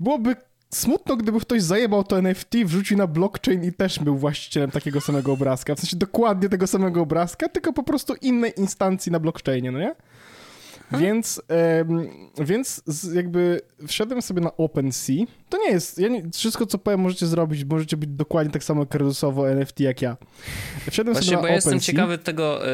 byłoby 0.00 0.36
smutno, 0.74 1.16
gdyby 1.16 1.40
ktoś 1.40 1.62
zajebał 1.62 2.04
to 2.04 2.18
NFT, 2.18 2.54
wrzucił 2.64 2.98
na 2.98 3.06
blockchain 3.06 3.64
i 3.64 3.72
też 3.72 3.98
był 3.98 4.16
właścicielem 4.16 4.70
takiego 4.70 5.00
samego 5.00 5.32
obrazka. 5.32 5.74
W 5.74 5.80
sensie 5.80 5.96
dokładnie 5.96 6.48
tego 6.48 6.66
samego 6.66 7.00
obrazka, 7.00 7.48
tylko 7.48 7.72
po 7.72 7.82
prostu 7.82 8.14
innej 8.22 8.52
instancji 8.56 9.12
na 9.12 9.20
blockchainie, 9.20 9.72
no 9.72 9.78
nie? 9.78 9.94
Więc, 10.92 11.42
em, 11.48 12.08
więc 12.38 12.82
jakby 13.14 13.60
wszedłem 13.86 14.22
sobie 14.22 14.40
na 14.40 14.56
OpenSea. 14.56 15.26
To 15.48 15.58
nie 15.58 15.70
jest, 15.70 15.98
ja 15.98 16.08
nie, 16.08 16.22
wszystko 16.34 16.66
co 16.66 16.78
powiem 16.78 17.00
możecie 17.00 17.26
zrobić, 17.26 17.64
możecie 17.64 17.96
być 17.96 18.10
dokładnie 18.10 18.52
tak 18.52 18.64
samo 18.64 18.86
kredytowo 18.86 19.50
NFT 19.50 19.80
jak 19.80 20.02
ja. 20.02 20.16
Wszedłem 20.90 21.14
Właśnie, 21.14 21.30
sobie 21.30 21.36
bo 21.36 21.42
na 21.42 21.48
ja 21.48 21.54
jestem 21.54 21.80
ciekawy 21.80 22.18
tego, 22.18 22.68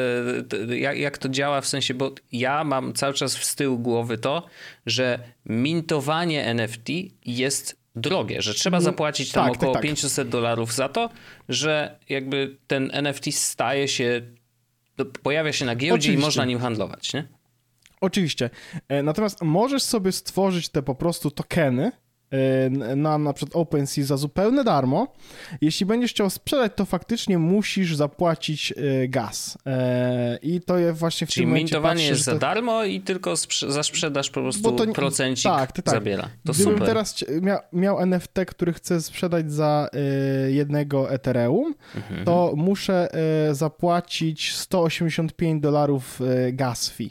e, 0.69 0.77
jak, 0.77 0.99
jak 0.99 1.19
to 1.19 1.29
działa, 1.29 1.61
w 1.61 1.67
sensie, 1.67 1.95
bo 1.95 2.13
ja 2.33 2.65
mam 2.65 2.93
cały 2.93 3.15
czas 3.15 3.33
z 3.33 3.55
tyłu 3.55 3.79
głowy 3.79 4.19
to, 4.19 4.47
że 4.87 5.19
mintowanie 5.47 6.47
NFT 6.47 6.89
jest 7.27 7.80
drogie, 7.95 8.43
że 8.43 8.55
trzeba 8.55 8.81
zapłacić 8.81 9.33
tam 9.33 9.45
tak, 9.45 9.53
tak, 9.53 9.63
około 9.63 9.75
tak. 9.75 9.83
500 9.83 10.29
dolarów 10.29 10.75
za 10.75 10.89
to, 10.89 11.11
że 11.49 11.99
jakby 12.09 12.57
ten 12.67 12.91
NFT 12.93 13.35
staje 13.35 13.89
się, 13.89 14.23
no, 14.99 15.05
pojawia 15.05 15.53
się 15.53 15.65
na 15.65 15.77
giełdzie 15.77 15.95
Oczywiście. 15.95 16.23
i 16.23 16.25
można 16.25 16.45
nim 16.45 16.59
handlować, 16.59 17.15
nie? 17.15 17.29
Oczywiście. 18.01 18.51
E, 18.89 19.03
Natomiast 19.03 19.43
możesz 19.43 19.83
sobie 19.83 20.13
stworzyć 20.13 20.69
te 20.69 20.83
po 20.83 20.95
prostu 20.95 21.31
tokeny 21.31 21.93
e, 22.31 22.71
na 22.97 23.19
na 23.19 23.33
przykład 23.33 23.57
OpenSea 23.57 24.05
za 24.05 24.17
zupełne 24.17 24.65
darmo. 24.65 25.13
Jeśli 25.61 25.87
będziesz 25.87 26.11
chciał 26.11 26.31
sprzedać, 26.31 26.73
to 26.77 26.85
faktycznie 26.85 27.39
musisz 27.39 27.97
zapłacić 27.97 28.73
e, 28.77 29.09
gaz. 29.09 29.59
E, 29.67 30.39
I 30.43 30.61
to 30.61 30.79
jest 30.79 30.99
właśnie 30.99 31.27
w 31.27 31.31
Czyli 31.31 31.43
tym 31.45 31.49
momencie 31.49 31.75
mintowanie 31.75 32.05
jest 32.05 32.23
za 32.23 32.35
darmo 32.39 32.85
i 32.85 33.01
tylko 33.01 33.35
za 33.69 33.83
sprzedaż 33.83 34.31
po 34.31 34.41
prostu 34.41 34.73
to 34.73 34.87
procencik 34.87 35.45
tak, 35.45 35.73
tak, 35.73 35.89
zabiera. 35.91 36.29
To 36.47 36.53
Gdybym 36.53 36.73
super. 36.73 36.89
teraz 36.89 37.15
cie- 37.15 37.27
mia, 37.41 37.59
miał 37.73 38.01
NFT, 38.01 38.35
który 38.47 38.73
chcę 38.73 39.01
sprzedać 39.03 39.53
za 39.53 39.89
y, 40.49 40.53
jednego 40.53 41.11
Ethereum, 41.13 41.75
Mhm. 41.97 42.25
to 42.25 42.53
muszę 42.57 43.09
y, 43.51 43.55
zapłacić 43.55 44.55
185 44.55 45.63
dolarów 45.63 46.21
y, 46.21 46.53
gas 46.53 46.89
fee. 46.89 47.11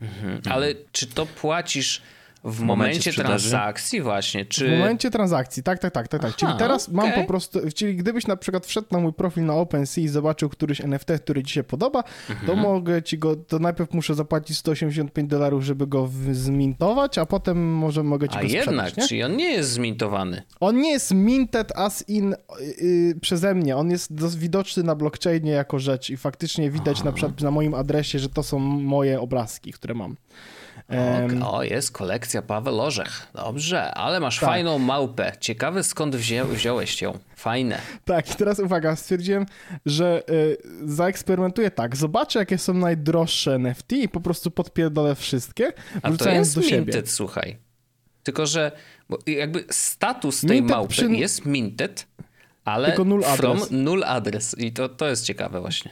Mhm. 0.00 0.40
Ale 0.50 0.74
czy 0.92 1.06
to 1.06 1.26
płacisz 1.26 2.02
w 2.44 2.60
momencie 2.60 3.10
momencie 3.10 3.12
transakcji 3.12 4.00
właśnie, 4.02 4.44
czy... 4.46 4.68
W 4.68 4.78
momencie 4.78 5.10
transakcji, 5.10 5.62
tak, 5.62 5.78
tak, 5.78 5.92
tak, 5.92 6.08
tak. 6.08 6.22
tak. 6.22 6.36
Czyli 6.36 6.50
Aha, 6.50 6.58
teraz 6.58 6.88
mam 6.88 7.08
okej. 7.08 7.22
po 7.22 7.28
prostu, 7.28 7.60
czyli 7.74 7.96
gdybyś 7.96 8.26
na 8.26 8.36
przykład 8.36 8.66
wszedł 8.66 8.88
na 8.90 9.00
mój 9.00 9.12
profil 9.12 9.44
na 9.44 9.54
OpenSea 9.54 10.00
i 10.00 10.08
zobaczył 10.08 10.48
któryś 10.48 10.80
NFT, 10.80 11.08
który 11.24 11.42
ci 11.42 11.54
się 11.54 11.64
podoba, 11.64 12.04
Mhm. 12.30 12.46
to 12.46 12.56
mogę 12.56 13.02
ci 13.02 13.18
go, 13.18 13.36
to 13.36 13.58
najpierw 13.58 13.92
muszę 13.92 14.14
zapłacić 14.14 14.58
185 14.58 15.30
dolarów, 15.30 15.62
żeby 15.64 15.86
go 15.86 16.10
zmintować, 16.32 17.18
a 17.18 17.26
potem 17.26 17.74
może 17.74 18.02
mogę 18.02 18.28
ci 18.28 18.38
A 18.38 18.42
go 18.42 18.48
sprzedać, 18.48 18.66
jednak, 18.66 18.96
nie? 18.96 19.08
czyli 19.08 19.22
on 19.22 19.36
nie 19.36 19.52
jest 19.52 19.70
zmintowany. 19.70 20.42
On 20.60 20.80
nie 20.80 20.90
jest 20.90 21.14
minted 21.14 21.72
as 21.76 22.08
in 22.08 22.34
yy, 22.80 23.14
przeze 23.20 23.54
mnie. 23.54 23.76
On 23.76 23.90
jest 23.90 24.38
widoczny 24.38 24.82
na 24.82 24.94
blockchainie 24.94 25.50
jako 25.52 25.78
rzecz 25.78 26.10
i 26.10 26.16
faktycznie 26.16 26.70
widać 26.70 27.04
na 27.04 27.12
przykład 27.12 27.40
na 27.40 27.50
moim 27.50 27.74
adresie, 27.74 28.18
że 28.18 28.28
to 28.28 28.42
są 28.42 28.58
moje 28.58 29.20
obrazki, 29.20 29.72
które 29.72 29.94
mam. 29.94 30.16
Em, 30.88 31.42
O, 31.42 31.54
o, 31.56 31.62
jest 31.62 31.92
kolekcja 31.92 32.42
Paweł 32.42 32.80
Orzech. 32.80 33.26
Dobrze, 33.34 33.94
ale 33.94 34.20
masz 34.20 34.40
Tak. 34.40 34.48
fajną 34.48 34.78
małpę. 34.78 35.32
Ciekawe 35.40 35.84
skąd 35.84 36.16
wziąłeś 36.16 37.02
ją. 37.02 37.18
Fajne. 37.36 37.78
tak, 38.04 38.30
i 38.30 38.34
teraz 38.34 38.58
uwaga, 38.58 38.96
stwierdziłem, 38.96 39.46
że 39.86 40.22
y, 40.30 40.56
zaeksperymentuję 40.84 41.70
tak. 41.70 41.96
Zobaczę, 41.96 42.38
jakie 42.38 42.58
są 42.58 42.74
najdroższe 42.74 43.54
NFT 43.54 43.92
i 43.92 44.08
po 44.08 44.20
prostu 44.20 44.50
podpierdolę 44.50 45.14
wszystkie, 45.14 45.72
A 46.02 46.10
to 46.12 46.28
jest 46.30 46.54
do 46.54 46.62
siebie. 46.62 46.78
minted, 46.80 47.10
słuchaj. 47.10 47.56
Tylko, 48.22 48.46
że 48.46 48.72
jakby 49.26 49.64
status 49.70 50.40
tej 50.40 50.50
Minted 50.50 50.70
małpy 50.70 50.88
przy- 50.92 51.06
jest 51.12 51.46
minted, 51.46 52.06
ale 52.64 52.88
Tylko 52.88 53.04
null 53.04 53.22
from 53.22 53.52
adres. 53.56 53.70
null 53.70 54.04
adres. 54.04 54.58
I 54.58 54.72
to, 54.72 54.88
to 54.88 55.08
jest 55.08 55.24
ciekawe 55.24 55.60
właśnie. 55.60 55.90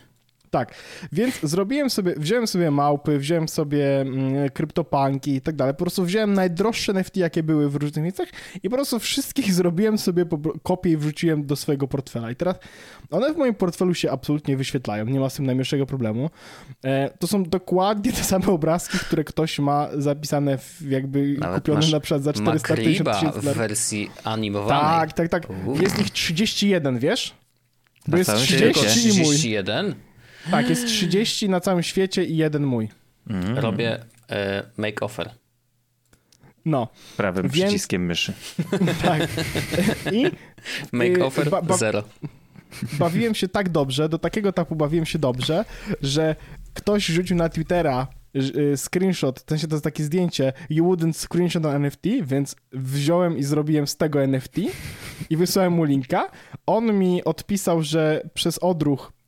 Tak, 0.53 0.75
więc 1.13 1.41
zrobiłem 1.43 1.91
sobie, 1.91 2.15
wziąłem 2.17 2.47
sobie 2.47 2.71
małpy, 2.71 3.19
wziąłem 3.19 3.49
sobie 3.49 4.01
mm, 4.01 4.49
kryptopanki 4.51 5.35
i 5.35 5.41
tak 5.41 5.57
dalej. 5.57 5.75
Po 5.75 5.79
prostu 5.79 6.05
wziąłem 6.05 6.35
najdroższe 6.35 6.93
NFT, 6.93 7.17
jakie 7.17 7.43
były 7.43 7.71
w 7.71 7.77
różnych 7.77 8.03
miejscach 8.03 8.29
i 8.63 8.71
po 8.71 8.77
prostu 8.77 8.99
wszystkich 8.99 9.53
zrobiłem 9.63 9.99
sobie 9.99 10.25
kopię 10.63 10.91
i 10.91 10.97
wrzuciłem 10.97 11.47
do 11.47 11.57
swojego 11.57 11.89
portfela. 11.89 12.31
I 12.31 12.37
teraz 12.37 12.57
one 13.11 13.35
w 13.35 13.37
moim 13.37 13.55
portfelu 13.55 13.95
się 13.95 14.11
absolutnie 14.11 14.57
wyświetlają, 14.57 15.05
nie 15.05 15.21
ma 15.21 15.31
z 15.31 15.35
tym 15.35 15.47
najmniejszego 15.47 15.87
problemu. 15.87 16.31
E, 16.85 17.11
to 17.19 17.27
są 17.27 17.45
dokładnie 17.45 18.13
te 18.13 18.25
same 18.25 18.47
obrazki, 18.47 18.99
które 18.99 19.25
ktoś 19.25 19.59
ma 19.59 19.89
zapisane 19.95 20.59
w, 20.59 20.83
jakby 20.91 21.37
Nawet 21.39 21.57
kupione 21.65 21.87
na 21.93 22.01
przykład 22.01 22.23
za 22.23 22.33
450 22.33 23.09
Makriba 23.09 23.15
tysięcy 23.15 23.41
w 23.41 23.57
wersji 23.57 24.11
animowanej. 24.25 24.83
Tak, 24.83 25.13
tak, 25.13 25.29
tak. 25.29 25.51
Uuu. 25.51 25.83
Jest 25.83 25.99
ich 25.99 26.11
31, 26.11 26.99
wiesz? 26.99 27.35
Bo 28.07 28.13
Na 28.13 28.19
jest 28.19 28.31
całym 28.31 28.43
30 28.43 28.81
świecie? 28.81 29.09
i 29.09 29.23
mój. 29.23 29.35
31. 29.35 29.95
Tak, 30.51 30.69
jest 30.69 30.87
30 30.87 31.49
na 31.49 31.61
całym 31.61 31.83
świecie 31.83 32.25
i 32.25 32.37
jeden 32.37 32.65
mój. 32.67 32.89
Robię 33.55 34.05
e, 34.31 34.63
make 34.77 35.03
offer. 35.03 35.31
No. 36.65 36.89
Prawym 37.17 37.43
Więc- 37.43 37.53
przyciskiem 37.55 38.07
myszy. 38.07 38.33
Tak. 39.05 39.29
I 40.13 40.25
Make 40.93 41.09
Yy, 41.19 41.25
offer 41.25 41.51
ba- 41.51 41.63
ba- 41.63 41.77
zero. 41.77 42.03
bawiłem 42.99 43.35
się 43.35 43.49
tak 43.49 43.69
dobrze, 43.69 44.09
do 44.09 44.19
takiego 44.19 44.49
etapu 44.49 44.77
bawiłem 44.77 45.07
się 45.07 45.19
dobrze, 45.19 45.65
że 46.03 46.37
ktoś 46.75 47.07
rzucił 47.07 47.37
na 47.37 47.49
Twittera 47.49 48.07
ż- 48.35 48.57
y, 48.57 48.77
screenshot, 48.77 49.41
w 49.41 49.49
sensie 49.51 49.69
to 49.69 49.75
jest 49.75 49.85
takie 49.85 50.05
zdjęcie, 50.05 50.53
you 50.71 50.85
wouldn't 50.85 51.13
screenshot 51.27 51.67
on 51.67 51.75
NFT, 51.75 52.03
więc 52.23 52.57
wziąłem 52.73 53.39
i 53.39 53.43
zrobiłem 53.43 53.87
z 53.87 53.97
tego 53.97 54.23
NFT 54.23 54.57
i 55.31 55.37
wysłałem 55.37 55.73
mu 55.73 55.85
linka. 55.85 56.31
On 56.67 56.99
mi 56.99 57.25
odpisał, 57.25 57.83
że 57.83 58.23
przez 58.35 58.59
odruch 58.59 59.13
y, 59.13 59.22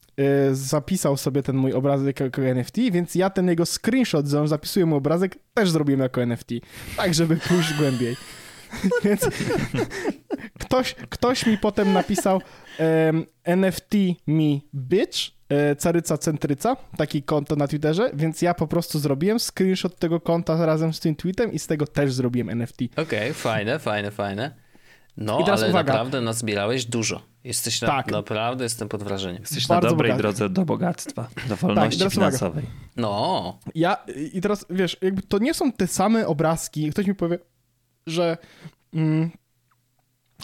zapisał 0.52 1.16
sobie 1.16 1.42
ten 1.42 1.56
mój 1.56 1.72
obrazek 1.72 2.20
jako 2.20 2.42
NFT, 2.42 2.76
więc 2.92 3.14
ja 3.14 3.30
ten 3.30 3.48
jego 3.48 3.66
screenshot, 3.66 4.26
że 4.26 4.40
on 4.40 4.48
zapisuje 4.48 4.86
mój 4.86 4.98
obrazek, 4.98 5.38
też 5.54 5.70
zrobiłem 5.70 6.00
jako 6.00 6.22
NFT. 6.22 6.48
Tak, 6.96 7.14
żeby 7.14 7.36
pójść 7.36 7.74
głębiej. 7.74 8.16
Więc 9.04 9.28
ktoś, 10.64 10.94
ktoś 10.94 11.46
mi 11.46 11.58
potem 11.58 11.92
napisał 11.92 12.40
em, 12.78 13.26
NFT 13.44 13.94
me 14.26 14.60
bitch, 14.74 15.18
e, 15.48 15.76
caryca 15.76 16.18
centryca, 16.18 16.76
taki 16.96 17.22
konto 17.22 17.56
na 17.56 17.68
Twitterze, 17.68 18.10
więc 18.14 18.42
ja 18.42 18.54
po 18.54 18.66
prostu 18.66 18.98
zrobiłem 18.98 19.38
screenshot 19.38 19.98
tego 19.98 20.20
konta 20.20 20.66
razem 20.66 20.92
z 20.92 21.00
tym 21.00 21.16
tweetem 21.16 21.52
i 21.52 21.58
z 21.58 21.66
tego 21.66 21.86
też 21.86 22.12
zrobiłem 22.12 22.48
NFT. 22.48 22.78
Okej, 22.96 23.34
fajne, 23.34 23.78
fajne, 23.78 24.10
fajne. 24.10 24.54
No, 25.16 25.40
I 25.40 25.44
teraz 25.44 25.60
ale 25.60 25.70
uwaga. 25.70 25.92
naprawdę 25.92 26.20
nazbierałeś 26.20 26.84
dużo. 26.84 27.33
Jesteś 27.44 27.80
na, 27.80 27.88
Tak. 27.88 28.10
naprawdę, 28.10 28.64
jestem 28.64 28.88
pod 28.88 29.02
wrażeniem. 29.02 29.40
Jesteś 29.42 29.68
na 29.68 29.74
Bardzo 29.74 29.88
dobrej 29.88 30.10
bogaty. 30.10 30.22
drodze 30.22 30.48
do 30.50 30.64
bogactwa, 30.64 31.28
do 31.48 31.56
wolności 31.56 31.98
teraz 31.98 32.16
uwaga. 32.16 32.30
finansowej. 32.30 32.64
No, 32.96 33.58
Ja 33.74 33.96
i 34.32 34.40
teraz 34.40 34.66
wiesz, 34.70 34.96
jakby 35.02 35.22
to 35.22 35.38
nie 35.38 35.54
są 35.54 35.72
te 35.72 35.86
same 35.86 36.26
obrazki. 36.26 36.90
Ktoś 36.90 37.06
mi 37.06 37.14
powie, 37.14 37.38
że. 38.06 38.36
Mm, 38.94 39.30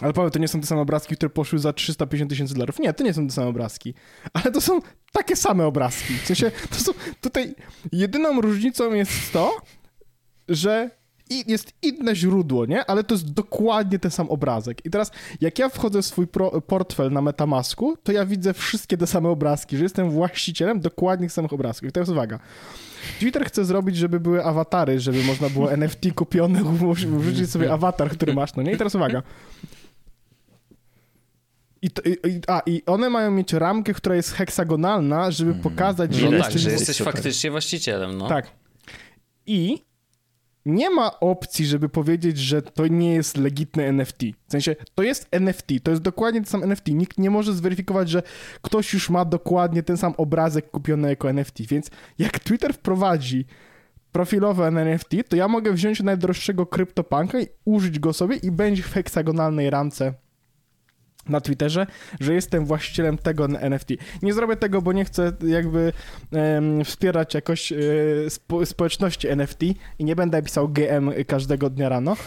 ale 0.01 0.13
Paweł, 0.13 0.31
to 0.31 0.39
nie 0.39 0.47
są 0.47 0.61
te 0.61 0.67
same 0.67 0.81
obrazki, 0.81 1.15
które 1.15 1.29
poszły 1.29 1.59
za 1.59 1.73
350 1.73 2.29
tysięcy 2.29 2.53
dolarów. 2.53 2.79
Nie, 2.79 2.93
to 2.93 3.03
nie 3.03 3.13
są 3.13 3.27
te 3.27 3.33
same 3.33 3.47
obrazki. 3.47 3.93
Ale 4.33 4.51
to 4.51 4.61
są 4.61 4.79
takie 5.13 5.35
same 5.35 5.65
obrazki. 5.65 6.13
W 6.13 6.25
sensie, 6.27 6.51
to 6.69 6.75
są 6.75 6.91
tutaj 7.21 7.55
jedyną 7.91 8.41
różnicą 8.41 8.93
jest 8.93 9.31
to, 9.33 9.57
że 10.49 10.89
i 11.31 11.51
jest 11.51 11.73
inne 11.81 12.15
źródło, 12.15 12.65
nie? 12.65 12.85
Ale 12.85 13.03
to 13.03 13.15
jest 13.15 13.33
dokładnie 13.33 13.99
ten 13.99 14.11
sam 14.11 14.29
obrazek. 14.29 14.85
I 14.85 14.89
teraz, 14.89 15.11
jak 15.41 15.59
ja 15.59 15.69
wchodzę 15.69 16.01
w 16.01 16.05
swój 16.05 16.27
pro, 16.27 16.61
portfel 16.61 17.11
na 17.11 17.21
Metamasku, 17.21 17.97
to 18.03 18.11
ja 18.11 18.25
widzę 18.25 18.53
wszystkie 18.53 18.97
te 18.97 19.07
same 19.07 19.29
obrazki, 19.29 19.77
że 19.77 19.83
jestem 19.83 20.11
właścicielem 20.11 20.79
dokładnie 20.79 21.27
tych 21.27 21.33
samych 21.33 21.53
obrazków. 21.53 21.89
I 21.89 21.91
teraz 21.91 22.09
uwaga. 22.09 22.39
Twitter 23.19 23.45
chce 23.45 23.65
zrobić, 23.65 23.97
żeby 23.97 24.19
były 24.19 24.45
awatary, 24.45 24.99
żeby 24.99 25.23
można 25.23 25.49
było 25.49 25.71
NFT 25.81 26.13
kupione, 26.15 26.63
wrzucić 27.19 27.49
sobie 27.49 27.73
awatar, 27.73 28.09
który 28.09 28.33
masz, 28.33 28.55
no 28.55 28.63
nie? 28.63 28.71
I 28.71 28.77
teraz 28.77 28.95
uwaga. 28.95 29.23
I, 31.81 31.91
to, 31.91 32.01
i, 32.01 32.41
a, 32.47 32.61
I 32.65 32.83
one 32.85 33.09
mają 33.09 33.31
mieć 33.31 33.53
ramkę, 33.53 33.93
która 33.93 34.15
jest 34.15 34.31
heksagonalna, 34.31 35.31
żeby 35.31 35.53
pokazać, 35.53 36.15
że 36.15 36.25
no 36.25 36.31
tak, 36.31 36.39
jesteś 36.39 36.61
że 36.61 36.71
jest 36.71 36.87
jesteś 36.87 37.05
faktycznie 37.05 37.51
właścicielem, 37.51 38.17
no. 38.17 38.27
tak. 38.27 38.51
I 39.45 39.90
nie 40.65 40.89
ma 40.89 41.19
opcji, 41.19 41.65
żeby 41.65 41.89
powiedzieć, 41.89 42.37
że 42.37 42.61
to 42.61 42.87
nie 42.87 43.13
jest 43.13 43.37
legitne 43.37 43.83
NFT. 43.83 44.19
W 44.47 44.51
sensie, 44.51 44.75
to 44.95 45.03
jest 45.03 45.27
NFT, 45.31 45.67
to 45.83 45.91
jest 45.91 46.03
dokładnie 46.03 46.41
ten 46.41 46.49
sam 46.49 46.63
NFT. 46.63 46.87
Nikt 46.87 47.17
nie 47.17 47.29
może 47.29 47.53
zweryfikować, 47.53 48.09
że 48.09 48.23
ktoś 48.61 48.93
już 48.93 49.09
ma 49.09 49.25
dokładnie 49.25 49.83
ten 49.83 49.97
sam 49.97 50.13
obrazek 50.17 50.71
kupiony 50.71 51.09
jako 51.09 51.29
NFT. 51.29 51.61
Więc 51.61 51.89
jak 52.19 52.39
Twitter 52.39 52.73
wprowadzi 52.73 53.45
profilowe 54.11 54.67
NFT, 54.67 55.09
to 55.29 55.35
ja 55.35 55.47
mogę 55.47 55.71
wziąć 55.71 56.03
najdroższego 56.03 56.65
kryptopanka 56.65 57.39
i 57.39 57.47
użyć 57.65 57.99
go 57.99 58.13
sobie 58.13 58.35
i 58.35 58.51
będzie 58.51 58.83
w 58.83 58.93
heksagonalnej 58.93 59.69
ramce 59.69 60.13
na 61.29 61.41
Twitterze, 61.41 61.87
że 62.19 62.33
jestem 62.33 62.65
właścicielem 62.65 63.17
tego 63.17 63.45
NFT. 63.45 63.89
Nie 64.21 64.33
zrobię 64.33 64.55
tego, 64.55 64.81
bo 64.81 64.93
nie 64.93 65.05
chcę 65.05 65.31
jakby 65.47 65.93
em, 66.31 66.85
wspierać 66.85 67.33
jakoś 67.33 67.71
e, 67.71 67.75
spo, 68.29 68.65
społeczności 68.65 69.27
NFT 69.27 69.61
i 69.99 70.05
nie 70.05 70.15
będę 70.15 70.41
pisał 70.41 70.69
GM 70.69 71.11
każdego 71.27 71.69
dnia 71.69 71.89
rano, 71.89 72.17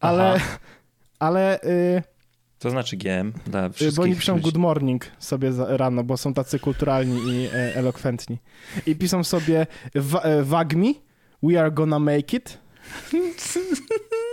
ale, 0.00 0.40
ale... 1.18 1.60
Y, 1.62 2.02
to 2.58 2.70
znaczy 2.70 2.96
GM 2.96 3.32
dla 3.46 3.68
wszystkich 3.68 3.96
Bo 3.96 4.02
oni 4.02 4.16
piszą 4.16 4.40
good 4.40 4.56
morning 4.56 5.06
sobie 5.18 5.52
rano, 5.56 6.04
bo 6.04 6.16
są 6.16 6.34
tacy 6.34 6.58
kulturalni 6.58 7.20
i 7.28 7.46
e, 7.46 7.76
elokwentni. 7.76 8.38
I 8.86 8.96
piszą 8.96 9.24
sobie 9.24 9.66
e, 10.22 10.42
wagmi, 10.42 11.00
we 11.42 11.60
are 11.60 11.70
gonna 11.70 11.98
make 11.98 12.34
it. 12.34 12.58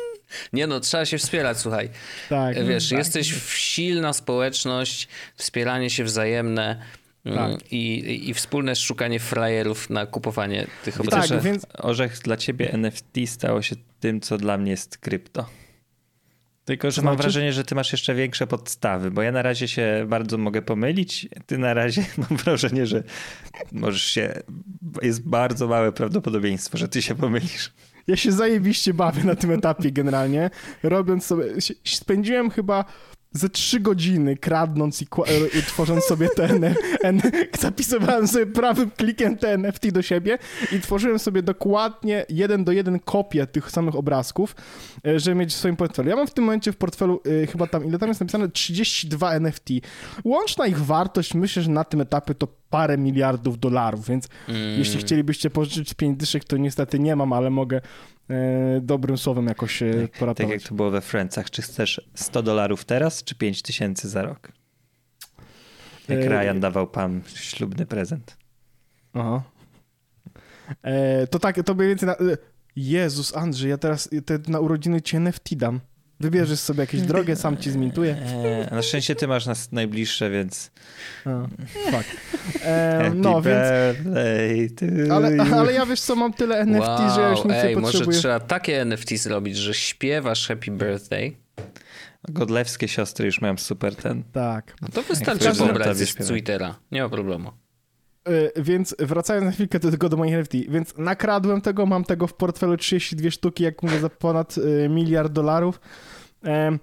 Nie 0.54 0.68
no, 0.68 0.80
trzeba 0.80 1.06
się 1.06 1.18
wspierać, 1.18 1.58
słuchaj. 1.60 1.90
Tak. 2.30 2.66
Wiesz, 2.66 2.90
tak. 2.90 2.98
jesteś 2.98 3.34
w 3.34 3.54
silna 3.58 4.14
społeczność, 4.14 5.08
wspieranie 5.36 5.90
się 5.90 6.04
wzajemne 6.04 6.82
mm, 7.26 7.38
Tak. 7.38 7.72
i, 7.72 8.30
i 8.30 8.34
wspólne 8.34 8.76
szukanie 8.76 9.20
frajerów 9.20 9.90
na 9.90 10.06
kupowanie 10.06 10.68
tych 10.84 11.02
obrazów. 11.02 11.30
Tak, 11.38 11.42
więc- 11.42 11.66
Orzech 11.78 12.20
dla 12.20 12.38
ciebie 12.38 12.74
NFT 12.74 13.14
stało 13.26 13.62
się 13.62 13.76
tym, 14.00 14.22
co 14.22 14.38
dla 14.38 14.58
mnie 14.58 14.72
jest 14.72 14.98
krypto. 14.98 15.50
Tylko, 16.66 16.92
że 16.92 16.96
To 16.96 17.06
mam 17.06 17.14
znaczy? 17.16 17.24
wrażenie, 17.24 17.54
że 17.54 17.64
ty 17.64 17.76
masz 17.76 17.92
jeszcze 17.92 18.16
większe 18.16 18.48
podstawy, 18.48 19.12
bo 19.12 19.22
ja 19.22 19.32
na 19.32 19.42
razie 19.42 19.68
się 19.68 20.06
bardzo 20.08 20.38
mogę 20.38 20.62
pomylić. 20.62 21.28
Ty 21.46 21.58
na 21.58 21.74
razie 21.74 22.06
mam 22.30 22.38
wrażenie, 22.38 22.88
że 22.88 23.04
możesz 23.72 24.04
się. 24.04 24.34
Jest 25.02 25.28
bardzo 25.28 25.68
małe 25.68 25.92
prawdopodobieństwo, 25.92 26.78
że 26.78 26.88
ty 26.88 27.02
się 27.02 27.16
pomylisz. 27.16 27.72
Ja 28.08 28.16
się 28.16 28.32
zajebiście 28.32 28.94
bawię 28.94 29.24
na 29.24 29.36
tym 29.36 29.52
etapie 29.52 29.92
generalnie, 29.92 30.50
robiąc 30.84 31.26
sobie, 31.26 31.46
spędziłem 31.86 32.50
chyba 32.50 32.86
ze 33.34 33.50
trzy 33.50 33.80
godziny 33.80 34.38
kradnąc 34.38 35.02
i, 35.02 35.06
kła- 35.06 35.58
i 35.60 35.64
tworząc 35.64 36.04
sobie 36.04 36.30
te 36.36 36.44
N, 36.44 36.76
N, 37.04 37.22
zapisywałem 37.60 38.28
sobie 38.28 38.46
prawym 38.46 38.92
klikiem 38.92 39.38
te 39.38 39.54
NFT 39.54 39.88
do 39.92 40.02
siebie 40.02 40.38
i 40.72 40.80
tworzyłem 40.80 41.20
sobie 41.20 41.44
dokładnie 41.44 42.26
jeden 42.30 42.64
do 42.64 42.72
jeden 42.72 43.00
kopię 43.00 43.48
tych 43.48 43.72
samych 43.72 43.96
obrazków, 43.96 44.56
e, 45.08 45.20
żeby 45.20 45.36
mieć 45.36 45.50
w 45.50 45.56
swoim 45.58 45.76
portfelu. 45.76 46.10
Ja 46.10 46.16
mam 46.16 46.28
w 46.28 46.34
tym 46.34 46.44
momencie 46.44 46.72
w 46.72 46.78
portfelu 46.78 47.22
e, 47.44 47.48
chyba 47.48 47.68
tam, 47.68 47.86
ile 47.86 48.00
tam 48.00 48.10
jest 48.10 48.20
napisane? 48.22 48.50
32 48.50 49.32
NFT. 49.32 49.70
Łączna 50.24 50.68
ich 50.68 50.80
wartość, 50.80 51.34
myślę, 51.34 51.64
że 51.64 51.70
na 51.72 51.84
tym 51.84 52.02
etapie 52.02 52.36
to 52.36 52.48
parę 52.70 52.98
miliardów 52.98 53.60
dolarów, 53.60 54.08
więc 54.08 54.28
Mm. 54.50 54.80
jeśli 54.80 55.00
chcielibyście 55.00 55.50
pożyczyć 55.50 55.94
5 55.94 56.18
dyszek, 56.20 56.44
to 56.44 56.58
niestety 56.58 57.00
nie 57.00 57.16
mam, 57.16 57.34
ale 57.34 57.50
mogę 57.50 57.78
e, 57.78 57.82
dobrym 58.82 59.18
słowem 59.18 59.48
jakoś 59.48 59.82
e, 59.84 59.92
Tak 59.92 60.02
jak 60.02 60.12
poratować. 60.12 60.64
to 60.64 60.76
było 60.76 60.92
we 60.92 61.02
Friendsach. 61.02 61.52
Czy 61.52 61.62
chcesz 61.62 62.10
100 62.16 62.44
dolarów 62.44 62.86
teraz, 62.86 63.24
czy 63.24 63.36
5 63.36 63.62
tysięcy 63.62 64.10
za 64.10 64.22
rok? 64.22 64.52
Jak 66.10 66.20
E, 66.20 66.30
Ryan 66.30 66.60
dawał 66.60 66.88
Pam 66.88 67.22
ślubny 67.36 67.86
prezent. 67.86 68.38
Aha. 69.14 69.44
E, 70.84 71.28
to 71.28 71.40
tak, 71.40 71.64
to 71.66 71.74
mniej 71.76 71.88
więcej 71.88 72.08
na... 72.08 72.14
e, 72.14 72.38
Jezus, 72.76 73.38
Andrzej, 73.38 73.70
ja 73.70 73.78
teraz 73.78 74.10
te, 74.26 74.40
na 74.48 74.60
urodziny 74.60 75.02
ci 75.02 75.18
NFT 75.18 75.56
dam. 75.56 75.80
Wybierzesz 76.20 76.60
sobie 76.60 76.80
jakieś 76.80 77.02
drogę, 77.02 77.36
sam 77.36 77.58
ci 77.58 77.72
zmintuję. 77.72 78.18
Eee, 78.22 78.72
na 78.72 78.82
szczęście 78.82 79.16
ty 79.16 79.28
masz 79.28 79.46
nas 79.46 79.72
najbliższe, 79.72 80.30
więc. 80.30 80.72
A, 81.26 81.48
fuck. 81.92 82.06
E, 82.66 83.00
Happy 83.04 83.16
no, 83.16 83.42
więc... 83.42 83.58
Ale, 85.12 85.36
you. 85.36 85.56
ale 85.56 85.74
ja 85.74 85.86
wiesz 85.86 86.02
co, 86.02 86.16
mam 86.16 86.34
tyle 86.34 86.58
NFT, 86.58 87.16
że 87.16 87.22
ja 87.22 87.30
już 87.30 87.44
nic 87.44 87.54
ej, 87.54 87.70
nie 87.70 87.82
może 87.82 87.92
potrzebuję. 87.92 88.20
trzeba 88.20 88.40
takie 88.40 88.82
NFT 88.82 89.18
zrobić, 89.18 89.58
że 89.58 89.74
śpiewasz 89.74 90.48
Happy 90.48 90.72
Birthday, 90.72 91.36
Godlewskie 92.30 92.88
siostry 92.88 93.26
już 93.26 93.42
mają 93.42 93.58
super 93.58 93.96
ten. 93.96 94.24
Tak. 94.24 94.76
no 94.82 94.88
to 94.88 95.02
wystarczy 95.02 95.56
pobrać 95.56 95.98
z. 95.98 96.16
Twittera. 96.16 96.76
Nie 96.92 97.02
ma 97.02 97.10
problemu. 97.10 97.52
E, 98.26 98.62
Więc 98.62 98.96
wracając 99.00 99.46
na 99.46 99.52
chwilkę 99.52 99.80
do 99.80 99.92
tego 99.92 100.10
do 100.10 100.18
moich 100.18 100.34
NFT, 100.34 100.54
więc 100.70 100.98
nakradłem 100.98 101.62
tego, 101.62 101.86
mam 101.86 102.04
tego 102.04 102.28
w 102.28 102.34
portfelu 102.34 102.78
32 102.78 103.32
sztuki, 103.32 103.64
jak 103.64 103.84
mówię, 103.84 104.00
za 104.00 104.10
ponad 104.10 104.56
e, 104.58 104.90
miliard 104.90 105.34
dolarów. 105.34 105.80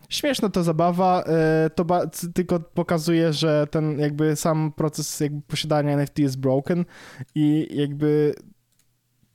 Śmieszna 0.08 0.48
to 0.48 0.62
zabawa, 0.62 1.24
e, 1.26 1.70
to 1.70 1.84
tylko 2.34 2.60
pokazuje, 2.60 3.32
że 3.32 3.66
ten 3.70 3.98
jakby 3.98 4.36
sam 4.36 4.72
proces 4.76 5.20
jakby 5.20 5.42
posiadania 5.42 5.92
NFT 5.92 6.18
jest 6.18 6.38
broken 6.40 6.84
i 7.34 7.68
jakby 7.70 8.34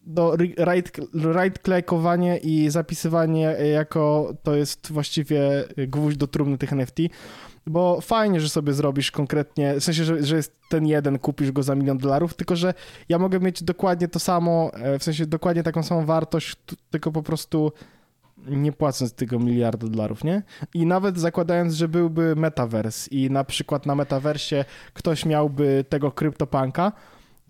do 0.01 0.35
right, 0.57 0.99
right 1.35 1.59
klejkowanie 1.59 2.37
i 2.37 2.69
zapisywanie 2.69 3.41
jako 3.73 4.33
to 4.43 4.55
jest 4.55 4.91
właściwie 4.91 5.39
gwóźdź 5.87 6.17
do 6.17 6.27
trumny 6.27 6.57
tych 6.57 6.73
NFT, 6.73 6.99
bo 7.67 8.01
fajnie, 8.01 8.41
że 8.41 8.49
sobie 8.49 8.73
zrobisz 8.73 9.11
konkretnie, 9.11 9.79
w 9.79 9.83
sensie, 9.83 10.03
że, 10.03 10.23
że 10.23 10.35
jest 10.35 10.55
ten 10.69 10.87
jeden, 10.87 11.19
kupisz 11.19 11.51
go 11.51 11.63
za 11.63 11.75
milion 11.75 11.97
dolarów, 11.97 12.33
tylko 12.33 12.55
że 12.55 12.73
ja 13.09 13.19
mogę 13.19 13.39
mieć 13.39 13.63
dokładnie 13.63 14.07
to 14.07 14.19
samo, 14.19 14.71
e, 14.73 14.99
w 14.99 15.03
sensie 15.03 15.25
dokładnie 15.25 15.63
taką 15.63 15.83
samą 15.83 16.05
wartość, 16.05 16.55
tylko 16.91 17.11
po 17.11 17.23
prostu 17.23 17.71
nie 18.47 18.71
płacąc 18.71 19.13
tego 19.13 19.39
miliarda 19.39 19.87
dolarów, 19.87 20.23
nie? 20.23 20.43
I 20.73 20.85
nawet 20.85 21.19
zakładając, 21.19 21.73
że 21.73 21.87
byłby 21.87 22.35
metaverse 22.35 23.09
i 23.11 23.29
na 23.29 23.43
przykład 23.43 23.85
na 23.85 23.95
metaversie 23.95 24.65
ktoś 24.93 25.25
miałby 25.25 25.85
tego 25.89 26.11
CryptoPunka, 26.11 26.91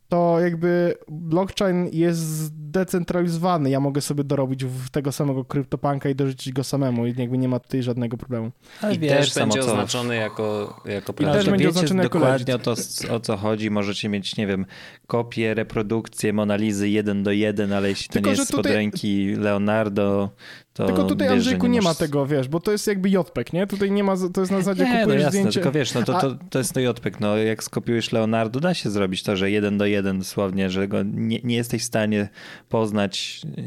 to 0.09 0.39
jakby 0.39 0.95
blockchain 1.07 1.89
jest 1.91 2.19
zdecentralizowany. 2.19 3.69
Ja 3.69 3.79
mogę 3.79 4.01
sobie 4.01 4.23
dorobić 4.23 4.65
w 4.65 4.89
tego 4.89 5.11
samego 5.11 5.45
CryptoPunka 5.45 6.09
i 6.09 6.15
dorzucić 6.15 6.53
go 6.53 6.63
samemu 6.63 7.07
i 7.07 7.13
jakby 7.17 7.37
nie 7.37 7.47
ma 7.47 7.59
tutaj 7.59 7.83
żadnego 7.83 8.17
problemu. 8.17 8.51
Ale 8.81 8.95
I 8.95 8.99
wiesz, 8.99 9.11
też 9.11 9.43
będzie 9.43 9.59
co- 9.63 9.71
oznaczony 9.71 10.15
jako, 10.15 10.75
jako 10.85 11.13
I 11.13 11.25
też 11.25 11.45
to 11.45 11.51
będzie 11.51 11.65
wiecie 11.65 11.69
oznaczone 11.69 12.03
jako 12.03 12.19
dokładnie 12.19 12.55
o 12.55 12.59
to, 12.59 12.73
o 13.11 13.19
co 13.19 13.37
chodzi. 13.37 13.71
Możecie 13.71 14.09
mieć, 14.09 14.37
nie 14.37 14.47
wiem, 14.47 14.65
kopię, 15.07 15.53
reprodukcję 15.53 16.33
Monalizy 16.33 16.89
jeden 16.89 17.23
do 17.23 17.31
jeden, 17.31 17.73
ale 17.73 17.89
jeśli 17.89 18.07
to 18.07 18.13
Tylko, 18.13 18.29
nie 18.29 18.35
że 18.35 18.41
jest 18.41 18.51
tutaj- 18.51 18.73
ręki 18.73 19.33
Leonardo, 19.37 20.29
to 20.64 20.64
Tylko 20.83 21.03
tutaj, 21.03 21.27
wiesz, 21.27 21.37
Andrzejku, 21.37 21.67
nie, 21.67 21.81
ma 21.81 21.89
masz- 21.89 21.97
tego, 21.97 22.25
wiesz, 22.25 22.47
bo 22.47 22.59
to 22.59 22.71
jest 22.71 22.87
jakby 22.87 23.09
JPEG, 23.09 23.53
nie? 23.53 23.67
Tutaj 23.67 23.91
nie 23.91 24.03
ma, 24.03 24.15
to 24.33 24.41
jest 24.41 24.51
na 24.51 24.57
zasadzie 24.57 24.83
Nie, 24.83 24.93
no 24.93 24.99
kupujesz 24.99 25.21
jasne, 25.21 25.31
zdjęcie... 25.39 25.51
tylko 25.51 25.71
wiesz, 25.71 25.93
no 25.93 26.03
to, 26.03 26.21
to, 26.21 26.37
to 26.49 26.57
jest 26.57 26.73
to 26.73 26.79
JPEG. 26.79 27.19
No, 27.19 27.37
jak 27.37 27.63
skopiujesz 27.63 28.11
Leonardo, 28.11 28.59
da 28.59 28.73
się 28.73 28.89
zrobić 28.89 29.23
to, 29.23 29.35
że 29.35 29.51
jeden 29.51 29.77
do 29.77 29.85
jeden 29.85 30.19
dosłownie, 30.19 30.69
że 30.69 30.87
go 30.87 31.03
nie, 31.03 31.39
nie 31.43 31.55
jesteś 31.55 31.81
w 31.81 31.85
stanie 31.85 32.29
poznać, 32.69 33.41
yy, 33.57 33.63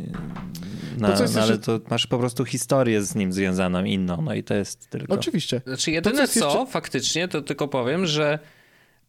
na, 0.99 1.13
co 1.13 1.23
jest 1.23 1.35
no, 1.35 1.43
ale 1.43 1.53
jeszcze- 1.53 1.79
to 1.79 1.91
masz 1.91 2.07
po 2.07 2.19
prostu 2.19 2.45
historię 2.45 3.03
z 3.03 3.15
nim 3.15 3.33
związaną 3.33 3.85
inną, 3.85 4.23
no 4.23 4.35
i 4.35 4.45
to 4.45 4.55
jest 4.55 4.91
tylko... 4.91 5.15
Oczywiście. 5.15 5.61
Znaczy 5.67 5.91
jedyne 5.91 6.17
co 6.17 6.21
jest 6.21 6.39
co, 6.39 6.59
jeszcze- 6.59 6.67
faktycznie, 6.73 7.29
to 7.29 7.43
tylko 7.43 7.69
powiem, 7.69 8.07
że 8.07 8.39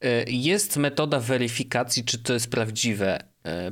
e, 0.02 0.24
jest 0.28 0.78
metoda 0.78 1.20
weryfikacji, 1.20 2.04
czy 2.04 2.18
to 2.18 2.34
jest 2.34 2.52
prawdziwe, 2.52 3.20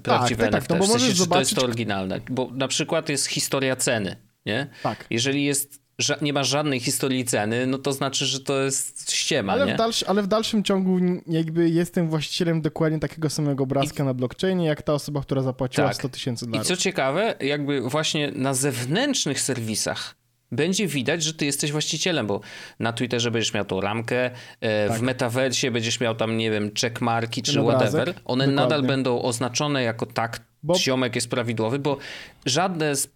prawdziwe 0.03 0.43
tak, 0.43 0.51
tak, 0.51 0.61
NFT, 0.61 0.69
no 0.69 0.75
bo 0.77 0.85
w 0.85 0.87
sensie, 0.87 1.05
czy 1.05 1.27
to 1.27 1.39
jest 1.39 1.51
zobaczyć- 1.51 1.55
to 1.55 1.63
oryginalne. 1.63 2.19
Bo 2.29 2.49
na 2.53 2.67
przykład 2.67 3.09
jest 3.09 3.25
historia 3.27 3.75
ceny, 3.75 4.15
nie? 4.45 4.67
Tak. 4.83 5.05
Jeżeli 5.09 5.45
jest, 5.45 5.81
ża- 6.01 6.21
nie 6.21 6.33
ma 6.33 6.43
żadnej 6.43 6.79
historii 6.79 7.25
ceny, 7.25 7.67
no 7.67 7.77
to 7.77 7.93
znaczy, 7.93 8.25
że 8.25 8.39
to 8.39 8.61
jest 8.63 9.11
ściema, 9.11 9.53
Ale 9.53 9.65
nie? 9.65 9.73
w, 9.73 9.77
dalszy, 9.77 10.07
ale 10.07 10.23
w 10.23 10.27
dalszym 10.27 10.63
ciągu 10.63 10.99
jakby 11.27 11.69
jestem 11.69 12.09
właścicielem 12.09 12.61
dokładnie 12.61 12.99
takiego 12.99 13.29
samego 13.29 13.63
obrazka 13.63 14.03
na 14.03 14.13
blockchainie, 14.13 14.65
jak 14.65 14.81
ta 14.81 14.93
osoba, 14.93 15.21
która 15.21 15.41
zapłaciła 15.41 15.87
Tak. 15.87 15.95
100 15.95 16.09
tysięcy 16.09 16.45
I 16.45 16.47
dolarów. 16.47 16.67
co 16.67 16.77
ciekawe, 16.77 17.35
jakby 17.39 17.81
właśnie 17.81 18.31
na 18.31 18.53
zewnętrznych 18.53 19.41
serwisach 19.41 20.15
będzie 20.51 20.87
widać, 20.87 21.23
że 21.23 21.33
ty 21.33 21.45
jesteś 21.45 21.71
właścicielem, 21.71 22.27
bo 22.27 22.41
na 22.79 22.93
Twitterze 22.93 23.31
będziesz 23.31 23.53
miał 23.53 23.65
tą 23.65 23.81
ramkę, 23.81 24.31
e, 24.61 24.89
w 24.97 25.01
metaversie 25.01 25.71
będziesz 25.71 25.99
miał 25.99 26.15
tam, 26.15 26.37
nie 26.37 26.51
wiem, 26.51 26.71
checkmarki 26.81 27.41
czy 27.41 27.53
Ten 27.53 27.63
whatever. 27.63 28.07
One 28.07 28.15
Dokładnie. 28.15 28.55
nadal 28.55 28.83
będą 28.83 29.21
oznaczone 29.21 29.83
jako 29.83 30.05
tak, 30.05 30.39
Bo- 30.67 30.79
ziomek 30.79 31.15
jest 31.15 31.29
prawidłowy, 31.29 31.79
bo 31.79 31.97
żadne, 32.45 32.95
z, 32.95 33.09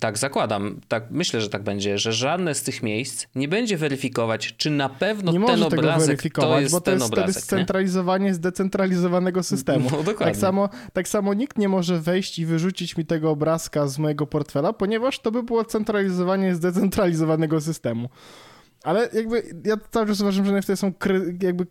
tak 0.00 0.18
zakładam, 0.18 0.80
tak 0.88 1.04
myślę, 1.10 1.40
że 1.40 1.48
tak 1.48 1.62
będzie, 1.62 1.98
że 1.98 2.12
żadne 2.12 2.54
z 2.54 2.62
tych 2.62 2.82
miejsc 2.82 3.26
nie 3.34 3.48
będzie 3.48 3.76
weryfikować, 3.76 4.54
czy 4.56 4.70
na 4.70 4.88
pewno 4.88 5.32
nie 5.32 5.38
ten 5.38 5.46
może 5.46 5.64
tego 5.70 5.82
obrazek 5.82 6.00
to 6.00 6.06
weryfikować, 6.06 6.62
jest 6.62 6.74
bo 6.74 6.80
to 6.80 6.90
jest 6.90 7.06
wtedy 7.06 7.20
obrazek. 7.20 7.36
nie? 7.36 7.42
scentralizowanie 7.42 8.34
zdecentralizowanego 8.34 9.42
systemu. 9.42 9.90
No, 9.90 9.96
dokładnie. 9.96 10.26
tak, 10.26 10.36
samo, 10.36 10.68
tak 10.92 11.08
samo 11.08 11.34
nikt 11.34 11.58
nie 11.58 11.68
może 11.68 12.00
wejść 12.00 12.38
i 12.38 12.46
wyrzucić 12.46 12.96
mi 12.96 13.06
tego 13.06 13.30
obrazka 13.30 13.86
z 13.86 13.98
mojego 13.98 14.26
portfela, 14.26 14.72
ponieważ 14.72 15.18
to 15.18 15.30
by 15.30 15.42
było 15.42 15.64
centralizowanie 15.64 16.54
zdecentralizowanego 16.54 17.60
systemu. 17.60 18.08
Ale 18.84 19.08
jakby 19.12 19.42
ja 19.64 19.76
cały 19.90 20.06
czas 20.06 20.20
uważam, 20.20 20.46
że 20.46 20.52
NFT 20.52 20.70
są 20.76 20.94
kry, 20.94 21.38
jakby 21.42 21.66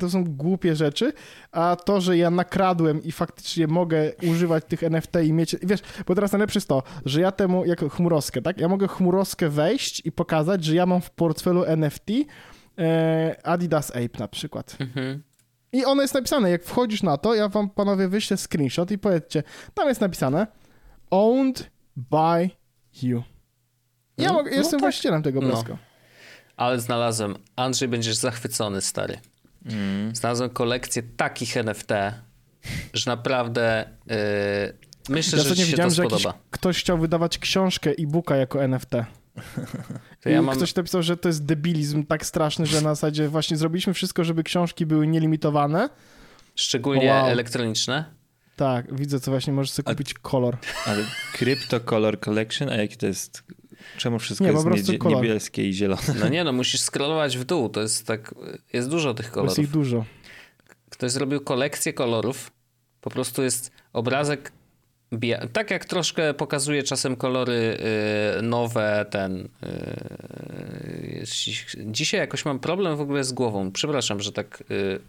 to 0.00 0.10
są 0.10 0.24
głupie 0.24 0.76
rzeczy, 0.76 1.12
a 1.52 1.76
to, 1.84 2.00
że 2.00 2.16
ja 2.16 2.30
nakradłem 2.30 3.02
i 3.02 3.12
faktycznie 3.12 3.66
mogę 3.66 4.12
używać 4.30 4.64
tych 4.68 4.82
NFT 4.82 5.12
i 5.24 5.32
mieć, 5.32 5.56
wiesz, 5.62 5.80
bo 6.06 6.14
teraz 6.14 6.32
najlepsze 6.32 6.56
jest 6.56 6.68
to, 6.68 6.82
że 7.04 7.20
ja 7.20 7.32
temu, 7.32 7.64
jako 7.64 7.88
chmurowskę, 7.88 8.42
tak, 8.42 8.58
ja 8.60 8.68
mogę 8.68 8.88
chmurowskę 8.88 9.48
wejść 9.48 10.02
i 10.06 10.12
pokazać, 10.12 10.64
że 10.64 10.74
ja 10.74 10.86
mam 10.86 11.00
w 11.00 11.10
portfelu 11.10 11.64
NFT 11.64 12.06
e, 12.78 13.36
Adidas 13.46 13.90
Ape 13.90 14.18
na 14.18 14.28
przykład. 14.28 14.76
Mhm. 14.80 15.22
I 15.72 15.84
ono 15.84 16.02
jest 16.02 16.14
napisane, 16.14 16.50
jak 16.50 16.64
wchodzisz 16.64 17.02
na 17.02 17.16
to, 17.16 17.34
ja 17.34 17.48
wam 17.48 17.70
panowie 17.70 18.08
wyślę 18.08 18.36
screenshot 18.36 18.90
i 18.90 18.98
powiedzcie, 18.98 19.42
tam 19.74 19.88
jest 19.88 20.00
napisane 20.00 20.46
owned 21.10 21.70
by 21.96 22.50
you. 23.02 23.22
Ja 24.18 24.28
No, 24.28 24.34
mogę, 24.34 24.50
no 24.50 24.56
jestem 24.56 24.78
tak. 24.78 24.80
właścicielem 24.80 25.22
tego 25.22 25.40
No. 25.40 25.46
obrazka. 25.46 25.76
Ale 26.56 26.80
znalazłem, 26.80 27.34
Andrzej, 27.56 27.88
będziesz 27.88 28.16
zachwycony, 28.16 28.80
stary. 28.80 29.18
Mm. 29.66 30.16
Znalazłem 30.16 30.50
kolekcję 30.50 31.02
takich 31.16 31.56
NFT, 31.56 31.88
że 32.94 33.10
naprawdę 33.10 33.88
yy, 34.06 34.14
myślę, 35.08 35.38
Ja 35.38 35.44
że 35.44 35.56
ci 35.56 35.66
się 35.66 35.76
to 35.76 35.90
że 35.90 35.90
spodoba. 35.90 36.34
ktoś 36.50 36.80
chciał 36.80 36.98
wydawać 36.98 37.38
książkę 37.38 37.90
e-booka 37.90 38.36
jako 38.36 38.64
NFT. 38.64 38.90
To 40.20 40.28
ja 40.28 40.42
mam... 40.42 40.56
Ktoś 40.56 40.74
napisał, 40.74 41.02
że 41.02 41.16
to 41.16 41.28
jest 41.28 41.44
debilizm 41.44 42.04
tak 42.06 42.26
straszny, 42.26 42.66
że 42.66 42.80
na 42.82 42.94
zasadzie 42.94 43.28
właśnie 43.28 43.56
zrobiliśmy 43.56 43.94
wszystko, 43.94 44.24
żeby 44.24 44.42
książki 44.42 44.86
były 44.86 45.06
nielimitowane. 45.06 45.88
Szczególnie 46.56 47.08
Wow. 47.10 47.26
elektroniczne. 47.26 48.04
Tak, 48.56 48.96
widzę, 48.98 49.20
co 49.20 49.30
właśnie 49.30 49.52
możesz 49.52 49.70
sobie 49.70 49.88
A- 49.88 49.92
kupić 49.92 50.14
kolor. 50.14 50.56
Ale 50.86 51.04
Crypto 51.32 51.80
Color 51.80 52.20
Collection, 52.20 52.68
a 52.68 52.74
jaki 52.76 52.96
to 52.96 53.06
jest? 53.06 53.42
Czemu 53.96 54.18
wszystko 54.18 54.44
Nie, 54.44 54.50
po 54.50 54.56
jest 54.56 54.66
prostu 54.66 54.92
niedzie- 54.92 54.98
kolor. 54.98 55.22
niebieskie 55.22 55.68
i 55.68 55.72
zielone? 55.72 56.02
No 56.20 56.28
nie, 56.28 56.44
no 56.44 56.52
musisz 56.52 56.80
scrollować 56.80 57.38
w 57.38 57.44
dół, 57.44 57.68
to 57.68 57.80
jest 57.80 58.06
tak, 58.06 58.34
jest 58.72 58.88
dużo 58.90 59.14
tych 59.14 59.26
Bo 59.26 59.28
jest 59.28 59.34
kolorów. 59.34 59.58
ich 59.58 59.70
dużo. 59.70 60.04
Ktoś 60.90 61.10
zrobił 61.10 61.40
kolekcję 61.40 61.92
kolorów, 61.92 62.52
po 63.00 63.10
prostu 63.10 63.42
jest 63.42 63.70
obrazek, 63.92 64.52
tak 65.52 65.70
jak 65.70 65.84
troszkę 65.84 66.34
pokazuje 66.34 66.82
czasem 66.82 67.16
kolory 67.16 67.78
y, 68.38 68.42
nowe, 68.42 69.06
ten... 69.10 69.48
y, 69.62 71.24
dzisiaj 71.86 72.20
jakoś 72.20 72.44
mam 72.44 72.58
problem 72.58 72.96
w 72.96 73.00
ogóle 73.00 73.24
z 73.24 73.32
głową, 73.32 73.72
przepraszam, 73.72 74.20
że 74.20 74.32
tak 74.32 74.64
y, 74.70 75.00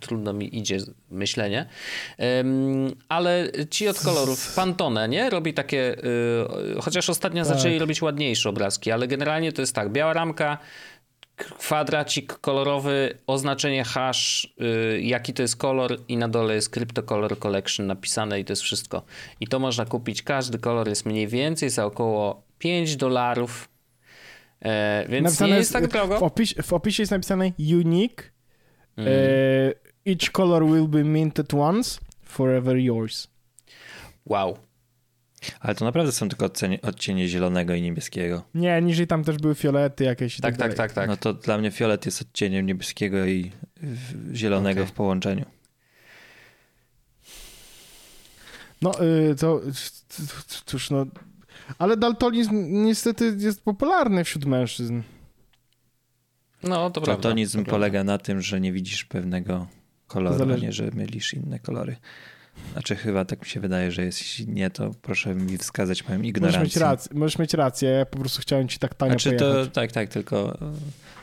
trudno 0.00 0.32
mi 0.32 0.58
idzie 0.58 0.78
myślenie, 1.10 1.66
ale 3.08 3.48
ci 3.70 3.88
od 3.88 4.00
kolorów, 4.00 4.54
Pantone, 4.54 5.08
nie? 5.08 5.30
Robi 5.30 5.54
takie, 5.54 5.96
chociaż 6.80 7.10
ostatnio 7.10 7.44
Tak. 7.44 7.56
zaczęli 7.56 7.78
robić 7.78 8.02
ładniejsze 8.02 8.48
obrazki, 8.48 8.90
ale 8.90 9.08
generalnie 9.08 9.52
to 9.52 9.62
jest 9.62 9.74
tak, 9.74 9.92
biała 9.92 10.12
ramka, 10.12 10.58
kwadracik 11.38 12.38
kolorowy, 12.38 13.18
oznaczenie 13.26 13.84
hash, 13.84 14.54
y, 14.60 15.00
jaki 15.02 15.32
to 15.32 15.42
jest 15.42 15.56
kolor 15.56 15.96
i 16.08 16.16
na 16.16 16.28
dole 16.28 16.54
jest 16.54 16.70
Crypto 16.70 17.02
Color 17.02 17.38
Collection 17.38 17.86
napisane 17.86 18.40
i 18.40 18.44
to 18.44 18.52
jest 18.52 18.62
wszystko. 18.62 19.02
I 19.40 19.46
to 19.46 19.58
można 19.58 19.84
kupić, 19.84 20.22
każdy 20.22 20.58
kolor 20.58 20.88
jest 20.88 21.06
mniej 21.06 21.28
więcej 21.28 21.70
za 21.70 21.86
około 21.86 22.42
5 22.58 22.96
dolarów, 22.96 23.68
e, 24.60 25.06
więc 25.08 25.40
nie 25.40 25.48
jest 25.48 25.72
tak 25.72 25.84
W, 25.84 25.88
drogo. 25.88 26.18
opis, 26.20 26.54
w 26.62 26.72
opisie 26.72 27.02
jest 27.02 27.12
napisane 27.12 27.52
unique. 27.58 28.32
Mm. 28.96 29.08
E, 29.08 30.10
each 30.12 30.30
color 30.32 30.66
will 30.66 30.88
be 30.88 31.04
minted 31.04 31.54
once, 31.54 32.00
forever 32.24 32.76
yours. 32.76 33.28
Wow. 34.26 34.67
Ale 35.60 35.74
to 35.74 35.84
naprawdę 35.84 36.12
są 36.12 36.28
tylko 36.28 36.46
odcienie, 36.46 36.80
odcienie 36.82 37.28
zielonego 37.28 37.74
i 37.74 37.82
niebieskiego. 37.82 38.42
Nie, 38.54 38.82
niżej 38.82 39.06
tam 39.06 39.24
też 39.24 39.36
były 39.36 39.54
fiolety 39.54 40.04
jakieś. 40.04 40.38
i 40.38 40.42
Tak, 40.42 40.52
tak, 40.52 40.58
dalej. 40.60 40.76
tak, 40.76 40.92
tak. 40.92 41.08
No 41.08 41.16
to 41.16 41.34
dla 41.34 41.58
mnie 41.58 41.70
fiolet 41.70 42.06
jest 42.06 42.22
odcieniem 42.22 42.66
niebieskiego 42.66 43.26
i 43.26 43.52
zielonego 44.34 44.80
Okej. 44.80 44.92
w 44.92 44.96
połączeniu. 44.96 45.44
No, 48.82 48.92
y, 49.30 49.34
to 49.36 49.60
cóż, 50.66 50.90
no. 50.90 51.06
Ale 51.78 51.96
daltonizm 51.96 52.82
niestety 52.84 53.36
jest 53.38 53.64
popularny 53.64 54.24
wśród 54.24 54.44
mężczyzn. 54.44 55.02
No, 56.62 56.90
to 56.90 57.00
prawda. 57.00 57.22
Daltonizm 57.22 57.64
polega 57.64 58.04
na 58.04 58.18
tym, 58.18 58.40
że 58.42 58.60
nie 58.60 58.72
widzisz 58.72 59.04
pewnego 59.04 59.66
koloru, 60.06 60.38
Zależy- 60.38 60.62
a 60.64 60.66
nie, 60.66 60.72
że 60.72 60.90
mylisz 60.94 61.34
inne 61.34 61.58
kolory. 61.58 61.96
Znaczy 62.72 62.96
chyba 62.96 63.24
tak 63.24 63.40
mi 63.42 63.46
się 63.46 63.60
wydaje, 63.60 63.90
że 63.92 64.04
jest. 64.04 64.20
Jeśli 64.20 64.48
nie, 64.48 64.70
to 64.70 64.90
proszę 65.02 65.34
mi 65.34 65.58
wskazać 65.58 66.04
moją 66.08 66.18
Możesz 66.18 66.26
mieć, 66.26 66.36
ignorancję. 66.36 66.80
rację, 66.82 67.10
możesz 67.18 67.38
mieć 67.38 67.54
rację, 67.54 67.88
ja 67.88 68.06
po 68.06 68.18
prostu 68.18 68.42
chciałem 68.42 68.68
ci 68.68 68.78
tak 68.78 68.94
tanio 68.94 69.12
Znaczy 69.12 69.36
pojechać. 69.36 69.66
to 69.68 69.70
tak, 69.72 69.92
tak, 69.92 70.08
tylko 70.08 70.58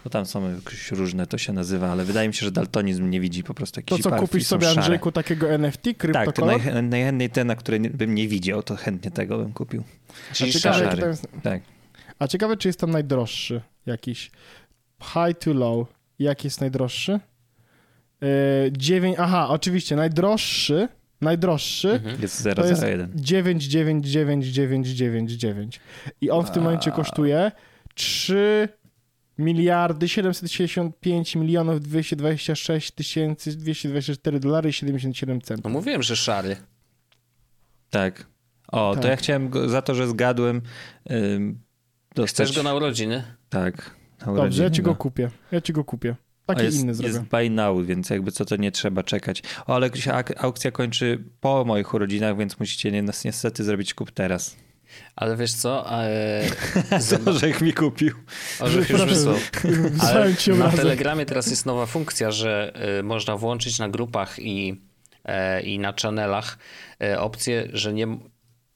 bo 0.04 0.10
tam 0.10 0.26
są 0.26 0.56
jakieś 0.56 0.92
różne, 0.92 1.28
to 1.28 1.38
się 1.38 1.54
nazywa, 1.54 1.92
ale 1.92 2.06
wydaje 2.06 2.28
mi 2.28 2.34
się, 2.34 2.46
że 2.46 2.52
daltonizm 2.52 3.10
nie 3.10 3.20
widzi 3.20 3.44
po 3.44 3.54
prostu 3.54 3.76
To 3.76 3.80
jakichś 3.82 4.02
co, 4.04 4.10
barw 4.10 4.24
i 4.24 4.28
kupisz 4.28 4.46
sobie, 4.48 4.66
szare. 4.68 4.78
Andrzejku, 4.78 5.12
takiego 5.12 5.50
NFT, 5.52 5.84
Tak, 5.84 5.94
to 5.94 6.00
kryptokolor? 6.00 6.66
naj, 6.66 6.84
najchętniej 6.84 7.30
ten, 7.30 7.48
na 7.48 7.56
który 7.56 7.80
bym 7.80 8.16
nie 8.16 8.28
widział, 8.28 8.64
to 8.64 8.76
chętnie 8.76 9.12
tego 9.12 9.38
bym 9.38 9.54
kupił. 9.54 9.84
Czyli 10.34 10.50
A 10.50 10.54
ciekawe, 10.54 10.78
szary. 10.80 11.08
jest, 11.08 11.28
Tak. 11.44 11.62
a 12.20 12.28
ciekawe, 12.28 12.58
czy 12.58 12.70
jest 12.70 12.80
tam 12.80 12.92
najdroższy 12.92 13.62
jakiś. 13.86 14.32
High 15.04 15.38
to 15.40 15.54
low. 15.54 15.88
Jaki 16.20 16.48
jest 16.48 16.62
najdroższy? 16.62 17.20
Yy, 18.22 18.28
9, 18.72 19.16
aha, 19.20 19.48
oczywiście, 19.50 19.96
najdroższy, 19.96 20.88
najdroższy 21.26 21.90
Mhm. 21.92 22.22
Jest 22.22 22.44
to 22.56 22.66
jest 22.68 22.84
001. 22.84 23.12
999999. 23.16 25.80
I 26.22 26.32
on 26.32 26.46
w 26.46 26.52
tym 26.52 26.64
momencie 26.64 26.92
kosztuje 26.92 27.52
3 27.96 28.70
miliardy 29.38 30.10
765 30.10 31.36
milionów 31.36 31.82
226 31.82 32.92
tysięcy 32.92 33.58
224 33.58 34.40
dolary 34.40 34.70
i 34.70 34.74
77 34.74 35.36
No 35.38 35.42
centów. 35.42 35.72
mówiłem, 35.72 36.04
że 36.04 36.16
szary. 36.16 36.56
Tak. 37.90 38.28
O, 38.72 38.94
Tak. 38.94 39.02
to 39.04 39.08
ja 39.10 39.16
chciałem 39.16 39.50
go, 39.50 39.70
za 39.70 39.82
to, 39.82 39.96
że 39.96 40.08
zgadłem 40.08 40.62
ym, 41.12 41.60
dostać... 42.16 42.48
Chcesz 42.48 42.58
go 42.58 42.64
na 42.64 42.74
urodziny? 42.74 43.24
Tak. 43.50 43.96
Na 44.20 44.26
Dobrze, 44.26 44.38
ja 44.40 44.44
urodziny, 44.44 44.72
ci 44.72 44.82
go 44.82 44.92
no. 44.92 44.96
kupię. 44.96 45.30
Ja 45.52 45.62
ci 45.62 45.74
go 45.74 45.84
kupię. 45.84 46.16
Taki 46.46 46.66
jest, 46.66 46.78
inny 46.78 46.88
jest 46.88 47.02
zrobię. 47.02 47.26
buy 47.32 47.50
now, 47.50 47.86
więc 47.86 48.10
jakby 48.10 48.32
co 48.32 48.46
to 48.46 48.56
nie 48.56 48.72
trzeba 48.72 49.04
czekać. 49.04 49.44
O, 49.68 49.76
ale 49.76 49.96
się 49.96 50.14
ak- 50.14 50.44
aukcja 50.44 50.72
kończy 50.72 51.24
po 51.40 51.66
moich 51.66 51.94
urodzinach, 51.94 52.38
więc 52.38 52.60
musicie 52.60 52.92
nie, 52.92 53.04
nas 53.04 53.24
niestety 53.24 53.64
zrobić 53.64 53.94
kup 53.94 54.12
teraz. 54.12 54.56
Ale 55.16 55.38
wiesz 55.38 55.54
co? 55.54 56.02
E, 56.04 56.42
Orzech 57.26 57.62
mi 57.62 57.74
kupił. 57.74 58.16
Orzech 58.60 58.90
już 58.90 59.06
wysłał. 59.06 59.36
Ale 60.10 60.34
na. 60.58 60.70
Telegramie 60.70 61.26
teraz 61.26 61.48
jest 61.48 61.66
nowa 61.66 61.86
funkcja, 61.86 62.32
że 62.32 62.74
y, 63.00 63.04
można 63.04 63.38
włączyć 63.38 63.80
na 63.80 63.90
grupach 63.90 64.40
i, 64.40 64.82
e, 65.26 65.62
i 65.62 65.80
na 65.80 65.94
channelach 66.02 66.58
e, 67.02 67.20
opcję, 67.20 67.68
że 67.74 67.94
nie 67.94 68.08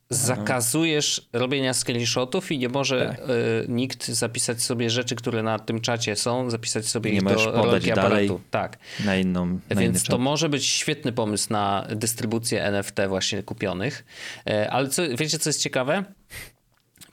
zakazujesz 0.09 1.29
robienia 1.33 1.73
screenshotów 1.73 2.51
i 2.51 2.57
nie 2.57 2.69
może 2.69 3.07
Tak. 3.07 3.19
e, 3.19 3.23
nikt 3.67 4.07
zapisać 4.07 4.61
sobie 4.63 4.89
rzeczy, 4.89 5.15
które 5.15 5.43
na 5.43 5.59
tym 5.59 5.81
czacie 5.81 6.15
są, 6.15 6.49
zapisać 6.49 6.85
sobie 6.87 7.11
Nie 7.11 7.17
ich 7.17 7.23
możesz 7.23 7.45
do 7.45 7.51
podać 7.51 7.71
rolki 7.71 7.87
dalej. 7.91 8.25
aparatu. 8.27 8.41
Tak. 8.51 8.77
Na 9.05 9.15
inną, 9.15 9.45
na 9.69 9.75
Więc 9.75 10.03
to 10.03 10.11
czat. 10.11 10.19
może 10.19 10.49
być 10.49 10.65
świetny 10.65 11.11
pomysł 11.11 11.47
na 11.53 11.87
dystrybucję 11.95 12.63
NFT 12.63 12.95
właśnie 13.07 13.43
kupionych. 13.43 14.05
E, 14.47 14.71
Ale 14.71 14.89
co, 14.89 15.01
wiecie, 15.17 15.39
co 15.39 15.49
jest 15.49 15.61
ciekawe? 15.61 16.03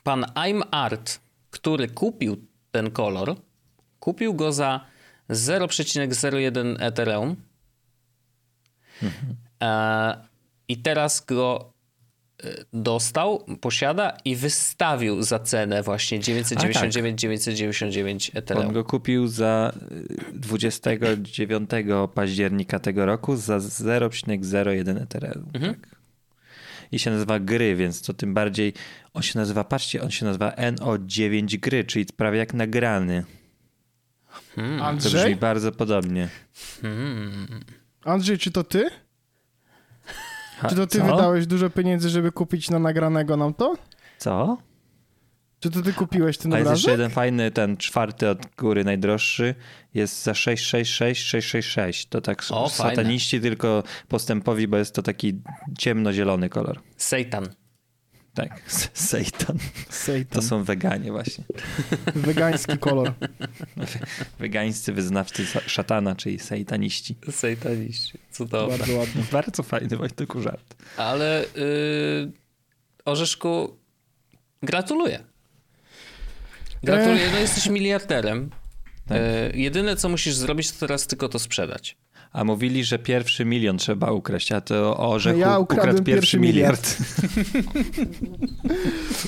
Pan 0.02 0.22
I'm 0.34 0.62
Art, 0.70 1.20
który 1.50 1.88
kupił 1.88 2.36
ten 2.70 2.90
kolor, 2.90 3.36
kupił 4.00 4.34
go 4.34 4.52
za 4.52 4.80
0,01 5.30 6.76
Ethereum. 6.80 7.36
E, 9.62 10.16
I 10.68 10.76
teraz 10.76 11.24
go 11.24 11.72
dostał, 12.72 13.44
posiada 13.60 14.16
i 14.24 14.36
wystawił 14.36 15.22
za 15.22 15.38
cenę 15.38 15.82
właśnie 15.82 16.20
999, 16.20 17.20
999 17.20 18.30
Ethereum. 18.34 18.66
On 18.66 18.74
go 18.74 18.84
kupił 18.84 19.28
za 19.28 19.72
y, 20.32 20.38
29 20.38 21.70
października 22.14 22.78
tego 22.78 23.06
roku 23.06 23.36
za 23.36 23.58
0,01 23.58 25.02
Ethereum. 25.02 25.50
Mhm. 25.54 25.74
Tak. 25.74 25.96
I 26.92 26.98
się 26.98 27.10
nazywa 27.10 27.40
gry, 27.40 27.76
więc 27.76 28.02
to 28.02 28.14
tym 28.14 28.34
bardziej 28.34 28.72
on 29.14 29.22
się 29.22 29.38
nazywa, 29.38 29.64
patrzcie, 29.64 30.02
on 30.02 30.10
się 30.10 30.24
nazywa 30.26 30.50
NO9 30.50 31.58
gry, 31.58 31.84
czyli 31.84 32.06
prawie 32.06 32.38
jak 32.38 32.54
nagrany. 32.54 33.24
To 34.54 34.62
brzmi 34.62 34.80
Andrzej? 34.80 35.36
bardzo 35.36 35.72
podobnie. 35.72 36.28
Andrzej, 38.04 38.38
czy 38.38 38.50
to 38.50 38.64
ty? 38.64 38.90
Ha, 40.56 40.68
Czy 40.68 40.74
to 40.76 40.86
ty 40.86 40.98
co? 40.98 41.04
wydałeś 41.04 41.46
dużo 41.46 41.70
pieniędzy, 41.70 42.08
żeby 42.08 42.32
kupić 42.32 42.70
na 42.70 42.78
nagranego 42.78 43.36
nam 43.36 43.54
to? 43.54 43.74
Co? 44.18 44.58
Czy 45.60 45.70
to 45.70 45.82
ty 45.82 45.92
kupiłeś 45.92 46.38
ten 46.38 46.52
A 46.52 46.58
jest 46.58 46.70
jeszcze 46.70 46.84
obrazek? 46.84 46.98
jeden 47.00 47.10
fajny, 47.10 47.50
ten 47.50 47.76
czwarty 47.76 48.28
od 48.28 48.38
góry, 48.58 48.84
najdroższy, 48.84 49.54
jest 49.94 50.22
za 50.22 50.34
666, 50.34 51.22
666. 51.28 52.08
To 52.08 52.20
tak 52.20 52.42
O, 52.50 52.68
fajne. 52.68 52.90
sataniści 52.96 53.40
tylko 53.40 53.82
postępowi, 54.08 54.68
bo 54.68 54.76
jest 54.76 54.94
to 54.94 55.02
taki 55.02 55.40
ciemnozielony 55.78 56.48
kolor. 56.48 56.80
Satan. 56.96 57.46
Tak, 58.36 58.60
Satan. 58.94 59.58
Satan. 59.90 60.24
To 60.30 60.42
są 60.42 60.64
weganie 60.64 61.12
właśnie. 61.12 61.44
Wegański 62.14 62.78
kolor. 62.78 63.12
Wegańscy 64.38 64.92
wyznawcy 64.92 65.46
szatana, 65.66 66.16
czyli 66.16 66.38
sataniści. 66.38 67.16
Sataniści. 67.30 68.18
Cudowne. 68.30 68.78
Bardzo 68.78 68.96
ładny. 68.96 69.22
Bardzo 69.32 69.62
fajny 69.62 69.96
Wojteku 69.96 70.42
żart. 70.42 70.74
Ale 70.96 71.44
yy, 71.56 72.32
Orzeszku, 73.04 73.76
gratuluję. 74.62 75.24
Gratuluję, 76.82 77.30
no 77.32 77.38
jesteś 77.38 77.66
miliarderem. 77.66 78.50
Tak. 79.08 79.18
Yy, 79.18 79.60
jedyne, 79.60 79.96
co 79.96 80.08
musisz 80.08 80.34
zrobić, 80.34 80.72
to 80.72 80.80
teraz 80.80 81.06
tylko 81.06 81.28
to 81.28 81.38
sprzedać. 81.38 81.96
A 82.36 82.44
mówili, 82.44 82.84
że 82.84 82.98
pierwszy 82.98 83.44
milion 83.44 83.78
trzeba 83.78 84.10
ukraść, 84.12 84.52
a 84.52 84.60
to 84.60 84.96
Orzechu 84.96 85.38
Ja 85.38 85.58
ukradłem 85.58 85.62
ukradł 85.62 86.04
pierwszy 86.04 86.38
pierwszy 86.38 86.40
miliard. 86.40 86.96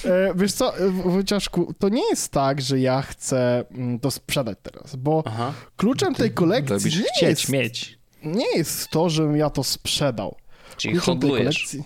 E, 0.05 0.33
wiesz 0.35 0.53
co, 0.53 0.79
e, 0.79 0.91
Wojciaszku, 0.91 1.75
to 1.79 1.89
nie 1.89 2.09
jest 2.11 2.33
tak, 2.33 2.61
że 2.61 2.81
ja 2.81 3.03
chcę 3.03 3.65
mm, 3.71 3.99
to 3.99 4.11
sprzedać 4.11 4.59
teraz, 4.63 4.97
bo 4.97 5.23
Aha. 5.27 5.53
kluczem 5.77 6.15
tej 6.15 6.31
kolekcji 6.31 6.91
nie 6.91 7.05
chcieć 7.17 7.41
jest, 7.41 7.49
mieć. 7.49 7.99
nie 8.23 8.57
jest 8.57 8.89
to, 8.89 9.11
żebym 9.11 9.37
ja 9.37 9.51
to 9.51 9.65
sprzedał. 9.65 10.37
Czyli 10.77 10.95
Kluczem 10.95 11.21
tej 11.21 11.31
hodlujesz. 11.31 11.57
kolekcji... 11.57 11.85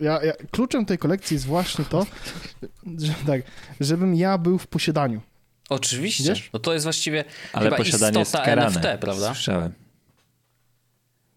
Ja, 0.00 0.24
ja, 0.24 0.32
kluczem 0.50 0.86
tej 0.86 0.98
kolekcji 0.98 1.34
jest 1.34 1.46
właśnie 1.46 1.84
to, 1.84 2.06
że, 3.06 3.14
tak, 3.26 3.42
żebym 3.80 4.14
ja 4.14 4.38
był 4.38 4.58
w 4.58 4.66
posiadaniu. 4.66 5.20
Oczywiście. 5.68 6.24
Wiesz? 6.24 6.50
No 6.52 6.58
to 6.58 6.72
jest 6.72 6.84
właściwie 6.84 7.24
Ale 7.52 7.64
chyba 7.64 7.76
posiadanie 7.76 8.18
jest 8.18 8.28
istota 8.28 8.44
karane. 8.44 8.66
NFT, 8.66 9.00
prawda? 9.00 9.34
Słyszałem. 9.34 9.87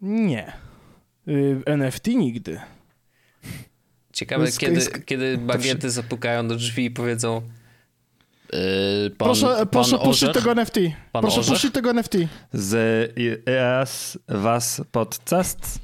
Nie. 0.02 0.54
Y, 1.28 1.62
NFT 1.66 2.08
nigdy. 2.08 2.60
Ciekawe, 4.14 4.46
Jest- 4.46 4.60
kiedy, 4.60 4.76
jest- 4.76 5.06
kiedy 5.06 5.38
bagiety 5.38 5.90
zapukają 5.90 6.48
do 6.48 6.56
drzwi 6.56 6.86
i 6.86 6.92
powiedzą 6.92 7.42
yy, 8.54 8.60
pan, 9.10 9.28
proszę 9.28 9.48
pan 9.58 9.68
proszę 9.68 10.00
puścić 10.00 10.34
tego 10.34 10.52
NFT. 10.52 10.76
Pan 11.12 11.22
proszę 11.22 11.44
puścić 11.44 11.74
tego 11.74 11.90
NFT. 11.90 12.16
Z 12.54 13.12
EAS 13.48 14.18
was 14.28 14.82
podcast. 14.92 15.80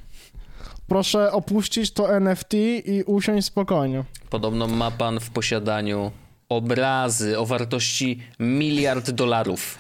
Proszę 0.88 1.32
opuścić 1.32 1.92
to 1.92 2.16
NFT 2.16 2.54
i 2.86 3.04
usiąść 3.06 3.48
spokojnie. 3.48 4.04
Podobno 4.30 4.68
ma 4.68 4.92
pan 4.92 5.20
w 5.20 5.30
posiadaniu 5.30 6.12
obrazy 6.50 7.40
o 7.40 7.46
wartości 7.46 8.20
miliard 8.40 9.12
dolarów. 9.12 9.80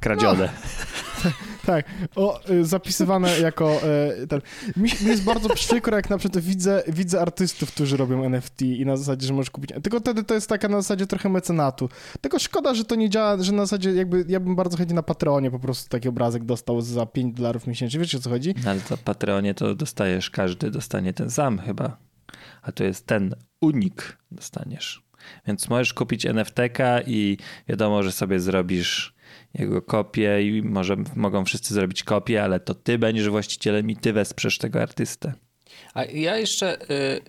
Kradzione. 0.00 0.48
Tak, 1.68 1.86
o, 2.16 2.50
y, 2.50 2.64
zapisywane 2.64 3.38
jako 3.48 3.80
y, 4.22 4.26
ten. 4.26 4.40
Mi, 4.76 4.90
mi 5.02 5.08
jest 5.08 5.24
bardzo 5.24 5.48
przykro, 5.48 5.96
jak 5.96 6.10
na 6.10 6.18
przykład 6.18 6.44
widzę, 6.44 6.82
widzę 6.88 7.20
artystów, 7.20 7.72
którzy 7.72 7.96
robią 7.96 8.24
NFT 8.24 8.62
i 8.62 8.86
na 8.86 8.96
zasadzie, 8.96 9.26
że 9.26 9.34
możesz 9.34 9.50
kupić. 9.50 9.70
Tylko 9.82 10.00
wtedy 10.00 10.24
to 10.24 10.34
jest 10.34 10.48
taka 10.48 10.68
na 10.68 10.80
zasadzie 10.80 11.06
trochę 11.06 11.28
mecenatu. 11.28 11.88
Tylko 12.20 12.38
szkoda, 12.38 12.74
że 12.74 12.84
to 12.84 12.94
nie 12.94 13.10
działa, 13.10 13.42
że 13.42 13.52
na 13.52 13.66
zasadzie 13.66 13.92
jakby 13.92 14.24
ja 14.28 14.40
bym 14.40 14.56
bardzo 14.56 14.76
chętnie 14.76 14.94
na 14.94 15.02
Patreonie 15.02 15.50
po 15.50 15.58
prostu 15.58 15.88
taki 15.88 16.08
obrazek 16.08 16.44
dostał 16.44 16.80
za 16.80 17.06
5 17.06 17.34
dolarów 17.34 17.66
miesięcznie. 17.66 18.00
Wiecie 18.00 18.18
o 18.18 18.20
co 18.20 18.30
chodzi? 18.30 18.54
No, 18.64 18.70
Ale 18.70 18.80
to 18.80 18.96
Patreonie 18.96 19.54
to 19.54 19.74
dostajesz, 19.74 20.30
każdy 20.30 20.70
dostanie 20.70 21.12
ten 21.12 21.30
sam 21.30 21.58
chyba. 21.58 21.96
A 22.62 22.72
to 22.72 22.84
jest 22.84 23.06
ten 23.06 23.34
unik 23.60 24.18
dostaniesz. 24.30 25.02
Więc 25.46 25.68
możesz 25.68 25.94
kupić 25.94 26.26
NFT-ka 26.26 27.02
i 27.06 27.38
wiadomo, 27.68 28.02
że 28.02 28.12
sobie 28.12 28.40
zrobisz 28.40 29.17
jego 29.54 29.82
kopię 29.82 30.42
i 30.42 30.62
może 30.62 30.96
mogą 31.16 31.44
wszyscy 31.44 31.74
zrobić 31.74 32.04
kopię, 32.04 32.44
ale 32.44 32.60
to 32.60 32.74
ty 32.74 32.98
będziesz 32.98 33.28
właścicielem 33.28 33.90
i 33.90 33.96
ty 33.96 34.12
wesprzesz 34.12 34.58
tego 34.58 34.82
artystę. 34.82 35.32
A 35.94 36.04
ja 36.04 36.36
jeszcze, 36.36 36.90
y, 36.90 37.20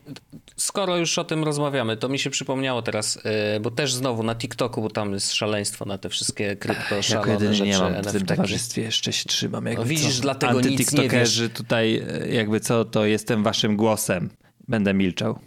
skoro 0.56 0.98
już 0.98 1.18
o 1.18 1.24
tym 1.24 1.44
rozmawiamy, 1.44 1.98
to 1.98 2.10
mi 2.10 2.20
się 2.20 2.30
przypomniało 2.30 2.82
teraz, 2.82 3.16
y, 3.56 3.60
bo 3.60 3.72
też 3.72 3.94
znowu 3.94 4.24
na 4.24 4.36
TikToku, 4.36 4.82
bo 4.82 4.90
tam 4.90 5.14
jest 5.14 5.34
szaleństwo 5.34 5.86
na 5.86 5.98
te 5.98 6.10
wszystkie 6.10 6.56
krypto 6.56 6.96
Jako 6.96 7.02
szalone 7.02 7.34
jedyny 7.34 7.54
rzeczy, 7.54 7.70
nie 7.70 7.80
mam 7.80 8.04
w 8.04 8.12
tym 8.12 8.26
towarzystwie, 8.26 8.82
jeszcze 8.82 9.14
się 9.14 9.26
trzymam. 9.26 9.66
Jakby 9.66 9.82
No 9.82 9.90
widzisz, 9.90 10.16
co. 10.16 10.22
dlatego 10.22 10.54
nic 10.54 10.66
nie 10.66 10.72
Antytiktokerzy 10.72 11.50
tutaj 11.50 12.04
e, 12.24 12.28
jakby 12.28 12.60
co, 12.60 12.86
to 12.86 13.06
jestem 13.06 13.44
waszym 13.44 13.78
głosem. 13.78 14.30
Będę 14.68 14.94
milczał. 14.94 15.40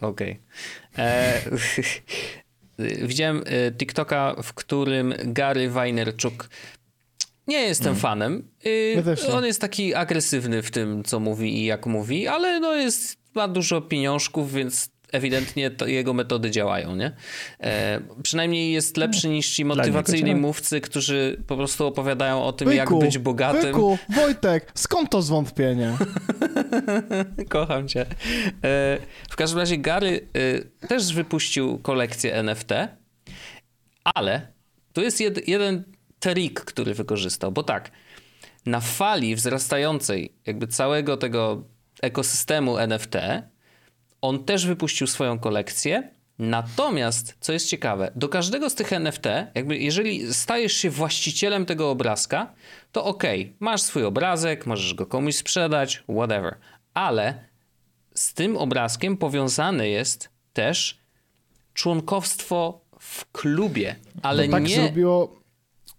Okej. 0.00 0.40
E, 0.98 1.40
Widziałem 2.78 3.42
e, 3.46 3.72
TikToka, 3.72 4.34
w 4.42 4.52
którym 4.54 5.14
Gary 5.24 5.70
Vaynerchuk 5.70 6.48
nie 7.46 7.60
jestem 7.62 7.96
fanem. 7.96 8.48
Y, 8.66 8.92
Ja. 9.28 9.34
On 9.34 9.44
jest 9.44 9.60
taki 9.60 9.94
agresywny 9.94 10.62
w 10.62 10.70
tym, 10.70 11.04
co 11.04 11.20
mówi 11.20 11.58
i 11.58 11.64
jak 11.64 11.86
mówi, 11.86 12.26
ale 12.26 12.60
no 12.60 12.74
jest, 12.74 13.16
ma 13.34 13.48
dużo 13.48 13.80
pieniążków, 13.80 14.52
więc 14.52 14.88
ewidentnie 15.12 15.70
jego 15.86 16.14
metody 16.14 16.50
działają, 16.50 16.96
nie? 16.96 17.12
E, 17.60 18.00
przynajmniej 18.22 18.72
jest 18.72 18.96
lepszy 18.96 19.28
niż 19.28 19.50
ci 19.50 19.64
motywacyjni 19.64 20.34
mówcy, 20.34 20.80
którzy 20.80 21.42
po 21.46 21.56
prostu 21.56 21.86
opowiadają 21.86 22.42
o 22.42 22.52
tym, 22.52 22.72
jak 22.72 22.98
być 22.98 23.18
bogatym. 23.18 23.62
Byku, 23.62 23.98
Wojtek, 24.08 24.72
skąd 24.74 25.10
to 25.10 25.22
zwątpienie? 25.22 25.96
Kocham 27.48 27.88
cię. 27.88 28.00
E, 28.64 28.98
W 29.28 29.36
każdym 29.36 29.58
razie 29.58 29.78
Gary 29.78 30.28
e, 30.82 30.86
też 30.88 31.14
wypuścił 31.14 31.78
kolekcję 31.78 32.34
NFT, 32.34 32.70
ale 34.04 34.52
tu 34.92 35.00
jest 35.02 35.20
jed, 35.20 35.48
jeden 35.48 35.84
trik, 36.20 36.60
który 36.60 36.94
wykorzystał, 36.94 37.52
bo 37.52 37.62
tak, 37.62 37.90
na 38.66 38.80
fali 38.80 39.34
wzrastającej 39.36 40.32
jakby 40.46 40.66
całego 40.66 41.16
tego 41.16 41.64
ekosystemu 42.02 42.78
NFT, 42.78 43.14
on 44.20 44.44
też 44.44 44.66
wypuścił 44.66 45.06
swoją 45.06 45.38
kolekcję. 45.38 46.10
Natomiast, 46.38 47.36
co 47.40 47.52
jest 47.52 47.68
ciekawe, 47.68 48.12
do 48.16 48.28
każdego 48.28 48.70
z 48.70 48.74
tych 48.74 48.92
NFT, 48.92 49.24
jakby 49.54 49.78
jeżeli 49.78 50.34
stajesz 50.34 50.72
się 50.72 50.90
właścicielem 50.90 51.66
tego 51.66 51.90
obrazka, 51.90 52.52
to 52.92 53.04
okej, 53.04 53.56
masz 53.60 53.82
swój 53.82 54.04
obrazek, 54.04 54.66
możesz 54.66 54.94
go 54.94 55.06
komuś 55.06 55.36
sprzedać, 55.36 56.04
whatever. 56.16 56.56
Ale 56.94 57.44
z 58.14 58.34
tym 58.34 58.56
obrazkiem 58.56 59.16
powiązane 59.16 59.88
jest 59.88 60.28
też 60.52 60.98
członkowstwo 61.74 62.80
w 63.00 63.32
klubie, 63.32 63.96
ale 64.22 64.44
To 64.46 64.52
tak 64.52 64.62
nie. 64.68 64.74
zrobiło... 64.74 65.38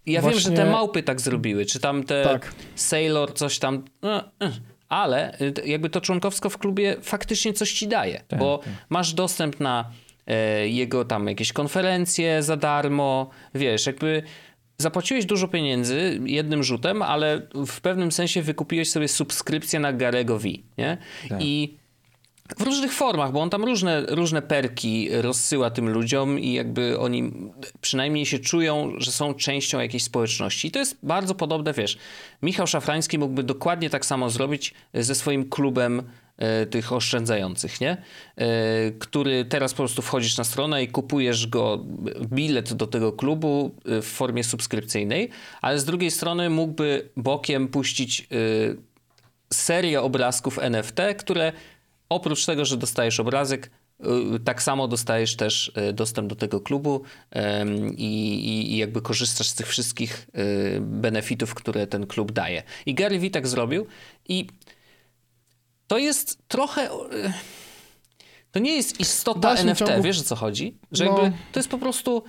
Ja 0.05 0.22
wiem, 0.22 0.32
że 0.34 0.39
właśnie- 0.39 0.57
te 0.57 0.72
małpy 0.72 1.03
tak 1.03 1.22
zrobiły, 1.22 1.65
czy 1.65 1.80
tam 1.80 2.03
te 2.03 2.24
Tak. 2.24 2.53
Sailor 2.76 3.34
coś 3.34 3.59
tam. 3.59 3.84
Ale 4.89 5.41
y, 5.41 5.53
jakby 5.65 5.89
to 5.89 6.01
członkowsko 6.01 6.49
w 6.49 6.57
klubie 6.57 6.95
faktycznie 7.01 7.53
coś 7.53 7.73
ci 7.73 7.87
daje, 7.87 8.21
Tak, 8.27 8.39
bo 8.39 8.59
masz 8.89 9.13
dostęp 9.13 9.59
na 9.59 9.89
e, 10.27 10.67
jego 10.67 11.05
tam 11.05 11.27
jakieś 11.27 11.53
konferencje 11.53 12.43
za 12.43 12.57
darmo, 12.57 13.29
wiesz, 13.55 13.85
jakby 13.85 14.23
zapłaciłeś 14.77 15.25
dużo 15.25 15.47
pieniędzy 15.47 16.19
jednym 16.25 16.63
rzutem, 16.63 17.01
ale 17.01 17.41
w 17.67 17.81
pewnym 17.81 18.11
sensie 18.11 18.41
wykupiłeś 18.41 18.89
sobie 18.89 19.07
subskrypcję 19.07 19.79
na 19.79 19.93
Garego 19.93 20.39
V, 20.39 20.47
nie? 20.77 20.97
I 21.39 21.77
w 22.57 22.61
różnych 22.61 22.93
formach, 22.93 23.31
bo 23.31 23.41
on 23.41 23.49
tam 23.49 23.63
różne, 23.63 24.05
różne 24.07 24.41
perki 24.41 25.09
rozsyła 25.11 25.69
tym 25.69 25.89
ludziom 25.89 26.39
i 26.39 26.53
jakby 26.53 26.99
oni 26.99 27.31
przynajmniej 27.81 28.25
się 28.25 28.39
czują, 28.39 28.93
że 28.97 29.11
są 29.11 29.33
częścią 29.33 29.79
jakiejś 29.79 30.03
społeczności. 30.03 30.67
I 30.67 30.71
to 30.71 30.79
jest 30.79 30.97
bardzo 31.03 31.35
podobne, 31.35 31.73
wiesz, 31.73 31.97
Michał 32.41 32.67
Szafrański 32.67 33.17
mógłby 33.17 33.43
dokładnie 33.43 33.89
tak 33.89 34.05
samo 34.05 34.29
zrobić 34.29 34.73
ze 34.93 35.15
swoim 35.15 35.49
klubem 35.49 36.03
e, 36.37 36.65
tych 36.65 36.93
oszczędzających, 36.93 37.81
nie? 37.81 37.97
E, 38.37 38.91
który 38.91 39.45
teraz 39.45 39.73
po 39.73 39.77
prostu 39.77 40.01
wchodzisz 40.01 40.37
na 40.37 40.43
stronę 40.43 40.83
i 40.83 40.87
kupujesz 40.87 41.47
go, 41.47 41.85
bilet 42.21 42.73
do 42.73 42.87
tego 42.87 43.11
klubu 43.11 43.75
e, 43.85 44.01
w 44.01 44.05
formie 44.05 44.43
subskrypcyjnej, 44.43 45.29
ale 45.61 45.79
z 45.79 45.85
drugiej 45.85 46.11
strony 46.11 46.49
mógłby 46.49 47.09
bokiem 47.17 47.67
puścić 47.67 48.27
serię 49.53 50.01
obrazków 50.01 50.59
NFT, 50.59 50.99
które 51.17 51.51
oprócz 52.10 52.45
tego, 52.45 52.66
że 52.66 52.78
dostajesz 52.78 53.20
obrazek, 53.20 53.72
y, 54.36 54.39
tak 54.39 54.64
samo 54.64 54.88
dostajesz 54.88 55.36
też 55.36 55.72
y, 55.89 55.93
dostęp 55.93 56.30
do 56.30 56.36
tego 56.36 56.62
klubu 56.62 57.01
i, 57.97 58.74
i, 58.74 58.78
jakby 58.78 59.01
korzystasz 59.01 59.47
z 59.47 59.55
tych 59.55 59.68
wszystkich 59.68 60.28
y, 60.38 60.82
benefitów, 60.82 61.53
które 61.53 61.88
ten 61.88 62.07
klub 62.07 62.32
daje. 62.32 62.64
I 62.86 62.93
Gary 62.93 63.30
tak 63.30 63.47
zrobił 63.47 63.86
i 64.30 64.47
to 65.88 65.97
jest 65.97 66.47
trochę... 66.47 66.89
To 68.51 68.60
nie 68.60 68.76
jest 68.76 68.99
istota 68.99 69.55
NFT, 69.55 69.84
ciągu- 69.84 70.01
wiesz 70.03 70.20
o 70.20 70.24
co 70.24 70.36
chodzi? 70.36 70.78
Że 70.91 71.05
No. 71.05 71.12
jakby 71.22 71.38
to 71.51 71.60
jest 71.60 71.70
po 71.70 71.78
prostu 71.78 72.24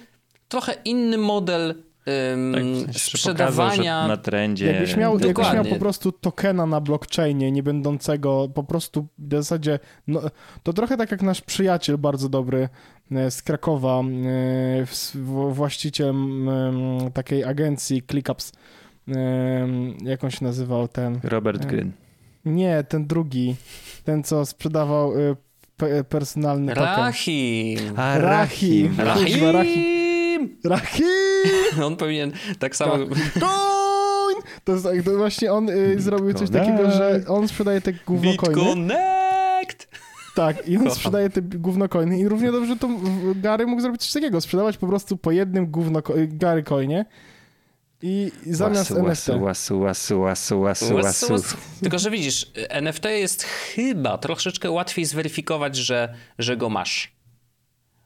trochę 0.49 0.75
inny 0.85 1.19
model 1.19 1.83
ym, 2.33 2.53
Tak, 2.55 2.63
w 2.63 2.67
sensie, 2.67 3.19
że 3.19 3.33
pokazał, 3.33 3.71
sprzedawania 3.71 4.09
na 4.09 4.17
trendzie. 4.17 4.67
Jakbyś 4.67 4.97
miał, 4.97 5.19
jakbyś 5.19 5.53
miał 5.53 5.65
po 5.65 5.77
prostu 5.77 6.13
tokena 6.13 6.67
na 6.67 6.81
blockchainie, 6.81 7.53
nie 7.53 7.63
będącego 7.63 8.49
po 8.55 8.65
prostu 8.65 9.07
w 9.19 9.33
zasadzie, 9.35 9.79
no, 10.07 10.21
to 10.63 10.73
trochę 10.73 10.97
tak 10.97 11.11
jak 11.11 11.23
nasz 11.23 11.41
przyjaciel 11.41 11.99
bardzo 11.99 12.29
dobry 12.29 12.69
e, 13.13 13.31
z 13.31 13.43
Krakowa, 13.43 14.01
e, 14.01 14.85
właściciel 15.51 16.15
takiej 17.15 17.45
agencji 17.45 18.03
ClickUps, 18.11 18.53
jak 20.05 20.25
on 20.25 20.31
się 20.31 20.45
nazywał 20.45 20.89
ten? 20.89 21.21
Robert 21.23 21.67
Gryn. 21.67 21.93
Nie, 22.45 22.85
ten 22.89 23.07
drugi, 23.07 23.57
ten 24.05 24.23
co 24.25 24.47
sprzedawał 24.47 25.13
e, 25.13 25.37
pe, 25.77 26.05
personalny 26.05 26.75
token. 26.75 26.97
Rahim! 26.97 27.79
A, 27.97 28.19
Rahim. 28.19 28.95
Rahim. 28.99 29.25
Kuźwa, 29.27 29.53
Rahim. 29.53 30.00
Rahim! 30.41 30.59
Rahim! 30.65 31.85
On 31.87 31.97
powinien 31.97 32.33
tak 32.59 32.77
samo. 32.77 32.95
To, 34.65 34.73
jest, 34.73 34.85
tak, 34.85 35.03
to 35.05 35.17
właśnie 35.17 35.53
on 35.53 35.69
y, 35.71 36.01
zrobił 36.01 36.35
coś 36.35 36.51
takiego, 36.51 36.91
że 36.91 37.21
on 37.29 37.49
sprzedaje 37.49 37.81
te 37.81 37.93
gówno 37.93 38.35
coiny. 38.37 38.55
BitConnect! 38.55 39.89
Tak, 40.35 40.69
i 40.69 40.77
on 40.77 40.83
Kocham. 40.83 40.97
sprzedaje 40.97 41.31
te 41.31 41.43
gówno 41.43 41.89
coiny 41.89 42.19
i 42.19 42.29
równie 42.29 42.53
dobrze 42.53 42.77
to 42.77 42.89
Gary 43.35 43.67
mógł 43.67 43.83
zrobić 43.83 44.03
coś 44.03 44.13
takiego, 44.13 44.41
sprzedawać 44.41 44.77
po 44.77 44.87
prostu 44.87 45.17
po 45.17 45.31
jednym 45.31 45.67
gówno 45.67 46.03
co- 46.03 46.13
Gary 46.29 46.63
coinie 46.63 47.05
i, 48.03 48.33
zamiast 48.47 48.91
łasu, 48.91 49.07
NFT. 49.07 49.29
łasu, 49.29 49.41
łasu, 49.41 49.81
łasu, 49.81 50.21
łasu, 50.21 50.61
łasu, 50.61 50.95
Łas, 50.95 51.05
łasu. 51.05 51.33
łas. 51.33 51.57
Tylko, 51.83 51.99
że 51.99 52.11
widzisz, 52.11 52.51
NFT 52.69 53.05
jest 53.05 53.43
chyba 53.43 54.19
troszeczkę 54.19 54.71
łatwiej 54.71 55.05
zweryfikować, 55.05 55.77
że, 55.77 56.15
że 56.39 56.57
go 56.57 56.69
masz. 56.69 57.13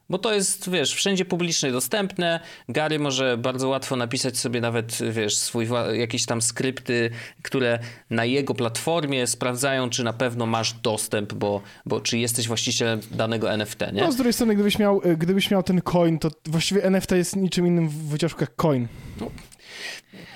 Bo 0.09 0.17
to 0.17 0.33
jest, 0.33 0.69
wiesz, 0.69 0.93
wszędzie 0.93 1.25
publicznie 1.25 1.71
dostępne. 1.71 2.39
Gary 2.69 2.99
może 2.99 3.37
bardzo 3.37 3.69
łatwo 3.69 3.95
napisać 3.95 4.37
sobie 4.37 4.61
nawet, 4.61 4.97
wiesz, 5.11 5.37
swój, 5.37 5.67
jakieś 5.93 6.25
tam 6.25 6.41
skrypty, 6.41 7.09
które 7.43 7.79
na 8.09 8.25
jego 8.25 8.55
platformie 8.55 9.27
sprawdzają, 9.27 9.89
czy 9.89 10.03
na 10.03 10.13
pewno 10.13 10.45
masz 10.45 10.73
dostęp, 10.73 11.33
bo, 11.33 11.61
bo 11.85 12.01
czy 12.01 12.17
jesteś 12.17 12.47
właścicielem 12.47 12.99
danego 13.11 13.51
NFT, 13.51 13.79
nie? 13.93 14.01
No 14.01 14.11
z 14.11 14.15
drugiej 14.15 14.33
strony, 14.33 14.53
gdybyś 14.55 14.79
miał, 14.79 15.01
y, 15.05 15.17
gdybyś 15.17 15.51
miał 15.51 15.63
ten 15.63 15.81
coin, 15.81 16.19
to 16.19 16.29
właściwie 16.45 16.83
NFT 16.83 17.11
jest 17.11 17.35
niczym 17.35 17.67
innym 17.67 17.89
w 17.89 17.93
wyciążku 17.93 18.41
jak 18.41 18.55
coin. 18.55 18.87
No, 19.21 19.31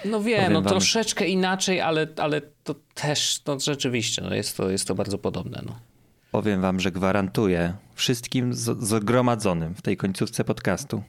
no 0.06 0.22
wiem, 0.24 0.38
Powiem 0.38 0.54
no 0.54 0.62
wam. 0.62 0.70
troszeczkę 0.70 1.28
inaczej, 1.28 1.82
ale, 1.82 2.08
ale 2.18 2.42
to 2.64 2.76
też, 2.94 3.42
no 3.48 3.60
rzeczywiście, 3.60 4.22
no 4.22 4.36
jest, 4.36 4.58
to, 4.58 4.70
jest 4.70 4.88
to 4.88 4.96
bardzo 4.96 5.18
podobne, 5.18 5.62
no. 5.66 5.80
Powiem 6.32 6.62
wam, 6.62 6.80
że 6.80 6.92
gwarantuję 6.92 7.74
wszystkim 7.96 8.54
zgromadzonym 8.80 9.76
w 9.76 9.82
tej 9.82 9.98
końcówce 9.98 10.44
podcastu, 10.44 11.04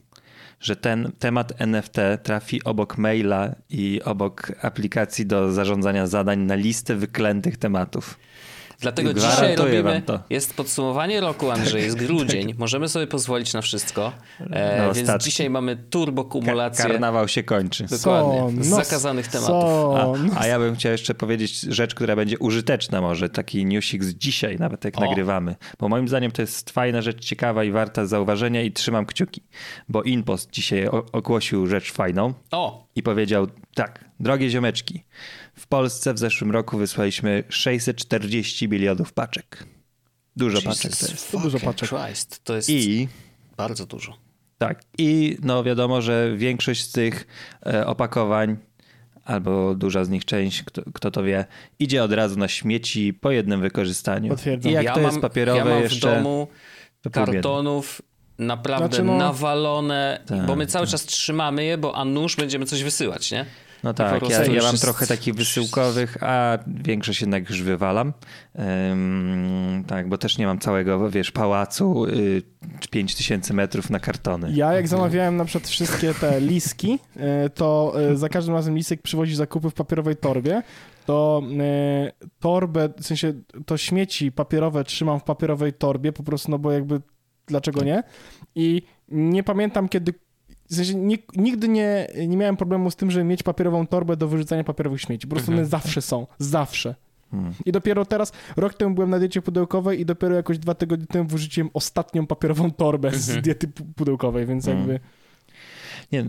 że 0.59 0.75
ten 0.75 1.11
temat 1.19 1.53
NFT 1.61 1.97
trafi 2.23 2.63
obok 2.63 2.97
maila 2.97 3.55
i 3.69 4.01
obok 4.05 4.51
aplikacji 4.61 5.25
do 5.25 5.51
zarządzania 5.51 6.07
zadań 6.07 6.39
na 6.39 6.55
listę 6.55 6.95
wyklętych 6.95 7.57
tematów. 7.57 8.19
Dlatego 8.81 9.13
dzisiaj 9.13 9.55
robimy, 9.55 10.01
jest 10.29 10.53
podsumowanie 10.53 11.21
roku, 11.21 11.51
Andrzej, 11.51 11.83
jest 11.83 11.97
grudzień, 11.97 12.47
tak. 12.47 12.57
możemy 12.57 12.89
sobie 12.89 13.07
pozwolić 13.07 13.53
na 13.53 13.61
wszystko, 13.61 14.11
e, 14.39 14.77
no, 14.77 14.93
więc 14.93 15.09
ostatni. 15.09 15.25
dzisiaj 15.25 15.49
mamy 15.49 15.75
turbokumulację. 15.75 16.85
karnawał 16.85 17.27
się 17.27 17.43
kończy. 17.43 17.85
Dokładnie, 17.85 18.63
z 18.63 18.69
no, 18.69 18.75
zakazanych 18.75 19.27
tematów. 19.27 19.55
A, 20.35 20.39
a, 20.39 20.47
ja 20.47 20.59
bym 20.59 20.75
chciał 20.75 20.91
jeszcze 20.91 21.13
powiedzieć 21.13 21.61
rzecz, 21.61 21.95
która 21.95 22.15
będzie 22.15 22.39
użyteczna 22.39 23.01
może, 23.01 23.29
taki 23.29 23.65
newsik 23.65 24.03
z 24.03 24.13
dzisiaj, 24.13 24.57
nawet 24.59 24.85
jak 24.85 24.97
o. 24.97 25.01
nagrywamy, 25.01 25.55
bo 25.79 25.89
moim 25.89 26.07
zdaniem 26.07 26.31
to 26.31 26.41
jest 26.41 26.69
fajna 26.69 27.01
rzecz, 27.01 27.25
ciekawa 27.25 27.63
i 27.63 27.71
warta 27.71 28.05
zauważenia 28.05 28.61
i 28.61 28.71
trzymam 28.71 29.05
kciuki, 29.05 29.43
bo 29.89 30.03
InPost 30.03 30.51
dzisiaj 30.51 30.87
ogłosił 31.11 31.67
rzecz 31.67 31.91
fajną 31.91 32.33
o. 32.51 32.87
i 32.95 33.03
powiedział 33.03 33.47
tak, 33.75 34.05
drogie 34.19 34.49
ziomeczki, 34.49 35.03
w 35.55 35.67
Polsce 35.67 36.13
w 36.13 36.19
zeszłym 36.19 36.51
roku 36.51 36.77
wysłaliśmy 36.77 37.43
640 37.49 38.69
milionów 38.69 39.13
paczek. 39.13 39.65
Dużo 40.35 40.57
Jesus 40.57 40.77
paczek 40.77 40.97
to 40.97 41.07
jest. 41.11 41.31
To 41.31 41.39
dużo 41.39 41.59
paczek. 41.59 41.89
Christ, 41.89 42.43
to 42.43 42.55
jest 42.55 42.69
I 42.69 43.07
bardzo 43.57 43.85
dużo. 43.85 44.17
Tak. 44.57 44.81
I 44.97 45.37
no 45.43 45.63
wiadomo, 45.63 46.01
że 46.01 46.37
większość 46.37 46.83
z 46.83 46.91
tych 46.91 47.27
e, 47.65 47.87
opakowań 47.87 48.57
albo 49.25 49.75
duża 49.75 50.03
z 50.03 50.09
nich 50.09 50.25
część, 50.25 50.63
kto, 50.63 50.81
kto, 50.93 51.11
to 51.11 51.23
wie, 51.23 51.45
idzie 51.79 52.03
od 52.03 52.13
razu 52.13 52.39
na 52.39 52.47
śmieci 52.47 53.13
po 53.13 53.31
jednym 53.31 53.61
wykorzystaniu. 53.61 54.29
Potwierdzam. 54.29 54.71
I 54.71 54.75
jak 54.75 54.83
ja 54.83 54.93
to 54.93 54.99
mam, 54.99 55.11
jest 55.11 55.21
papierowe 55.21 55.59
ja 55.59 55.65
mam 55.65 55.83
jeszcze... 55.83 56.11
w 56.11 56.23
domu 56.23 56.47
kartonów 57.11 58.01
naprawdę 58.39 58.87
znaczy 58.87 59.03
no... 59.03 59.17
nawalone, 59.17 60.19
tak, 60.25 60.45
bo 60.45 60.55
my 60.55 60.67
cały 60.67 60.85
tak. 60.85 60.91
czas 60.91 61.05
trzymamy 61.05 61.63
je, 61.63 61.77
bo 61.77 61.95
a 61.95 62.05
nuż 62.05 62.35
będziemy 62.35 62.65
coś 62.65 62.83
wysyłać, 62.83 63.31
nie? 63.31 63.45
No 63.83 63.93
tak, 63.93 64.29
ja, 64.29 64.45
ja 64.45 64.63
mam 64.63 64.77
trochę 64.77 65.07
takich 65.07 65.35
wysyłkowych, 65.35 66.17
a 66.23 66.57
większość 66.67 67.21
jednak 67.21 67.49
już 67.49 67.61
wywalam. 67.61 68.13
Um, 68.55 69.83
tak, 69.87 70.09
bo 70.09 70.17
też 70.17 70.37
nie 70.37 70.45
mam 70.45 70.59
całego, 70.59 71.09
wiesz, 71.09 71.31
pałacu 71.31 72.05
y, 72.05 72.41
5000 72.91 73.53
metrów 73.53 73.89
na 73.89 73.99
kartony. 73.99 74.51
Ja 74.53 74.73
jak 74.73 74.87
zamawiałem 74.87 75.37
na 75.37 75.45
przykład 75.45 75.69
wszystkie 75.69 76.13
te 76.13 76.41
liski, 76.41 76.99
y, 77.45 77.49
to 77.49 77.93
y, 78.11 78.17
za 78.17 78.29
każdym 78.29 78.55
razem 78.55 78.75
lisek 78.75 79.01
przywozi 79.01 79.35
zakupy 79.35 79.69
w 79.69 79.73
papierowej 79.73 80.15
torbie, 80.15 80.61
to 81.05 81.41
y, 81.51 82.29
torbę, 82.39 82.89
w 83.01 83.05
sensie 83.05 83.33
to 83.65 83.77
śmieci 83.77 84.31
papierowe 84.31 84.83
trzymam 84.83 85.19
w 85.19 85.23
papierowej 85.23 85.73
torbie, 85.73 86.13
po 86.13 86.23
prostu, 86.23 86.51
no 86.51 86.59
bo 86.59 86.71
jakby 86.71 87.01
dlaczego 87.51 87.83
nie? 87.83 88.03
I 88.55 88.81
nie 89.09 89.43
pamiętam, 89.43 89.89
kiedy 89.89 90.13
w 90.69 90.75
sensie 90.75 90.95
nigdy 91.35 91.67
nie, 91.67 92.07
nie 92.27 92.37
miałem 92.37 92.57
problemu 92.57 92.91
z 92.91 92.95
tym, 92.95 93.11
żeby 93.11 93.23
mieć 93.23 93.43
papierową 93.43 93.87
torbę 93.87 94.17
do 94.17 94.27
wyrzucania 94.27 94.63
papierowych 94.63 95.01
śmieci. 95.01 95.27
Po 95.27 95.35
prostu 95.35 95.51
mhm. 95.51 95.59
one 95.59 95.69
zawsze 95.69 96.01
są. 96.01 96.27
Zawsze. 96.39 96.95
Hmm. 97.31 97.53
I 97.65 97.71
dopiero 97.71 98.05
teraz, 98.05 98.31
rok 98.57 98.73
temu 98.73 98.95
byłem 98.95 99.09
na 99.09 99.19
diecie 99.19 99.41
pudełkowej 99.41 100.01
i 100.01 100.05
dopiero 100.05 100.35
jakoś 100.35 100.57
dwa 100.57 100.75
tygodnie 100.75 101.07
temu 101.07 101.29
wyrzuciłem 101.29 101.69
ostatnią 101.73 102.27
papierową 102.27 102.71
torbę 102.71 103.07
mhm. 103.07 103.23
z 103.23 103.41
diety 103.41 103.67
pudełkowej, 103.95 104.45
więc 104.45 104.65
hmm. 104.65 104.89
jakby... 104.89 104.99
Nie, 106.11 106.25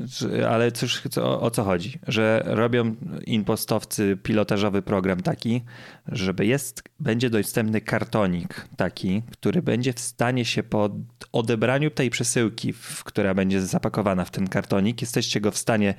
ale 0.49 0.73
cóż, 0.73 1.03
o, 1.17 1.41
o, 1.41 1.51
co 1.51 1.65
chodzi? 1.65 1.99
Że 2.09 2.43
robią 2.47 2.95
impostowcy 3.27 4.19
pilotażowy 4.23 4.83
program 4.83 5.21
taki, 5.21 5.63
żeby 6.09 6.47
jest, 6.47 6.83
będzie 7.01 7.31
dostępny 7.31 7.81
kartonik 7.81 8.69
taki, 8.77 9.23
który 9.33 9.63
będzie 9.63 9.93
w 9.93 10.01
stanie 10.01 10.45
się 10.45 10.63
po 10.63 10.91
odebraniu 11.33 11.91
tej 11.91 12.11
przesyłki, 12.11 12.73
w, 12.73 13.05
która 13.05 13.35
będzie 13.35 13.61
zapakowana 13.61 14.25
w 14.25 14.31
ten 14.31 14.49
kartonik, 14.49 15.01
jesteście 15.01 15.41
go 15.41 15.51
w 15.51 15.59
stanie 15.59 15.95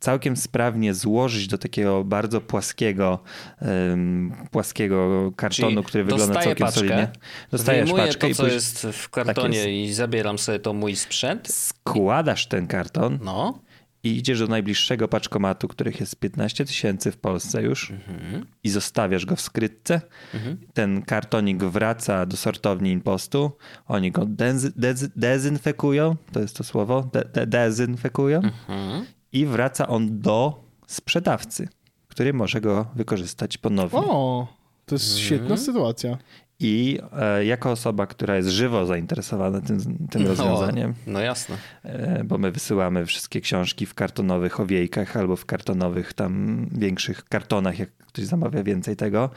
całkiem 0.00 0.36
sprawnie 0.36 0.94
złożyć 0.94 1.46
do 1.46 1.58
takiego 1.58 2.04
bardzo 2.04 2.40
płaskiego, 2.40 3.18
um, 3.60 4.32
płaskiego 4.50 5.32
kartonu, 5.36 5.70
Czyli 5.70 5.84
który 5.84 6.04
wygląda 6.04 6.34
całkiem 6.34 6.66
paczkę, 6.66 6.80
solidnie. 6.80 7.08
Dostajesz 7.50 7.92
paczkę 7.92 8.28
to, 8.28 8.34
co 8.34 8.46
jest 8.46 8.86
w 8.92 9.10
kartonie 9.10 9.58
tak 9.58 9.68
jest. 9.68 9.90
i 9.90 9.94
zabieram 9.94 10.38
sobie 10.38 10.58
to 10.58 10.72
mój 10.72 10.96
sprzęt. 10.96 11.48
Składasz 11.48 12.46
ten 12.46 12.66
karton. 12.66 13.18
No 13.28 13.68
i 14.04 14.16
idziesz 14.16 14.38
do 14.38 14.46
najbliższego 14.46 15.08
paczkomatu, 15.08 15.68
których 15.68 16.00
jest 16.00 16.16
15 16.16 16.64
tysięcy 16.64 17.12
w 17.12 17.16
Polsce 17.16 17.62
już 17.62 17.90
mhm. 17.90 18.46
i 18.64 18.70
zostawiasz 18.70 19.26
go 19.26 19.36
w 19.36 19.40
skrytce. 19.40 20.00
Mhm. 20.34 20.58
Ten 20.74 21.02
kartonik 21.02 21.64
wraca 21.64 22.26
do 22.26 22.36
sortowni 22.36 22.90
impostu, 22.90 23.52
oni 23.86 24.12
go 24.12 24.26
dez, 24.26 24.72
dez, 24.72 25.08
dezynfekują, 25.16 26.16
to 26.32 26.40
jest 26.40 26.56
to 26.56 26.64
słowo, 26.64 27.08
de, 27.12 27.24
de, 27.24 27.46
dezynfekują 27.46 28.38
mhm. 28.38 29.04
i 29.32 29.46
wraca 29.46 29.88
on 29.88 30.20
do 30.20 30.64
sprzedawcy, 30.86 31.68
który 32.08 32.32
może 32.32 32.60
go 32.60 32.86
wykorzystać 32.94 33.58
ponownie. 33.58 33.98
O, 33.98 34.46
to 34.86 34.94
jest 34.94 35.18
świetna 35.18 35.56
sytuacja. 35.56 36.18
I 36.60 36.98
e, 37.12 37.44
jako 37.44 37.70
osoba, 37.70 38.06
która 38.06 38.36
jest 38.36 38.48
żywo 38.48 38.86
zainteresowana 38.86 39.60
tym, 39.60 40.08
tym 40.10 40.22
no, 40.22 40.28
rozwiązaniem. 40.28 40.94
No 41.06 41.20
jasne. 41.20 41.56
E, 41.82 42.24
bo 42.24 42.38
my 42.38 42.50
wysyłamy 42.50 43.06
wszystkie 43.06 43.40
książki 43.40 43.86
w 43.86 43.94
kartonowych 43.94 44.60
owiejkach 44.60 45.16
albo 45.16 45.36
w 45.36 45.46
kartonowych 45.46 46.12
tam 46.12 46.66
większych 46.72 47.24
kartonach, 47.24 47.78
jak 47.78 47.96
ktoś 47.96 48.24
zamawia 48.24 48.62
więcej 48.62 48.96
tego. 48.96 49.30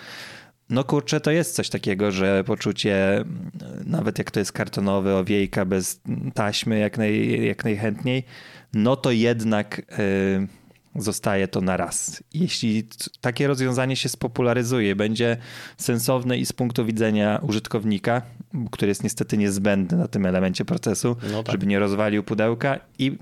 No 0.69 0.83
kurczę, 0.83 1.21
to 1.21 1.31
jest 1.31 1.55
coś 1.55 1.69
takiego, 1.69 2.11
że 2.11 2.43
poczucie, 2.43 3.25
nawet 3.85 4.17
jak 4.17 4.31
to 4.31 4.39
jest 4.39 4.51
kartonowy 4.51 5.13
owiejka 5.13 5.65
bez 5.65 6.01
taśmy 6.33 6.79
jak, 6.79 6.97
naj, 6.97 7.43
jak 7.45 7.63
najchętniej, 7.63 8.23
no 8.73 8.95
to 8.95 9.11
jednak... 9.11 9.81
Yy, 9.97 10.60
zostaje 10.95 11.47
to 11.47 11.61
na 11.61 11.77
raz. 11.77 12.23
Jeśli 12.33 12.87
takie 13.21 13.47
rozwiązanie 13.47 13.95
się 13.95 14.09
spopularyzuje, 14.09 14.95
będzie 14.95 15.37
sensowne 15.77 16.37
i 16.37 16.45
z 16.45 16.53
punktu 16.53 16.85
widzenia 16.85 17.39
użytkownika, 17.43 18.21
który 18.71 18.89
jest 18.89 19.03
niestety 19.03 19.37
niezbędny 19.37 19.97
na 19.97 20.07
tym 20.07 20.25
elemencie 20.25 20.65
procesu, 20.65 21.15
no 21.31 21.43
tak. 21.43 21.51
żeby 21.51 21.65
nie 21.65 21.79
rozwalił 21.79 22.23
pudełka 22.23 22.79
i 22.99 23.17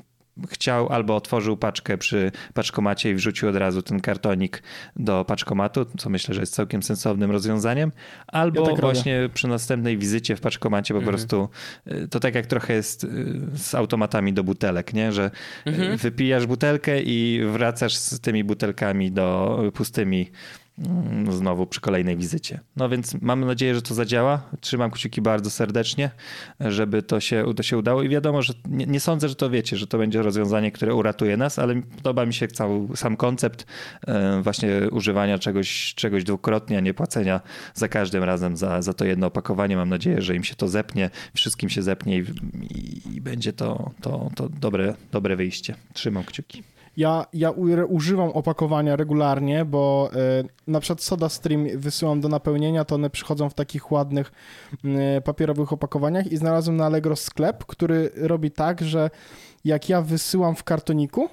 chciał 0.47 0.89
albo 0.89 1.15
otworzył 1.15 1.57
paczkę 1.57 1.97
przy 1.97 2.31
paczkomacie 2.53 3.09
i 3.09 3.15
wrzucił 3.15 3.49
od 3.49 3.55
razu 3.55 3.81
ten 3.81 3.99
kartonik 3.99 4.63
do 4.95 5.25
paczkomatu, 5.25 5.85
co 5.97 6.09
myślę, 6.09 6.35
że 6.35 6.41
jest 6.41 6.53
całkiem 6.53 6.83
sensownym 6.83 7.31
rozwiązaniem, 7.31 7.91
albo 8.27 8.61
ja 8.61 8.67
tak 8.67 8.81
właśnie 8.81 9.21
robię. 9.21 9.33
przy 9.33 9.47
następnej 9.47 9.97
wizycie 9.97 10.35
w 10.35 10.41
paczkomacie 10.41 10.93
po 10.93 10.99
mhm. 10.99 11.15
prostu 11.15 11.49
y, 11.87 12.07
to 12.07 12.19
tak 12.19 12.35
jak 12.35 12.45
trochę 12.45 12.73
jest 12.73 13.03
y, 13.03 13.07
z 13.53 13.75
automatami 13.75 14.33
do 14.33 14.43
butelek, 14.43 14.93
nie? 14.93 15.11
że 15.11 15.31
y, 15.67 15.69
mhm. 15.69 15.97
wypijasz 15.97 16.45
butelkę 16.45 17.01
i 17.01 17.41
wracasz 17.51 17.95
z 17.95 18.19
tymi 18.19 18.43
butelkami 18.43 19.11
do 19.11 19.59
pustymi 19.73 20.31
znowu 21.29 21.67
przy 21.67 21.81
kolejnej 21.81 22.17
wizycie. 22.17 22.59
No 22.75 22.89
więc 22.89 23.21
mam 23.21 23.45
nadzieję, 23.45 23.75
że 23.75 23.81
to 23.81 23.93
zadziała. 23.93 24.41
Trzymam 24.61 24.91
kciuki 24.91 25.21
bardzo 25.21 25.49
serdecznie, 25.49 26.11
żeby 26.59 27.03
to 27.03 27.19
się, 27.19 27.45
to 27.55 27.63
się 27.63 27.77
udało 27.77 28.03
i 28.03 28.09
wiadomo, 28.09 28.41
że 28.41 28.53
nie, 28.69 28.85
nie, 28.85 28.99
sądzę, 28.99 29.29
że 29.29 29.35
to 29.35 29.49
wiecie, 29.49 29.77
że 29.77 29.87
to 29.87 29.97
będzie 29.97 30.21
rozwiązanie, 30.21 30.71
które 30.71 30.95
uratuje 30.95 31.37
nas, 31.37 31.59
ale 31.59 31.81
podoba 31.81 32.25
mi 32.25 32.33
się 32.33 32.47
cały 32.47 32.97
sam 32.97 33.17
koncept 33.17 33.65
e, 34.07 34.41
właśnie 34.41 34.69
używania 34.91 35.39
czegoś, 35.39 35.93
czegoś 35.95 36.23
dwukrotnie, 36.23 36.77
a 36.77 36.79
nie 36.79 36.93
płacenia 36.93 37.41
za 37.73 37.87
każdym 37.87 38.23
razem 38.23 38.57
za, 38.57 38.81
za 38.81 38.93
to 38.93 39.05
jedno 39.05 39.27
opakowanie. 39.27 39.75
Mam 39.75 39.89
nadzieję, 39.89 40.21
że 40.21 40.35
im 40.35 40.43
się 40.43 40.55
to 40.55 40.67
zepnie, 40.67 41.09
wszystkim 41.33 41.69
się 41.69 41.81
zepnie 41.81 42.17
i, 42.17 42.23
i, 42.73 43.15
i 43.15 43.21
będzie 43.21 43.53
to, 43.53 43.91
to, 44.01 44.29
to 44.35 44.49
dobre, 44.49 44.95
dobre 45.11 45.35
wyjście. 45.35 45.75
Trzymam 45.93 46.23
kciuki. 46.23 46.63
Ja, 46.99 47.25
ja 47.33 47.51
używam 47.87 48.29
opakowania 48.29 48.95
regularnie, 48.95 49.65
bo 49.65 50.09
y, 50.41 50.47
na 50.67 50.79
przykład 50.79 51.01
Soda 51.01 51.29
Stream 51.29 51.67
wysyłam 51.75 52.21
do 52.21 52.29
napełnienia, 52.29 52.85
to 52.85 52.95
one 52.95 53.09
przychodzą 53.09 53.49
w 53.49 53.53
takich 53.53 53.91
ładnych 53.91 54.31
y, 55.17 55.21
papierowych 55.21 55.73
opakowaniach 55.73 56.31
i 56.31 56.37
znalazłem 56.37 56.77
na 56.77 56.85
Allegro 56.85 57.15
sklep, 57.15 57.65
który 57.65 58.11
robi 58.15 58.51
tak, 58.51 58.81
że 58.81 59.09
jak 59.65 59.89
ja 59.89 60.01
wysyłam 60.01 60.55
w 60.55 60.63
kartoniku, 60.63 61.29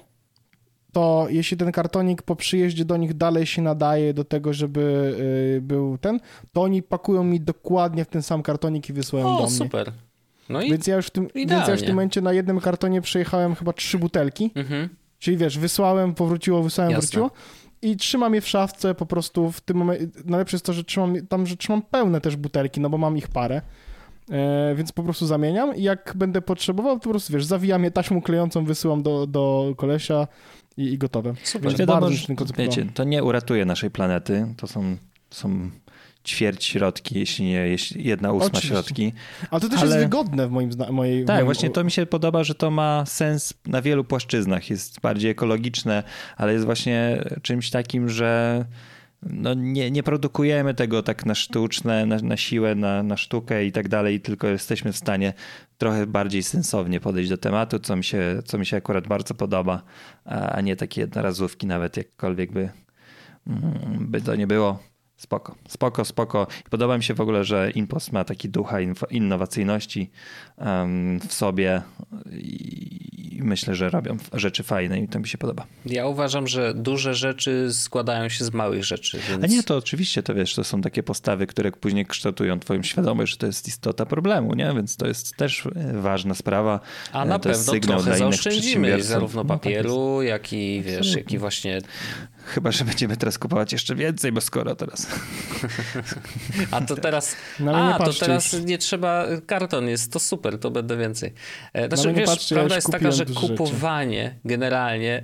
to 0.91 1.27
jeśli 1.29 1.57
ten 1.57 1.71
kartonik 1.71 2.21
po 2.21 2.35
przyjeździe 2.35 2.85
do 2.85 2.97
nich 2.97 3.13
dalej 3.13 3.45
się 3.45 3.61
nadaje 3.61 4.13
do 4.13 4.23
tego, 4.23 4.53
żeby 4.53 5.15
y, 5.57 5.61
był 5.61 5.97
ten, 5.97 6.19
to 6.53 6.61
oni 6.61 6.83
pakują 6.83 7.23
mi 7.23 7.41
dokładnie 7.41 8.05
w 8.05 8.07
ten 8.07 8.21
sam 8.21 8.43
kartonik 8.43 8.89
i 8.89 8.93
wysyłają 8.93 9.27
o, 9.35 9.37
do 9.37 9.47
mnie. 9.47 9.57
super. 9.57 9.91
No 10.49 10.61
i 10.61 10.71
Więc 10.71 10.87
ja 10.87 10.95
już 10.95 11.07
w 11.07 11.11
tym, 11.11 11.27
więc 11.35 11.51
ja 11.51 11.71
już 11.71 11.81
w 11.81 11.85
tym 11.85 11.95
momencie 11.95 12.21
na 12.21 12.33
jednym 12.33 12.59
kartonie 12.59 13.01
przejechałem 13.01 13.55
chyba 13.55 13.73
trzy 13.73 13.97
butelki. 13.97 14.51
mhm. 14.55 14.89
Czyli 15.19 15.37
wiesz, 15.37 15.59
wysłałem, 15.59 16.13
powróciło, 16.13 16.63
wysłałem, 16.63 16.91
Jasne. 16.91 17.01
wróciło. 17.01 17.31
I 17.81 17.97
trzymam 17.97 18.35
je 18.35 18.41
w 18.41 18.47
szafce 18.47 18.95
po 18.95 19.05
prostu 19.05 19.51
w 19.51 19.61
tym 19.61 19.77
momencie. 19.77 20.07
Najlepsze 20.25 20.55
jest 20.55 20.65
to, 20.65 20.73
że 20.73 20.83
trzymam 20.83 21.27
tam, 21.27 21.47
że 21.47 21.57
trzymam 21.57 21.81
pełne 21.81 22.21
też 22.21 22.35
butelki, 22.35 22.81
no 22.81 22.89
bo 22.89 22.97
mam 22.97 23.17
ich 23.17 23.27
parę. 23.27 23.61
E, 24.31 24.75
więc 24.75 24.91
po 24.91 25.03
prostu 25.03 25.25
zamieniam 25.25 25.75
i 25.75 25.83
jak 25.83 26.13
będę 26.15 26.41
potrzebował, 26.41 26.99
to 26.99 27.03
po 27.03 27.09
prostu 27.09 27.33
wiesz, 27.33 27.45
zawijam 27.45 27.83
je 27.83 27.91
taśmą 27.91 28.21
klejącą, 28.21 28.65
wysyłam 28.65 29.03
do, 29.03 29.27
do 29.27 29.73
kolesia 29.77 30.27
i, 30.77 30.83
i 30.83 30.97
gotowe. 30.97 31.33
Super. 31.43 31.77
Wiadomo, 31.77 32.01
bardzo 32.01 32.53
wiecie, 32.57 32.85
to 32.93 33.03
nie 33.03 33.23
uratuje 33.23 33.65
naszej 33.65 33.91
planety. 33.91 34.53
To 34.57 34.67
są, 34.67 34.97
są 35.29 35.69
ćwierć 36.27 36.65
środki, 36.65 37.19
jeśli 37.19 37.45
nie 37.45 37.51
jeśli 37.67 38.07
jedna 38.07 38.31
ósma 38.31 38.45
Oczywiście. 38.47 38.67
środki. 38.69 39.13
Ale 39.51 39.61
to 39.61 39.69
też 39.69 39.79
Ale- 39.79 39.87
jest 39.87 39.99
wygodne 39.99 40.47
w 40.47 40.51
moim 40.51 40.71
zna- 40.71 40.91
mojej 40.91 41.25
Tak, 41.25 41.35
moim... 41.35 41.45
właśnie 41.45 41.69
to 41.69 41.83
mi 41.83 41.91
się 41.91 42.05
podoba, 42.05 42.43
że 42.43 42.55
to 42.55 42.71
ma 42.71 43.03
sens 43.05 43.53
na 43.65 43.81
wielu 43.81 44.03
płaszczyznach. 44.03 44.69
Jest 44.69 45.01
bardziej 45.01 45.31
ekologiczne, 45.31 46.03
ale 46.37 46.53
jest 46.53 46.65
właśnie 46.65 47.23
czymś 47.41 47.69
takim, 47.69 48.09
że 48.09 48.65
no 49.23 49.53
nie, 49.53 49.91
nie 49.91 50.03
produkujemy 50.03 50.73
tego 50.73 51.03
tak 51.03 51.25
na 51.25 51.35
sztuczne, 51.35 52.05
na, 52.05 52.17
na 52.17 52.37
siłę, 52.37 52.75
na, 52.75 53.03
na 53.03 53.17
sztukę 53.17 53.65
i 53.65 53.71
tak 53.71 53.87
dalej, 53.87 54.21
tylko 54.21 54.47
jesteśmy 54.47 54.93
w 54.93 54.97
stanie 54.97 55.33
trochę 55.77 56.07
bardziej 56.07 56.43
sensownie 56.43 56.99
podejść 56.99 57.29
do 57.29 57.37
tematu, 57.37 57.79
co 57.79 57.95
mi 57.95 58.03
się, 58.03 58.41
co 58.45 58.57
mi 58.57 58.65
się 58.65 58.77
akurat 58.77 59.07
bardzo 59.07 59.33
podoba, 59.33 59.83
a 60.25 60.49
a 60.49 60.61
nie 60.61 60.75
takie 60.75 61.01
jednorazówki 61.01 61.67
nawet 61.67 61.97
jakkolwiek 61.97 62.51
by, 62.51 62.69
mm, 63.47 63.61
by 63.99 64.21
to 64.21 64.35
nie 64.35 64.47
było. 64.47 64.79
Spoko, 65.17 65.55
spoko, 65.67 66.05
spoko. 66.05 66.47
Podoba 66.69 66.97
mi 66.97 67.03
się 67.03 67.13
w 67.13 67.21
ogóle, 67.21 67.43
że 67.43 67.71
Impost 67.71 68.11
ma 68.11 68.23
taki 68.23 68.49
ducha 68.49 68.77
innowacyjności 69.09 70.11
w 71.27 71.33
sobie 71.33 71.81
i 72.31 73.07
i 73.37 73.43
myślę, 73.43 73.75
że 73.75 73.89
robią 73.89 74.17
rzeczy 74.33 74.63
fajne 74.63 74.99
i 74.99 75.07
to 75.07 75.19
mi 75.19 75.27
się 75.27 75.37
podoba. 75.37 75.65
Ja 75.85 76.07
uważam, 76.07 76.47
że 76.47 76.73
duże 76.73 77.15
rzeczy 77.15 77.73
składają 77.73 78.29
się 78.29 78.45
z 78.45 78.53
małych 78.53 78.83
rzeczy. 78.83 79.19
Więc... 79.29 79.43
A 79.43 79.47
nie, 79.47 79.63
to 79.63 79.77
oczywiście, 79.77 80.23
to 80.23 80.35
wiesz, 80.35 80.55
to 80.55 80.63
są 80.63 80.81
takie 80.81 81.03
postawy, 81.03 81.47
które 81.47 81.71
później 81.71 82.05
kształtują 82.05 82.59
twoją 82.59 82.83
świadomość, 82.83 83.31
że 83.31 83.37
to 83.37 83.45
jest 83.45 83.67
istota 83.67 84.05
problemu, 84.05 84.53
nie? 84.53 84.73
Więc 84.75 84.97
to 84.97 85.07
jest 85.07 85.35
też 85.35 85.65
e, 85.75 86.01
ważna 86.01 86.35
sprawa. 86.35 86.79
A 87.13 87.23
E, 87.23 87.25
na 87.25 87.39
to 87.39 87.49
pewno 87.49 87.73
sygnał 87.73 88.01
trochę 88.01 88.17
zaoszczędzimy 88.17 89.03
zarówno 89.03 89.43
No, 89.43 89.49
tak 89.49 89.59
papieru, 89.59 90.21
jak 90.21 90.53
i 90.53 90.81
wiesz, 90.85 90.97
Absolutnie. 90.97 91.21
jak 91.21 91.31
i 91.31 91.37
właśnie. 91.37 91.81
Chyba, 92.45 92.71
że 92.71 92.85
będziemy 92.85 93.17
teraz 93.17 93.37
kupować 93.37 93.71
jeszcze 93.71 93.95
więcej, 93.95 94.31
bo 94.31 94.41
skoro 94.41 94.75
teraz. 94.75 95.07
A 96.71 96.81
to 96.81 96.95
teraz. 96.95 97.35
No 97.59 97.77
a, 97.77 98.05
to 98.05 98.13
teraz 98.13 98.53
nie 98.53 98.77
trzeba. 98.77 99.25
Karton 99.47 99.87
jest, 99.87 100.11
to 100.11 100.19
super, 100.19 100.46
to 100.57 100.71
będę 100.71 100.97
więcej. 100.97 101.33
E, 101.75 101.79
ale 101.79 101.87
Znaczy, 101.97 102.13
wiesz, 102.13 102.25
patrzcie, 102.25 102.55
ja 102.55 102.59
prawda 102.59 102.75
już 102.75 102.83
jest 102.83 102.91
taka, 102.91 103.11
że 103.11 103.25
dużo 103.25 103.39
rzeczy. 103.41 103.53
kupowanie 103.57 104.35
generalnie 104.45 105.17
y, 105.19 105.23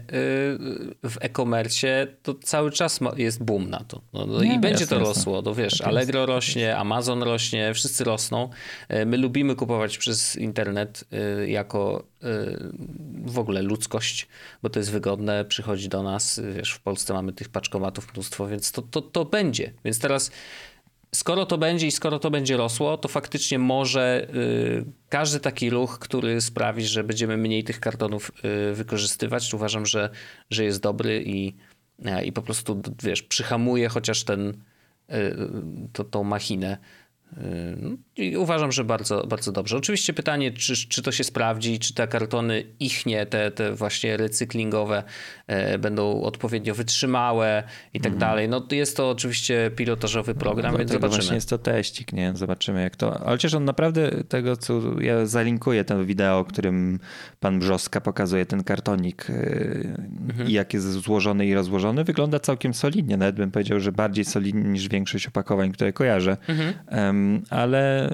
w 1.03 1.17
e-commerce 1.21 2.07
to 2.23 2.33
cały 2.33 2.71
czas 2.71 2.99
jest 3.17 3.43
boom 3.43 3.69
na 3.69 3.79
to. 3.79 4.01
No, 4.13 4.25
no 4.25 4.43
Nie, 4.43 4.55
I 4.55 4.59
będzie 4.59 4.87
to 4.87 4.99
rosło. 4.99 5.41
No 5.41 5.55
wiesz, 5.55 5.77
Tak 5.77 5.87
Allegro 5.87 6.25
rośnie, 6.25 6.77
Amazon 6.77 7.23
rośnie, 7.23 7.73
wszyscy 7.73 8.03
rosną. 8.03 8.49
E, 8.89 9.05
My 9.05 9.17
lubimy 9.17 9.55
kupować 9.55 9.97
przez 9.97 10.35
internet 10.35 11.03
y, 11.43 11.49
jako 11.49 12.03
y, 12.23 12.27
w 13.25 13.39
ogóle 13.39 13.61
ludzkość, 13.61 14.27
bo 14.63 14.69
to 14.69 14.79
jest 14.79 14.91
wygodne, 14.91 15.45
przychodzi 15.45 15.89
do 15.89 16.03
nas. 16.03 16.41
Wiesz, 16.55 16.71
w 16.71 16.79
Polsce 16.79 17.13
mamy 17.13 17.33
tych 17.33 17.49
paczkomatów 17.49 18.13
mnóstwo, 18.13 18.47
więc 18.47 18.71
to, 18.71 18.81
to, 18.81 19.01
to 19.01 19.25
będzie. 19.25 19.73
Więc 19.85 19.99
teraz 19.99 20.31
skoro 21.15 21.45
to 21.45 21.57
będzie 21.57 21.87
i 21.87 21.91
skoro 21.91 22.19
to 22.19 22.31
będzie 22.31 22.57
rosło, 22.57 22.97
to 22.97 23.07
faktycznie 23.07 23.59
może 23.59 24.27
y, 24.35 24.85
każdy 25.09 25.39
taki 25.39 25.69
ruch, 25.69 25.99
który 25.99 26.41
sprawi, 26.41 26.85
że 26.85 27.03
będziemy 27.03 27.37
mniej 27.37 27.63
tych 27.63 27.79
kartonów 27.79 28.31
y, 28.71 28.73
wykorzystywać, 28.73 29.53
uważam, 29.53 29.85
że, 29.85 30.09
że 30.49 30.63
jest 30.63 30.81
dobry 30.81 31.23
i, 31.25 31.55
i 32.25 32.33
po 32.33 32.41
prostu, 32.41 32.81
wiesz, 33.03 33.23
przyhamuje 33.23 33.89
chociaż 33.89 34.23
ten, 34.23 34.49
y, 34.49 35.35
to, 35.93 36.03
tą 36.03 36.23
machinę. 36.23 36.77
Y, 38.17 38.23
I 38.23 38.37
uważam, 38.37 38.71
że 38.71 38.83
bardzo, 38.83 39.27
bardzo 39.27 39.51
dobrze. 39.51 39.77
Oczywiście 39.77 40.13
pytanie, 40.13 40.51
czy, 40.51 40.87
czy 40.89 41.01
to 41.01 41.11
się 41.11 41.23
sprawdzi, 41.23 41.79
czy 41.79 41.93
te 41.93 42.07
kartony 42.07 42.63
ichnie, 42.79 43.25
te, 43.25 43.51
te 43.51 43.75
właśnie 43.75 44.17
recyklingowe 44.17 45.03
e, 45.47 45.77
będą 45.77 46.21
odpowiednio 46.21 46.75
wytrzymałe 46.75 47.63
i 47.93 47.99
tak 47.99 48.17
dalej. 48.17 48.49
No 48.49 48.67
jest 48.71 48.97
to 48.97 49.09
oczywiście 49.09 49.71
pilotażowy 49.75 50.35
program, 50.35 50.77
więc 50.77 50.91
Dlatego 50.91 50.93
zobaczymy. 50.93 51.21
właśnie 51.21 51.35
jest 51.35 51.49
to 51.49 51.57
teścik, 51.57 52.13
nie? 52.13 52.31
Zobaczymy 52.35 52.81
jak 52.81 52.95
to... 52.95 53.19
Ale 53.21 53.29
chociaż 53.31 53.53
on 53.53 53.65
naprawdę 53.65 54.23
tego, 54.23 54.57
co... 54.57 54.81
Ja 55.01 55.25
zalinkuję 55.25 55.83
ten 55.83 56.05
wideo, 56.05 56.45
którym 56.45 56.99
pan 57.39 57.59
Brzoska 57.59 58.01
pokazuje 58.01 58.45
ten 58.45 58.63
kartonik 58.63 59.25
yy, 59.29 59.93
Mhm. 60.29 60.49
i 60.49 60.53
jak 60.53 60.73
jest 60.73 60.91
złożony 60.91 61.45
i 61.45 61.53
rozłożony, 61.53 62.03
wygląda 62.03 62.39
całkiem 62.39 62.73
solidnie. 62.73 63.17
Nawet 63.17 63.35
bym 63.35 63.51
powiedział, 63.51 63.79
że 63.79 63.91
bardziej 63.91 64.25
solidnie 64.25 64.63
niż 64.63 64.87
większość 64.87 65.27
opakowań, 65.27 65.71
które 65.71 65.93
kojarzę. 65.93 66.37
Mhm. 66.47 66.73
Ale... 67.49 68.09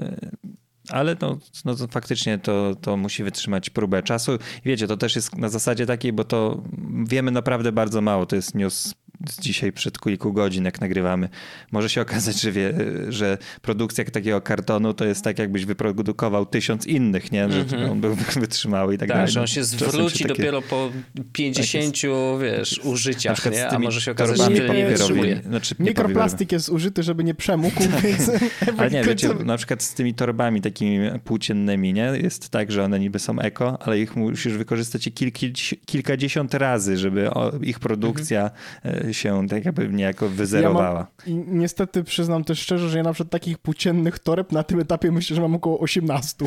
Ale 0.88 1.16
no, 1.20 1.38
no 1.64 1.74
to 1.74 1.88
faktycznie 1.88 2.38
to, 2.38 2.74
to 2.80 2.96
musi 2.96 3.24
wytrzymać 3.24 3.70
próbę 3.70 4.02
czasu. 4.02 4.38
Wiecie, 4.64 4.86
to 4.86 4.96
też 4.96 5.16
jest 5.16 5.36
na 5.36 5.48
zasadzie 5.48 5.86
takiej, 5.86 6.12
bo 6.12 6.24
to 6.24 6.62
wiemy 7.08 7.30
naprawdę 7.30 7.72
bardzo 7.72 8.00
mało. 8.00 8.26
To 8.26 8.36
jest 8.36 8.54
news 8.54 8.94
dzisiaj 9.40 9.72
przed 9.72 10.00
kilku 10.00 10.32
godzin, 10.32 10.64
jak 10.64 10.80
nagrywamy. 10.80 11.28
Może 11.72 11.88
się 11.88 12.00
okazać, 12.00 12.40
że, 12.40 12.52
wie, 12.52 12.72
że 13.08 13.38
produkcja 13.62 14.04
takiego 14.04 14.40
kartonu 14.40 14.94
to 14.94 15.04
jest 15.04 15.24
tak, 15.24 15.38
jakbyś 15.38 15.64
wyprodukował 15.64 16.46
tysiąc 16.46 16.86
innych, 16.86 17.32
nie? 17.32 17.48
Że 17.50 17.90
on 17.90 18.00
był 18.00 18.14
wytrzymały 18.40 18.94
i 18.94 18.98
tak, 18.98 19.08
Tak, 19.08 19.16
dalej. 19.16 19.32
że 19.32 19.40
on 19.40 19.46
się 19.46 19.64
zwróci 19.64 20.18
takie- 20.24 20.34
dopiero 20.34 20.62
po 20.62 20.90
50, 21.32 21.96
wiesz, 22.42 22.84
Na 22.84 22.90
użyciach, 22.90 23.34
przykład 23.34 23.54
nie? 23.54 23.68
A 23.68 23.78
może 23.78 24.00
się 24.00 24.10
okazać, 24.10 24.38
że 24.38 24.50
nie 24.74 24.86
wytrzymuje. 24.86 25.42
Znaczy, 25.46 25.74
Mikroplastik 25.78 26.52
jest 26.52 26.68
użyty, 26.68 27.02
żeby 27.02 27.24
nie 27.24 27.34
przemógł, 27.34 27.80
więc... 28.02 28.30
Ale 28.78 28.90
nie, 28.90 29.04
wiecie, 29.04 29.28
na 29.44 29.56
przykład 29.56 29.82
z 29.82 29.94
tymi 29.94 30.14
torbami 30.14 30.60
takimi 30.60 30.98
płóciennymi, 31.24 31.92
nie? 31.92 32.12
Jest 32.22 32.48
tak, 32.48 32.72
że 32.72 32.84
one 32.84 32.98
niby 33.00 33.18
są 33.18 33.38
eko, 33.38 33.78
ale 33.82 34.00
ich 34.00 34.16
musisz 34.16 34.52
wykorzystać 34.52 35.06
je 35.06 35.12
kilki, 35.12 35.52
kilkadziesiąt 35.86 36.54
razy, 36.54 36.96
żeby 36.96 37.30
ich 37.62 37.78
produkcja 37.78 38.50
e, 38.84 39.09
się 39.14 39.48
tak 39.48 39.64
jakby 39.64 39.88
niejako 39.88 40.28
wyzerowała. 40.28 41.06
I 41.26 41.34
niestety 41.34 42.04
przyznam 42.04 42.44
też 42.44 42.58
szczerze, 42.60 42.88
że 42.88 42.98
ja 42.98 43.04
na 43.04 43.12
przykład 43.12 43.30
takich 43.32 43.58
płóciennych 43.58 44.18
toreb 44.18 44.52
na 44.52 44.62
tym 44.62 44.80
etapie 44.80 45.12
myślę, 45.12 45.36
że 45.36 45.42
mam 45.42 45.54
około 45.54 45.80
18. 45.80 46.46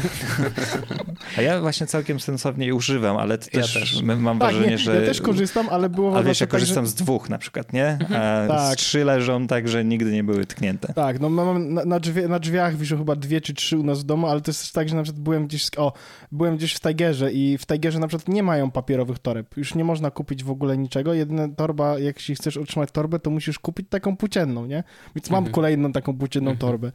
A 1.38 1.41
ja 1.41 1.61
właśnie 1.61 1.88
całkiem 1.88 2.20
sensownie 2.20 2.66
je 2.66 2.76
używam, 2.76 3.18
ale 3.18 3.38
Ja 3.53 3.61
też, 3.61 4.01
mam 4.03 4.39
Tak, 4.39 4.49
wrażenie, 4.51 4.72
nie, 4.72 4.78
że... 4.78 4.95
ja 4.95 5.07
też 5.07 5.22
korzystam, 5.22 5.68
ale 5.72 5.89
było 5.89 6.16
Ale 6.16 6.24
wiesz, 6.26 6.41
ja 6.41 6.47
korzystam 6.47 6.84
tak, 6.84 6.91
z 6.91 6.93
dwóch 6.93 7.30
na 7.30 7.38
przykład, 7.38 7.74
nie? 7.74 7.97
A 8.09 8.47
Tak. 8.47 8.74
z 8.74 8.76
trzy 8.76 9.05
leżą 9.05 9.47
tak, 9.47 9.68
że 9.68 9.86
nigdy 9.86 10.11
nie 10.11 10.24
były 10.24 10.45
tknięte. 10.45 10.88
że, 10.88 10.93
tak, 10.93 11.20
no 11.20 11.30
mam 11.30 11.74
na, 11.74 11.86
na, 11.86 11.99
drzwi, 11.99 12.22
na 12.30 12.39
drzwiach 12.39 12.78
wiszą 12.78 12.97
chyba 12.97 13.16
dwie 13.16 13.41
czy 13.41 13.53
trzy 13.53 13.78
u 13.78 13.84
nas 13.84 13.99
w 13.99 14.03
domu, 14.03 14.28
ale 14.28 14.41
to 14.41 14.51
jest 14.51 14.61
też 14.61 14.72
tak, 14.72 14.89
że 14.89 14.95
na 14.95 15.03
przykład 15.03 15.24
byłem 15.24 15.47
gdzieś, 15.47 15.70
o, 15.78 15.93
byłem 16.32 16.57
gdzieś 16.57 16.74
w 16.74 16.80
Tigerze 16.80 17.32
i 17.32 17.57
w 17.57 17.66
Tigerze 17.66 17.99
na 17.99 18.07
przykład 18.07 18.28
nie 18.28 18.43
mają 18.43 18.72
papierowych 18.72 19.20
toreb. 19.20 19.57
Już 19.57 19.76
nie 19.76 19.84
można 19.84 20.11
kupić 20.11 20.43
w 20.43 20.49
ogóle 20.51 20.78
niczego. 20.78 21.14
Jedyna 21.14 21.47
torba, 21.49 21.99
jak 21.99 22.16
jeśli 22.16 22.36
chcesz 22.36 22.53
otrzymać 22.58 22.91
torbę, 22.91 23.20
to 23.20 23.30
musisz 23.30 23.60
kupić 23.60 23.88
taką 23.89 24.18
płócienną, 24.18 24.66
nie? 24.66 24.84
Więc 25.16 25.30
mam 25.30 25.51
kolejną 25.51 25.91
taką 25.91 26.18
płócienną 26.18 26.58
torbę. 26.58 26.91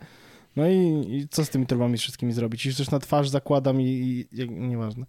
No 0.57 0.69
i, 0.69 0.77
i 1.17 1.29
co 1.31 1.45
z 1.45 1.49
tymi 1.51 1.67
torbami 1.67 1.99
wszystkimi 1.99 2.33
zrobić? 2.33 2.67
Już 2.67 2.77
też 2.77 2.91
na 2.91 2.99
twarz 2.99 3.29
zakładam 3.29 3.81
i, 3.81 3.85
i, 3.85 4.41
i 4.41 4.51
nieważne. 4.51 5.07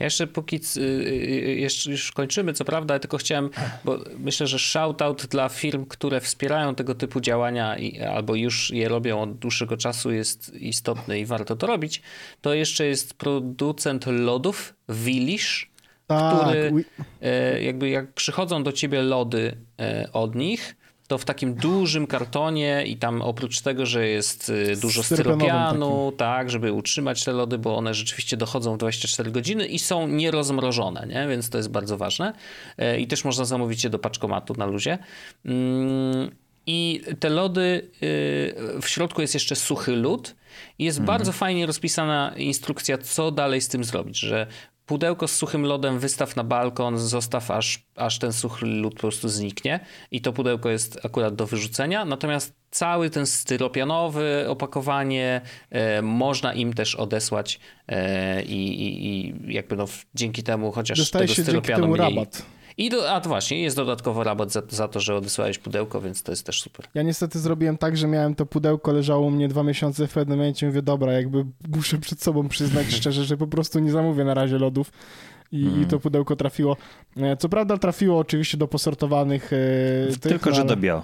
Ja 0.00 0.04
jeszcze 0.06 0.26
póki 0.26 0.60
c- 0.60 0.80
y, 0.80 0.84
y, 0.84 1.54
jeszcze 1.54 1.90
już 1.90 2.12
kończymy, 2.12 2.52
co 2.52 2.64
prawda, 2.64 2.98
tylko 2.98 3.18
chciałem, 3.18 3.50
bo 3.84 3.98
myślę, 4.18 4.46
że 4.46 4.58
shoutout 4.58 5.26
dla 5.26 5.48
firm, 5.48 5.86
które 5.86 6.20
wspierają 6.20 6.74
tego 6.74 6.94
typu 6.94 7.20
działania 7.20 7.78
i, 7.78 8.00
albo 8.00 8.34
już 8.34 8.70
je 8.70 8.88
robią 8.88 9.20
od 9.22 9.38
dłuższego 9.38 9.76
czasu 9.76 10.12
jest 10.12 10.54
istotny 10.54 11.20
i 11.20 11.24
warto 11.26 11.56
to 11.56 11.66
robić. 11.66 12.02
To 12.40 12.54
jeszcze 12.54 12.86
jest 12.86 13.14
producent 13.14 14.06
lodów 14.06 14.74
Willish, 14.88 15.69
Tak, 16.10 16.40
który 16.40 16.84
e, 17.22 17.62
jakby 17.62 17.88
jak 17.88 18.12
przychodzą 18.12 18.62
do 18.62 18.72
ciebie 18.72 19.02
lody 19.02 19.56
e, 19.80 20.08
od 20.12 20.34
nich, 20.34 20.76
to 21.06 21.18
w 21.18 21.24
takim 21.24 21.54
dużym 21.54 22.06
kartonie 22.06 22.84
i 22.86 22.96
tam 22.96 23.22
oprócz 23.22 23.60
tego, 23.60 23.86
że 23.86 24.08
jest 24.08 24.52
e, 24.72 24.76
dużo 24.76 25.02
styropianu, 25.02 26.12
tak, 26.16 26.50
żeby 26.50 26.72
utrzymać 26.72 27.24
te 27.24 27.32
lody, 27.32 27.58
bo 27.58 27.76
one 27.76 27.94
rzeczywiście 27.94 28.36
dochodzą 28.36 28.74
w 28.74 28.78
24 28.78 29.30
godziny 29.30 29.66
i 29.66 29.78
są 29.78 30.08
nierozmrożone, 30.08 31.06
nie? 31.06 31.28
więc 31.28 31.50
to 31.50 31.58
jest 31.58 31.70
bardzo 31.70 31.96
ważne. 31.96 32.32
I 32.98 33.06
też 33.06 33.24
można 33.24 33.44
zamówić 33.44 33.84
je 33.84 33.90
do 33.90 33.98
paczkomatu 33.98 34.54
na 34.54 34.66
luzie. 34.66 34.98
Mm, 35.44 36.30
I 36.66 37.02
te 37.20 37.28
lody, 37.28 37.90
w 38.82 38.88
środku 38.88 39.20
jest 39.20 39.34
jeszcze 39.34 39.56
suchy 39.56 39.96
lód 39.96 40.34
i 40.78 40.84
jest 40.84 41.02
bardzo 41.02 41.32
fajnie 41.32 41.66
rozpisana 41.66 42.34
instrukcja, 42.36 42.98
co 42.98 43.30
dalej 43.30 43.60
z 43.60 43.68
tym 43.68 43.84
zrobić, 43.84 44.18
że 44.18 44.46
pudełko 44.90 45.28
z 45.28 45.36
suchym 45.36 45.66
lodem 45.66 45.98
wystaw 45.98 46.36
na 46.36 46.44
balkon, 46.44 46.98
zostaw 46.98 47.50
aż, 47.50 47.82
aż 47.96 48.18
ten 48.18 48.32
suchy 48.32 48.66
lód 48.66 48.94
po 48.94 49.00
prostu 49.00 49.28
zniknie 49.28 49.80
i 50.10 50.20
to 50.20 50.32
pudełko 50.32 50.70
jest 50.70 51.00
akurat 51.04 51.34
do 51.34 51.46
wyrzucenia, 51.46 52.04
natomiast 52.04 52.54
cały 52.70 53.10
ten 53.10 53.26
styropianowy 53.26 54.44
opakowanie 54.48 55.40
e, 55.70 56.02
można 56.02 56.54
im 56.54 56.72
też 56.72 56.94
odesłać 56.94 57.60
e, 57.88 58.42
i, 58.42 58.84
i, 58.84 59.34
jakby 59.54 59.76
no 59.76 59.84
dzięki 60.14 60.42
temu 60.42 60.72
chociaż 60.72 60.98
Dostaje 60.98 61.22
tego 61.22 61.34
się 61.34 61.36
dzięki 61.36 61.50
styropianu 61.50 61.82
temu 61.82 61.92
mniej. 61.92 62.16
rabat. 62.16 62.42
I 62.80 62.90
do, 62.90 63.10
a 63.10 63.20
to 63.20 63.28
właśnie, 63.28 63.62
jest 63.62 63.76
dodatkowo 63.76 64.24
rabat 64.24 64.52
za, 64.52 64.62
za 64.68 64.88
to, 64.88 65.00
że 65.00 65.14
odesłałeś 65.16 65.58
pudełko, 65.58 66.00
więc 66.00 66.22
to 66.22 66.32
jest 66.32 66.46
też 66.46 66.60
super. 66.62 66.86
Ja 66.94 67.02
niestety 67.02 67.38
zrobiłem 67.38 67.78
tak, 67.78 67.96
że 67.96 68.06
miałem 68.06 68.34
to 68.34 68.46
pudełko, 68.46 68.92
leżało 68.92 69.26
u 69.26 69.30
mnie 69.30 69.48
dwa 69.48 69.62
miesiące, 69.62 70.06
w 70.06 70.12
pewnym 70.12 70.38
momencie 70.38 70.66
mówię, 70.66 70.82
dobra, 70.82 71.12
jakby 71.12 71.44
muszę 71.76 71.98
przed 71.98 72.22
sobą 72.22 72.48
przyznać 72.48 72.86
szczerze, 73.00 73.24
że 73.24 73.36
po 73.36 73.46
prostu 73.46 73.78
nie 73.78 73.90
zamówię 73.90 74.24
na 74.24 74.34
razie 74.34 74.58
lodów. 74.58 74.92
I, 75.52 75.64
Mhm. 75.64 75.82
i 75.82 75.86
to 75.86 76.00
pudełko 76.00 76.36
trafiło. 76.36 76.76
E, 77.16 77.36
Co 77.36 77.48
prawda 77.48 77.78
trafiło 77.78 78.18
oczywiście 78.18 78.56
do 78.58 78.68
posortowanych. 78.68 79.52
e, 79.52 79.56
tych, 80.12 80.18
Tylko, 80.20 80.50
no, 80.50 80.56
że 80.56 80.62
ale- 80.62 80.68
do 80.68 80.76
bio. 80.76 81.02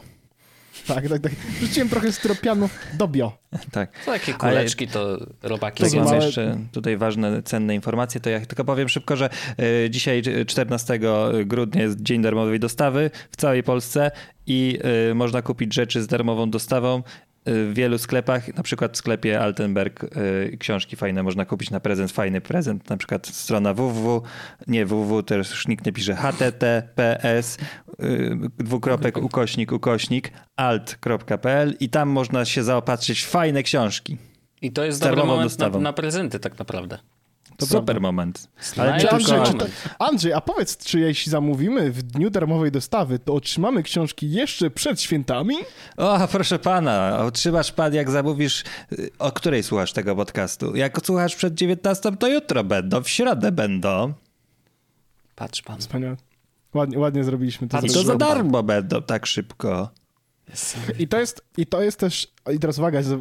Tak, 0.87 1.09
tak, 1.09 1.20
tak. 1.22 1.33
Rzuciłem 1.61 1.89
trochę 1.89 2.12
styropianu 2.12 2.68
do 2.99 3.09
bio. 3.09 3.33
Tak. 3.70 4.05
To 4.05 4.12
takie 4.12 4.33
kuleczki 4.35 4.89
to 4.89 5.18
robaki 5.43 5.83
To 5.85 5.91
Tak, 5.91 5.99
mam 5.99 6.05
małe- 6.05 6.24
jeszcze 6.24 6.59
tutaj 6.72 6.97
ważne, 6.97 7.43
cenne 7.43 7.74
informacje, 7.74 8.20
to 8.20 8.31
ja 8.31 8.47
tylko 8.47 8.64
powiem 8.64 8.89
szybko, 8.89 9.16
że 9.16 9.31
e, 9.85 9.91
dzisiaj 9.91 10.22
e, 10.41 10.45
14 10.45 11.01
grudnia 11.45 11.83
jest 11.83 12.03
Dzień 12.03 12.22
Darmowej 12.22 12.61
Dostawy 12.61 13.11
w 13.31 13.37
całej 13.37 13.62
Polsce 13.62 14.11
i 14.47 14.79
e, 15.11 15.14
można 15.14 15.43
kupić 15.43 15.74
rzeczy 15.74 16.03
z 16.03 16.07
darmową 16.07 16.51
dostawą 16.51 17.03
w 17.47 17.72
wielu 17.74 17.99
sklepach, 17.99 18.55
na 18.55 18.62
przykład 18.62 18.92
w 18.92 18.97
sklepie 18.97 19.40
Altenberg 19.40 20.05
e, 20.05 20.09
książki 20.57 20.97
fajne 20.97 21.22
można 21.22 21.44
kupić 21.44 21.70
na 21.70 21.80
prezent, 21.80 22.12
fajny 22.12 22.40
prezent, 22.40 22.90
na 22.90 22.97
przykład 22.97 23.26
strona 23.26 23.74
www, 23.74 24.22
nie 24.66 24.86
www, 24.86 25.22
też 25.22 25.68
nikt 25.68 25.86
nie 25.86 25.92
pisze 25.92 26.16
https 26.16 27.59
y, 28.05 28.36
dwukropek 28.59 29.18
ukośnik 29.18 29.72
ukośnik 29.72 30.32
alt.pl 30.57 31.74
i 31.80 31.88
tam 31.88 32.09
można 32.09 32.44
się 32.44 32.62
zaopatrzyć 32.62 33.22
w 33.22 33.28
fajne 33.28 33.62
książki. 33.62 34.16
I 34.62 34.72
to 34.72 34.84
jest 34.84 35.01
dobry 35.03 35.24
moment 35.24 35.59
na, 35.59 35.68
na 35.68 35.92
prezenty 35.92 36.40
tak 36.40 36.59
naprawdę. 36.59 36.99
To 37.57 37.66
Super 37.66 37.84
prawda. 37.84 38.00
moment. 38.00 38.48
Ale 38.76 39.00
Czy 39.00 39.11
Andrzej, 39.11 39.36
tylko... 39.42 39.52
czy 39.52 39.59
to, 39.59 39.66
Andrzej, 39.98 40.32
a 40.32 40.40
powiedz, 40.40 40.76
czy 40.84 41.00
jeśli 41.00 41.30
zamówimy 41.30 41.90
w 41.92 42.02
dniu 42.02 42.30
darmowej 42.30 42.70
dostawy, 42.72 43.18
to 43.18 43.34
otrzymamy 43.34 43.82
książki 43.82 44.30
jeszcze 44.30 44.70
przed 44.70 45.00
świętami? 45.00 45.54
O, 45.96 46.28
proszę 46.30 46.59
pana, 46.59 47.18
otrzymasz 47.18 47.72
pan, 47.72 47.94
jak 47.94 48.11
zamówisz. 48.11 48.64
y, 48.92 49.11
O 49.18 49.32
której 49.32 49.62
słuchasz 49.62 49.92
tego 49.92 50.16
podcastu? 50.16 50.76
Jak 50.76 51.07
słuchasz 51.07 51.36
przed 51.36 51.54
19, 51.54 52.16
to 52.16 52.28
jutro 52.28 52.64
będą, 52.64 53.02
w 53.02 53.09
środę 53.09 53.52
będą. 53.52 54.12
Patrz 55.36 55.62
pan. 55.62 55.78
Wspaniale. 55.78 56.16
Ładnie, 56.74 56.98
ładnie 56.98 57.24
zrobiliśmy 57.24 57.68
to. 57.68 57.80
I 57.80 57.90
to 57.90 58.02
za 58.02 58.16
darmo 58.16 58.62
będą 58.62 59.02
tak 59.02 59.26
szybko. 59.26 59.90
I 60.99 61.09
to 61.09 61.18
jest, 61.18 61.44
i 61.57 61.66
to 61.66 61.82
jest 61.82 61.99
też, 61.99 62.32
i 62.55 62.59
teraz 62.59 62.78
uwaga, 62.78 63.03
że 63.03 63.18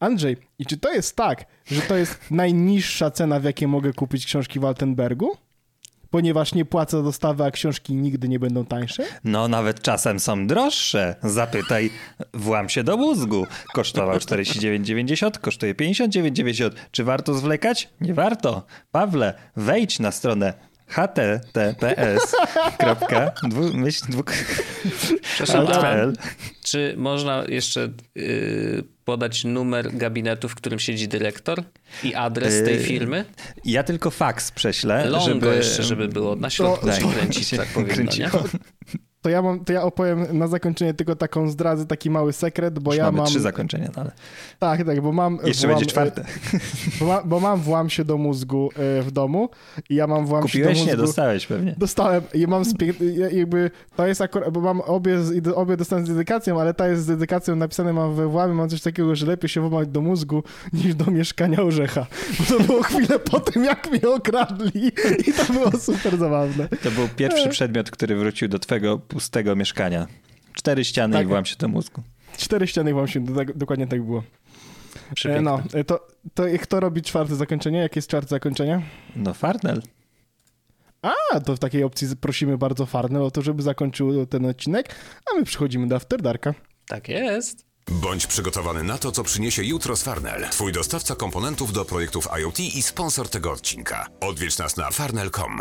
Andrzej, 0.00 0.36
i 0.58 0.66
czy 0.66 0.76
to 0.76 0.92
jest 0.92 1.16
tak, 1.16 1.44
że 1.66 1.82
to 1.82 1.96
jest 1.96 2.18
najniższa 2.30 3.10
cena, 3.10 3.40
w 3.40 3.44
jakiej 3.44 3.68
mogę 3.68 3.92
kupić 3.92 4.26
książki 4.26 4.60
w 4.60 4.64
Altenbergu? 4.64 5.36
Ponieważ 6.10 6.54
nie 6.54 6.64
płacę 6.64 6.96
za 6.96 7.02
dostawę, 7.02 7.44
a 7.44 7.50
książki 7.50 7.94
nigdy 7.94 8.28
nie 8.28 8.38
będą 8.38 8.66
tańsze? 8.66 9.04
No, 9.24 9.48
nawet 9.48 9.82
czasem 9.82 10.20
są 10.20 10.46
droższe. 10.46 11.16
Zapytaj, 11.22 11.90
włam 12.34 12.68
się 12.68 12.84
do 12.84 12.96
mózgu. 12.96 13.46
Kosztował 13.74 14.16
49,90, 14.16 15.38
kosztuje 15.38 15.74
59,90. 15.74 16.70
Czy 16.90 17.04
warto 17.04 17.34
zwlekać? 17.34 17.88
Nie 18.00 18.14
warto. 18.14 18.66
Pawle, 18.90 19.34
wejdź 19.56 19.98
na 19.98 20.10
stronę 20.10 20.54
https. 20.90 22.34
dwu, 23.48 23.74
myśl, 23.74 24.04
dwu, 24.08 24.22
Przepraszam, 25.22 26.12
czy 26.64 26.94
można 26.96 27.44
jeszcze 27.48 27.88
yy, 28.14 28.84
podać 29.04 29.44
numer 29.44 29.96
gabinetu, 29.96 30.48
w 30.48 30.54
którym 30.54 30.78
siedzi 30.78 31.08
dyrektor 31.08 31.62
i 32.04 32.14
adres 32.14 32.64
tej 32.64 32.74
Yy, 32.78 32.84
firmy? 32.84 33.24
Ja 33.64 33.82
tylko 33.82 34.10
faks 34.10 34.50
prześlę, 34.50 35.04
Longo 35.10 35.26
żeby... 35.26 35.56
jeszcze, 35.56 35.82
żeby 35.82 36.08
było 36.08 36.36
na 36.36 36.50
środku 36.50 36.86
To- 36.86 36.92
się 36.92 37.02
to- 37.02 37.08
kręcić, 37.08 37.50
tak 37.50 37.68
powinno, 37.68 38.12
nie? 38.18 38.30
To 39.22 39.30
ja, 39.30 39.42
mam, 39.42 39.64
to 39.64 39.72
ja 39.72 39.82
opowiem 39.82 40.38
na 40.38 40.46
zakończenie 40.48 40.94
tylko 40.94 41.16
taką 41.16 41.48
zdradzę, 41.48 41.86
taki 41.86 42.10
mały 42.10 42.32
sekret, 42.32 42.78
bo 42.78 42.90
Już 42.90 42.98
ja 42.98 43.04
mamy 43.04 43.16
mam... 43.18 43.26
trzy 43.26 43.40
zakończenia, 43.40 43.88
no 43.96 44.02
ale 44.02 44.10
Tak, 44.58 44.84
tak, 44.84 45.00
bo 45.00 45.12
mam... 45.12 45.38
jeszcze 45.44 45.66
włam- 45.66 45.70
będzie 45.70 45.86
czwarte. 45.86 46.24
Bo, 47.00 47.06
ma, 47.06 47.22
bo 47.24 47.40
mam 47.40 47.60
włam 47.60 47.90
się 47.90 48.04
do 48.04 48.18
mózgu 48.18 48.70
e, 48.98 49.02
w 49.02 49.10
domu 49.10 49.48
i 49.90 49.94
ja 49.94 50.06
mam 50.06 50.26
włam 50.26 50.48
się 50.48 50.58
do 50.58 50.64
Kupiłeś? 50.64 50.78
mózgu... 50.78 50.90
Nie, 50.90 50.96
dostałeś 50.96 51.46
pewnie. 51.46 51.74
Dostałem 51.78 52.22
i 52.34 52.46
mam 52.46 52.62
spie- 52.64 52.94
ja- 53.18 53.30
jakby 53.30 53.70
to 53.96 54.06
jest 54.06 54.20
akurat, 54.20 54.50
bo 54.50 54.60
mam 54.60 54.80
obie, 54.80 55.18
obie 55.54 55.76
dostałem 55.76 56.06
z 56.06 56.08
dedykacją, 56.08 56.60
ale 56.60 56.74
ta 56.74 56.88
jest 56.88 57.02
z 57.02 57.06
dedykacją 57.06 57.56
napisane 57.56 57.92
mam 57.92 58.14
we 58.14 58.26
włamie, 58.28 58.54
mam 58.54 58.68
coś 58.68 58.80
takiego, 58.82 59.14
że 59.16 59.26
lepiej 59.26 59.48
się 59.48 59.60
włamać 59.68 59.88
do 59.88 60.00
mózgu 60.00 60.42
niż 60.72 60.94
do 60.94 61.10
mieszkania 61.10 61.60
orzecha. 61.62 62.06
Bo 62.38 62.44
to 62.58 62.64
było 62.64 62.82
chwilę 62.82 63.18
po 63.18 63.40
tym, 63.40 63.64
jak 63.64 63.90
mnie 63.90 64.08
okradli 64.14 64.86
i 65.28 65.32
to 65.32 65.52
było 65.52 65.70
super 65.80 66.18
zabawne. 66.18 66.68
To 66.82 66.90
był 66.90 67.08
pierwszy 67.16 67.48
przedmiot, 67.48 67.90
który 67.90 68.16
wrócił 68.16 68.48
do 68.48 68.58
twojego 68.58 69.00
pustego 69.10 69.56
mieszkania. 69.56 70.06
Cztery 70.54 70.84
ściany 70.84 71.12
Tak. 71.16 71.24
i 71.24 71.28
włam 71.28 71.44
się 71.44 71.56
do 71.56 71.68
mózgu. 71.68 72.02
Cztery 72.36 72.66
ściany 72.66 72.92
włam 72.92 73.08
się, 73.08 73.20
do- 73.20 73.44
dokładnie 73.44 73.86
tak 73.86 74.02
było. 74.02 74.22
E, 75.10 75.14
Przepiękne. 75.14 75.42
no, 75.50 75.62
e, 75.80 75.84
to, 75.84 76.06
to 76.34 76.42
kto 76.62 76.80
robi 76.80 77.02
czwarte 77.02 77.36
zakończenie? 77.36 77.78
Jakie 77.78 77.98
jest 77.98 78.08
czwarte 78.08 78.28
zakończenie? 78.28 78.82
No 79.16 79.34
Farnell. 79.34 79.82
A, 81.32 81.40
to 81.40 81.56
w 81.56 81.58
takiej 81.58 81.84
opcji 81.84 82.08
prosimy 82.20 82.58
bardzo 82.58 82.86
Farnell 82.86 83.22
o 83.22 83.30
to, 83.30 83.42
żeby 83.42 83.62
zakończył 83.62 84.26
ten 84.26 84.46
odcinek, 84.46 84.94
a 85.32 85.38
my 85.38 85.44
przechodzimy 85.44 85.86
do 85.88 85.96
After 85.96 86.22
Darka. 86.22 86.54
Tak 86.86 87.08
jest. 87.08 87.64
Bądź 87.90 88.26
przygotowany 88.26 88.82
na 88.84 88.98
to, 88.98 89.12
co 89.12 89.24
przyniesie 89.24 89.64
jutro 89.64 89.96
z 89.96 90.02
Farnell. 90.02 90.48
Twój 90.50 90.72
dostawca 90.72 91.14
komponentów 91.16 91.72
do 91.72 91.84
projektów 91.84 92.28
IoT 92.40 92.60
i 92.60 92.82
sponsor 92.82 93.28
tego 93.28 93.52
odcinka. 93.52 94.06
Odwiedź 94.20 94.58
nas 94.58 94.76
na 94.76 94.90
farnell.com. 94.90 95.60